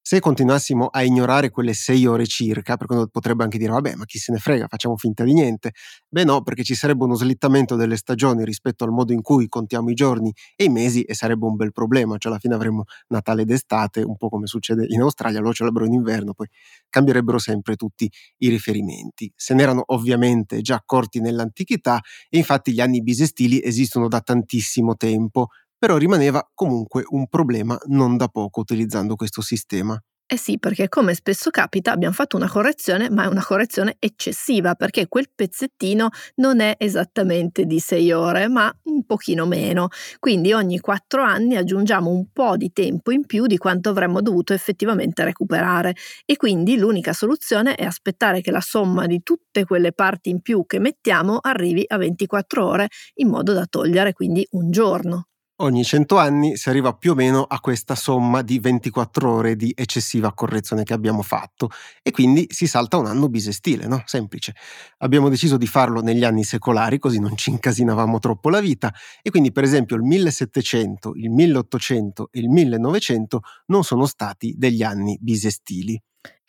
Se 0.09 0.21
continuassimo 0.21 0.85
a 0.85 1.03
ignorare 1.03 1.49
quelle 1.49 1.73
sei 1.73 2.05
ore 2.05 2.25
circa, 2.27 2.77
perché 2.77 2.93
uno 2.93 3.07
potrebbe 3.07 3.43
anche 3.43 3.57
dire 3.57 3.73
vabbè 3.73 3.95
ma 3.95 4.05
chi 4.05 4.19
se 4.19 4.31
ne 4.31 4.37
frega, 4.37 4.67
facciamo 4.69 4.95
finta 4.95 5.25
di 5.25 5.33
niente, 5.33 5.73
beh 6.07 6.23
no, 6.23 6.43
perché 6.43 6.63
ci 6.63 6.75
sarebbe 6.75 7.03
uno 7.03 7.15
slittamento 7.15 7.75
delle 7.75 7.97
stagioni 7.97 8.45
rispetto 8.45 8.85
al 8.85 8.91
modo 8.91 9.11
in 9.11 9.21
cui 9.21 9.49
contiamo 9.49 9.89
i 9.89 9.93
giorni 9.95 10.33
e 10.55 10.63
i 10.63 10.69
mesi 10.69 11.01
e 11.01 11.13
sarebbe 11.13 11.45
un 11.45 11.57
bel 11.57 11.73
problema, 11.73 12.15
cioè 12.19 12.31
alla 12.31 12.39
fine 12.39 12.55
avremmo 12.55 12.85
Natale 13.07 13.43
d'estate, 13.43 14.01
un 14.01 14.15
po' 14.15 14.29
come 14.29 14.47
succede 14.47 14.85
in 14.87 15.01
Australia, 15.01 15.41
loro 15.41 15.51
ce 15.51 15.65
in 15.65 15.91
inverno, 15.91 16.33
poi 16.33 16.47
cambierebbero 16.87 17.37
sempre 17.37 17.75
tutti 17.75 18.09
i 18.37 18.47
riferimenti. 18.47 19.29
Se 19.35 19.53
ne 19.55 19.61
erano 19.61 19.83
ovviamente 19.87 20.61
già 20.61 20.75
accorti 20.75 21.19
nell'antichità 21.19 21.99
e 22.29 22.37
infatti 22.37 22.71
gli 22.71 22.79
anni 22.79 23.01
bisestili 23.03 23.61
esistono 23.61 24.07
da 24.07 24.21
tantissimo 24.21 24.95
tempo, 24.95 25.49
però 25.77 25.97
rimaneva 25.97 26.47
comunque 26.53 27.03
un 27.09 27.27
problema 27.27 27.77
non 27.87 28.17
da 28.17 28.27
poco 28.27 28.61
utilizzando 28.61 29.15
questo 29.15 29.41
sistema. 29.41 29.99
Eh 30.29 30.35
sì, 30.37 30.59
perché 30.59 30.89
come 30.89 31.13
spesso 31.13 31.49
capita 31.51 31.93
abbiamo 31.93 32.13
fatto 32.13 32.35
una 32.35 32.49
correzione, 32.49 33.09
ma 33.09 33.23
è 33.23 33.27
una 33.27 33.45
correzione 33.45 33.95
eccessiva, 33.97 34.75
perché 34.75 35.07
quel 35.07 35.29
pezzettino 35.33 36.09
non 36.35 36.59
è 36.59 36.75
esattamente 36.79 37.63
di 37.65 37.79
6 37.79 38.11
ore, 38.11 38.49
ma 38.49 38.69
un 38.85 39.05
pochino 39.05 39.45
meno. 39.45 39.87
Quindi 40.19 40.51
ogni 40.51 40.79
4 40.81 41.21
anni 41.23 41.55
aggiungiamo 41.55 42.09
un 42.09 42.25
po' 42.33 42.57
di 42.57 42.73
tempo 42.73 43.11
in 43.11 43.25
più 43.25 43.45
di 43.47 43.57
quanto 43.57 43.87
avremmo 43.89 44.21
dovuto 44.21 44.51
effettivamente 44.53 45.23
recuperare. 45.23 45.95
E 46.25 46.35
quindi 46.35 46.77
l'unica 46.77 47.13
soluzione 47.13 47.75
è 47.75 47.85
aspettare 47.85 48.41
che 48.41 48.51
la 48.51 48.59
somma 48.59 49.05
di 49.05 49.23
tutte 49.23 49.63
quelle 49.63 49.93
parti 49.93 50.29
in 50.29 50.41
più 50.41 50.65
che 50.65 50.79
mettiamo 50.79 51.37
arrivi 51.41 51.85
a 51.87 51.95
24 51.97 52.65
ore, 52.67 52.87
in 53.15 53.29
modo 53.29 53.53
da 53.53 53.65
togliere 53.65 54.11
quindi 54.11 54.45
un 54.51 54.71
giorno. 54.71 55.27
Ogni 55.59 55.83
100 55.83 56.17
anni 56.19 56.55
si 56.55 56.69
arriva 56.69 56.93
più 56.93 57.13
o 57.13 57.15
meno 57.15 57.41
a 57.41 57.59
questa 57.59 57.95
somma 57.95 58.43
di 58.43 58.59
24 58.59 59.31
ore 59.31 59.55
di 59.55 59.73
eccessiva 59.75 60.31
correzione 60.31 60.83
che 60.83 60.93
abbiamo 60.93 61.23
fatto 61.23 61.71
e 62.03 62.11
quindi 62.11 62.45
si 62.51 62.67
salta 62.67 62.97
un 62.97 63.07
anno 63.07 63.27
bisestile, 63.27 63.87
no? 63.87 64.03
Semplice. 64.05 64.53
Abbiamo 64.99 65.29
deciso 65.29 65.57
di 65.57 65.65
farlo 65.65 66.01
negli 66.01 66.23
anni 66.23 66.43
secolari 66.43 66.99
così 66.99 67.19
non 67.19 67.35
ci 67.35 67.49
incasinavamo 67.49 68.19
troppo 68.19 68.49
la 68.51 68.59
vita 68.59 68.93
e 69.23 69.31
quindi 69.31 69.51
per 69.51 69.63
esempio 69.63 69.95
il 69.95 70.03
1700, 70.03 71.13
il 71.15 71.31
1800 71.31 72.29
e 72.31 72.39
il 72.39 72.49
1900 72.49 73.41
non 73.67 73.83
sono 73.83 74.05
stati 74.05 74.53
degli 74.55 74.83
anni 74.83 75.17
bisestili. 75.19 75.99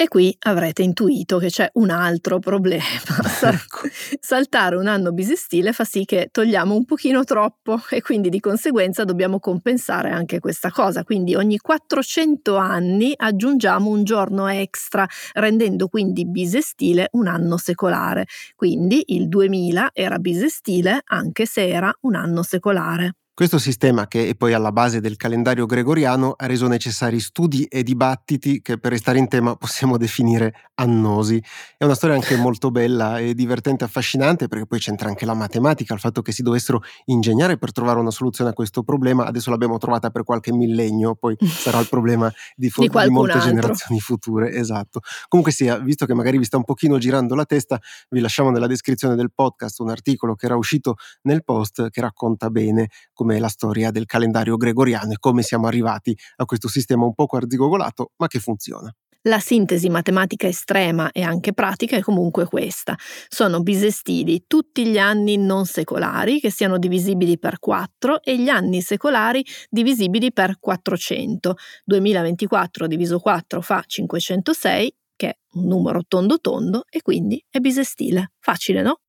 E 0.01 0.07
qui 0.07 0.35
avrete 0.41 0.83
intuito 0.83 1.39
che 1.39 1.49
c'è 1.49 1.69
un 1.75 1.91
altro 1.91 2.39
problema. 2.39 2.85
Ecco. 3.41 3.89
Saltare 4.21 4.77
un 4.77 4.87
anno 4.87 5.13
bisestile 5.13 5.73
fa 5.73 5.85
sì 5.85 6.05
che 6.05 6.29
togliamo 6.31 6.75
un 6.75 6.85
pochino 6.85 7.25
troppo 7.25 7.81
e 7.91 8.01
quindi 8.03 8.29
di 8.29 8.41
conseguenza 8.41 9.05
dobbiamo 9.05 9.41
compensare 9.41 10.11
anche 10.11 10.39
questa 10.39 10.71
cosa. 10.71 11.03
Quindi 11.03 11.35
ogni 11.35 11.59
400 11.59 12.57
anni 12.57 13.13
aggiungiamo 13.17 13.89
un 13.91 14.05
giorno 14.05 14.47
extra, 14.49 15.07
rendendo 15.35 15.89
quindi 15.89 16.27
bisestile 16.27 17.09
un 17.13 17.27
anno 17.27 17.57
secolare. 17.57 18.27
Quindi 18.55 19.03
il 19.09 19.29
2000 19.29 19.91
era 19.93 20.19
bisestile 20.19 21.01
anche 21.07 21.47
se 21.47 21.69
era 21.69 21.93
un 22.03 22.15
anno 22.15 22.43
secolare. 22.43 23.18
Questo 23.39 23.59
sistema, 23.59 24.09
che 24.09 24.31
è 24.31 24.35
poi 24.35 24.53
alla 24.53 24.73
base 24.73 25.01
del 25.01 25.17
calendario 25.17 25.65
gregoriano, 25.65 26.35
ha 26.37 26.47
reso 26.47 26.67
necessari 26.67 27.21
studi 27.21 27.67
e 27.67 27.85
dibattiti 27.85 28.61
che 28.61 28.79
per 28.79 28.91
restare 28.91 29.19
in 29.19 29.29
tema 29.29 29.55
possiamo 29.55 29.97
definire 29.97 30.73
annosi. 30.75 31.41
È 31.77 31.85
una 31.85 31.95
storia 31.95 32.17
anche 32.17 32.35
molto 32.35 32.73
bella 32.73 33.21
e 33.21 33.35
divertente 33.35 33.85
affascinante 33.85 34.49
perché 34.49 34.67
poi 34.67 34.81
c'entra 34.81 35.09
anche 35.09 35.25
la 35.25 35.35
matematica, 35.35 35.95
il 35.95 36.01
fatto 36.01 36.21
che 36.21 36.33
si 36.33 36.43
dovessero 36.43 36.83
ingegnare 37.05 37.59
per 37.59 37.71
trovare 37.71 38.01
una 38.01 38.11
soluzione 38.11 38.51
a 38.51 38.53
questo 38.53 38.83
problema. 38.83 39.27
Adesso 39.27 39.51
l'abbiamo 39.51 39.79
trovata 39.79 40.11
per 40.11 40.25
qualche 40.25 40.53
millennio, 40.53 41.15
poi 41.15 41.37
sarà 41.47 41.79
il 41.79 41.89
problema 41.89 42.29
di, 42.57 42.71
fo- 42.71 42.81
di, 42.81 42.89
di 42.89 43.09
molte 43.09 43.35
altro. 43.35 43.49
generazioni 43.51 44.01
future. 44.01 44.51
Esatto. 44.51 44.99
Comunque 45.29 45.55
sia, 45.55 45.79
visto 45.79 46.07
che 46.07 46.15
magari 46.15 46.39
vi 46.39 46.45
sta 46.45 46.57
un 46.57 46.65
pochino 46.65 46.99
girando 46.99 47.37
la 47.37 47.45
testa, 47.45 47.81
vi 48.09 48.19
lasciamo 48.19 48.51
nella 48.51 48.67
descrizione 48.67 49.15
del 49.15 49.31
podcast 49.33 49.79
un 49.79 49.91
articolo 49.91 50.35
che 50.35 50.47
era 50.47 50.57
uscito 50.57 50.97
nel 51.23 51.45
post 51.45 51.89
che 51.91 52.01
racconta 52.01 52.51
bene 52.51 52.89
come 53.13 53.28
come 53.29 53.39
la 53.39 53.49
storia 53.49 53.91
del 53.91 54.07
calendario 54.07 54.57
gregoriano 54.57 55.13
e 55.13 55.19
come 55.19 55.43
siamo 55.43 55.67
arrivati 55.67 56.17
a 56.37 56.47
questo 56.47 56.67
sistema 56.67 57.05
un 57.05 57.13
poco 57.13 57.37
arzigogolato, 57.37 58.13
ma 58.17 58.27
che 58.27 58.39
funziona. 58.39 58.91
La 59.23 59.41
sintesi 59.41 59.91
matematica 59.91 60.47
estrema 60.47 61.11
e 61.13 61.23
anche 61.23 61.53
pratica 61.53 61.97
è 61.97 62.01
comunque 62.01 62.47
questa. 62.47 62.97
Sono 63.29 63.61
bisestili 63.61 64.45
tutti 64.47 64.87
gli 64.87 64.97
anni 64.97 65.37
non 65.37 65.67
secolari 65.67 66.41
che 66.41 66.51
siano 66.51 66.79
divisibili 66.79 67.39
per 67.39 67.59
4 67.59 68.23
e 68.23 68.39
gli 68.39 68.49
anni 68.49 68.81
secolari 68.81 69.45
divisibili 69.69 70.33
per 70.33 70.57
400. 70.59 71.57
2024 71.85 72.87
diviso 72.87 73.19
4 73.19 73.61
fa 73.61 73.83
506, 73.85 74.95
che 75.17 75.29
è 75.29 75.37
un 75.55 75.67
numero 75.67 76.03
tondo 76.09 76.39
tondo 76.39 76.85
e 76.89 77.03
quindi 77.03 77.45
è 77.51 77.59
bisestile. 77.59 78.33
Facile, 78.39 78.81
no? 78.81 79.01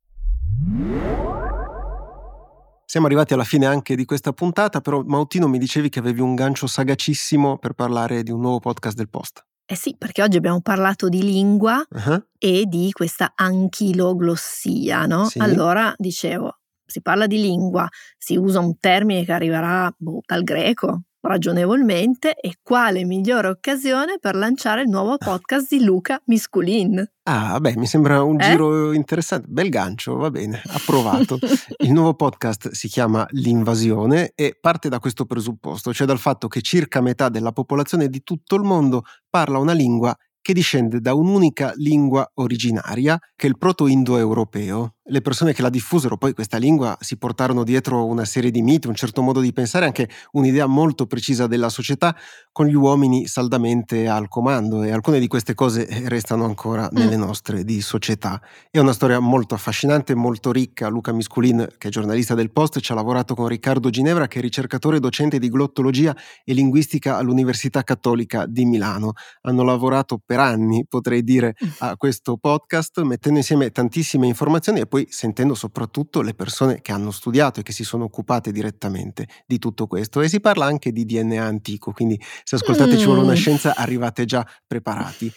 Siamo 2.89 3.05
arrivati 3.05 3.33
alla 3.33 3.43
fine 3.43 3.67
anche 3.67 3.95
di 3.95 4.03
questa 4.03 4.33
puntata, 4.33 4.81
però 4.81 5.03
Mautino 5.05 5.47
mi 5.47 5.59
dicevi 5.59 5.89
che 5.89 5.99
avevi 5.99 6.21
un 6.21 6.33
gancio 6.33 6.65
sagacissimo 6.65 7.59
per 7.59 7.73
parlare 7.73 8.23
di 8.23 8.31
un 8.31 8.41
nuovo 8.41 8.57
podcast 8.57 8.97
del 8.97 9.09
Post. 9.09 9.45
Eh 9.63 9.75
sì, 9.75 9.95
perché 9.95 10.23
oggi 10.23 10.37
abbiamo 10.37 10.59
parlato 10.61 11.07
di 11.07 11.21
lingua 11.21 11.85
uh-huh. 11.87 12.25
e 12.39 12.63
di 12.65 12.91
questa 12.91 13.33
anchiloglossia, 13.35 15.05
no? 15.05 15.25
Sì. 15.25 15.37
Allora, 15.37 15.93
dicevo, 15.97 16.61
si 16.83 17.03
parla 17.03 17.27
di 17.27 17.39
lingua, 17.39 17.87
si 18.17 18.37
usa 18.37 18.59
un 18.59 18.79
termine 18.79 19.23
che 19.23 19.33
arriverà 19.33 19.93
boh, 19.95 20.21
dal 20.25 20.41
greco, 20.41 21.03
ragionevolmente 21.21 22.35
e 22.35 22.57
quale 22.61 23.03
migliore 23.03 23.47
occasione 23.47 24.17
per 24.19 24.35
lanciare 24.35 24.81
il 24.81 24.89
nuovo 24.89 25.17
podcast 25.17 25.67
di 25.69 25.83
Luca 25.83 26.21
Misculin. 26.25 27.03
Ah, 27.23 27.59
beh, 27.59 27.77
mi 27.77 27.85
sembra 27.85 28.23
un 28.23 28.39
eh? 28.39 28.49
giro 28.49 28.91
interessante. 28.93 29.47
Bel 29.49 29.69
gancio, 29.69 30.15
va 30.15 30.31
bene, 30.31 30.61
approvato. 30.65 31.37
il 31.79 31.91
nuovo 31.91 32.13
podcast 32.15 32.71
si 32.71 32.87
chiama 32.87 33.25
L'invasione 33.31 34.31
e 34.35 34.57
parte 34.59 34.89
da 34.89 34.99
questo 34.99 35.25
presupposto, 35.25 35.93
cioè 35.93 36.07
dal 36.07 36.19
fatto 36.19 36.47
che 36.47 36.61
circa 36.61 37.01
metà 37.01 37.29
della 37.29 37.51
popolazione 37.51 38.09
di 38.09 38.23
tutto 38.23 38.55
il 38.55 38.63
mondo 38.63 39.03
parla 39.29 39.59
una 39.59 39.73
lingua 39.73 40.15
che 40.41 40.53
discende 40.53 40.99
da 40.99 41.13
un'unica 41.13 41.73
lingua 41.75 42.27
originaria, 42.35 43.19
che 43.35 43.45
è 43.45 43.49
il 43.49 43.57
proto-indoeuropeo, 43.57 44.95
le 45.09 45.21
persone 45.21 45.53
che 45.53 45.61
la 45.61 45.69
diffusero 45.69 46.17
poi 46.17 46.33
questa 46.33 46.57
lingua 46.57 46.97
si 47.01 47.17
portarono 47.17 47.63
dietro 47.63 48.05
una 48.05 48.25
serie 48.25 48.51
di 48.51 48.61
miti, 48.61 48.87
un 48.87 48.95
certo 48.95 49.21
modo 49.21 49.39
di 49.41 49.51
pensare, 49.51 49.85
anche 49.85 50.09
un'idea 50.31 50.65
molto 50.65 51.05
precisa 51.05 51.47
della 51.47 51.69
società 51.69 52.15
con 52.51 52.67
gli 52.67 52.75
uomini 52.75 53.27
saldamente 53.27 54.07
al 54.07 54.27
comando 54.27 54.83
e 54.83 54.91
alcune 54.91 55.19
di 55.19 55.27
queste 55.27 55.53
cose 55.53 55.87
restano 56.05 56.45
ancora 56.45 56.83
mm. 56.83 56.97
nelle 56.97 57.15
nostre 57.15 57.63
di 57.63 57.81
società. 57.81 58.41
È 58.69 58.79
una 58.79 58.93
storia 58.93 59.19
molto 59.19 59.55
affascinante, 59.55 60.15
molto 60.15 60.51
ricca. 60.51 60.87
Luca 60.87 61.11
Misculin, 61.11 61.67
che 61.77 61.87
è 61.87 61.91
giornalista 61.91 62.35
del 62.35 62.51
Post, 62.51 62.79
ci 62.79 62.91
ha 62.91 62.95
lavorato 62.95 63.35
con 63.35 63.47
Riccardo 63.47 63.89
Ginevra, 63.89 64.27
che 64.27 64.39
è 64.39 64.41
ricercatore 64.41 64.97
e 64.97 64.99
docente 64.99 65.39
di 65.39 65.49
glottologia 65.49 66.15
e 66.43 66.53
linguistica 66.53 67.17
all'Università 67.17 67.83
Cattolica 67.83 68.45
di 68.45 68.65
Milano. 68.65 69.13
Hanno 69.41 69.63
lavorato 69.63 70.21
per 70.23 70.39
anni, 70.39 70.85
potrei 70.87 71.23
dire, 71.23 71.55
mm. 71.63 71.69
a 71.79 71.97
questo 71.97 72.37
podcast, 72.37 73.01
mettendo 73.01 73.39
insieme 73.39 73.71
tantissime 73.71 74.27
informazioni 74.27 74.81
e 74.81 74.85
poi 74.85 74.98
poi 74.99 75.07
sentendo 75.09 75.55
soprattutto 75.55 76.21
le 76.21 76.33
persone 76.33 76.81
che 76.81 76.91
hanno 76.91 77.11
studiato 77.11 77.59
e 77.59 77.63
che 77.63 77.71
si 77.71 77.83
sono 77.83 78.03
occupate 78.05 78.51
direttamente 78.51 79.27
di 79.45 79.59
tutto 79.59 79.87
questo. 79.87 80.21
E 80.21 80.27
si 80.27 80.39
parla 80.41 80.65
anche 80.65 80.91
di 80.91 81.05
DNA 81.05 81.43
antico, 81.43 81.91
quindi 81.91 82.19
se 82.43 82.55
ascoltate 82.55 82.95
mm. 82.95 82.97
ci 82.97 83.05
vuole 83.05 83.21
una 83.21 83.31
mm. 83.31 83.35
scienza 83.35 83.75
arrivate 83.75 84.25
già 84.25 84.45
preparati. 84.67 85.31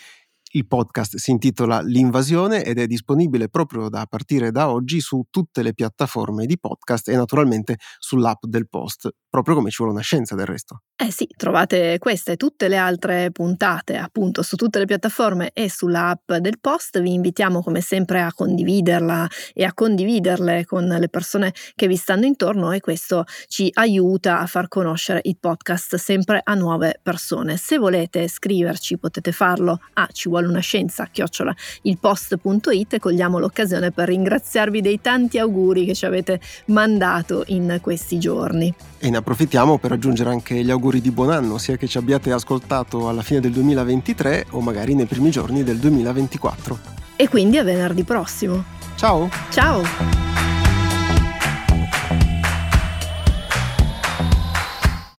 Il 0.55 0.67
podcast 0.67 1.17
si 1.17 1.31
intitola 1.31 1.81
L'invasione 1.81 2.63
ed 2.63 2.79
è 2.79 2.87
disponibile 2.87 3.49
proprio 3.49 3.89
da 3.89 4.05
partire 4.07 4.51
da 4.51 4.71
oggi 4.71 5.01
su 5.01 5.23
tutte 5.31 5.63
le 5.63 5.73
piattaforme 5.73 6.45
di 6.45 6.59
podcast 6.59 7.09
e 7.09 7.17
naturalmente 7.17 7.79
sull'app 7.99 8.45
del 8.45 8.69
Post, 8.69 9.09
proprio 9.31 9.55
come 9.55 9.71
ci 9.71 9.77
vuole 9.79 9.93
una 9.93 10.03
scienza 10.03 10.35
del 10.35 10.45
resto. 10.45 10.83
Eh 10.95 11.11
sì, 11.11 11.27
trovate 11.35 11.97
queste 11.99 12.33
e 12.33 12.37
tutte 12.37 12.69
le 12.69 12.77
altre 12.77 13.31
puntate 13.33 13.97
appunto 13.97 14.43
su 14.43 14.57
tutte 14.57 14.79
le 14.79 14.85
piattaforme 14.85 15.53
e 15.55 15.71
sull'app 15.71 16.35
del 16.35 16.61
Post. 16.61 17.01
Vi 17.01 17.15
invitiamo 17.15 17.63
come 17.63 17.81
sempre 17.81 18.21
a 18.21 18.31
condividerla 18.31 19.27
e 19.55 19.65
a 19.65 19.73
condividerle 19.73 20.67
con 20.67 20.85
le 20.85 21.09
persone 21.09 21.55
che 21.75 21.89
vi 21.89 21.97
stanno 21.97 22.27
intorno 22.27 22.73
e 22.73 22.81
questo 22.81 23.25
ci 23.47 23.71
aiuta 23.73 24.41
a 24.41 24.47
far 24.47 24.69
conoscere 24.69 25.21
il 25.23 25.39
podcast 25.41 25.97
sempre 25.97 26.43
a 26.45 26.53
nuove 26.53 27.01
persone. 27.03 27.57
Se 27.57 27.79
volete 27.79 28.29
scriverci 28.29 28.99
potete 28.99 29.33
farlo 29.33 29.81
a 29.95 30.07
ci 30.13 30.29
vuole 30.29 30.42
una 30.47 30.61
scienza 30.61 31.09
chiocciola 31.11 31.55
ilpost.it 31.83 32.95
e 32.95 32.99
cogliamo 32.99 33.39
l'occasione 33.39 33.91
per 33.91 34.09
ringraziarvi 34.09 34.81
dei 34.81 35.01
tanti 35.01 35.39
auguri 35.39 35.87
che 35.87 35.95
ci 35.95 36.05
avete 36.05 36.39
mandato 36.67 37.45
in 37.47 37.79
questi 37.81 38.19
giorni. 38.19 38.73
E 38.99 39.11
ne 39.11 39.17
approfittiamo 39.17 39.79
per 39.79 39.93
aggiungere 39.93 40.31
anche 40.31 40.63
gli 40.63 40.71
auguri 40.71 40.81
auguri 40.83 41.01
di 41.01 41.13
buon 41.13 41.31
anno, 41.31 41.59
sia 41.59 41.77
che 41.77 41.87
ci 41.87 41.97
abbiate 41.97 42.33
ascoltato 42.33 43.09
alla 43.09 43.23
fine 43.23 43.39
del 43.39 43.53
2023 43.53 44.47
o 44.51 44.61
magari 44.61 44.95
nei 44.95 45.07
primi 45.07 45.31
giorni 45.31 45.63
del 45.63 45.79
2024. 45.79 46.79
E 47.15 47.29
quindi 47.29 47.57
a 47.57 47.63
venerdì 47.63 48.03
prossimo. 48.03 48.65
Ciao! 48.97 49.31
Ciao! 49.51 50.42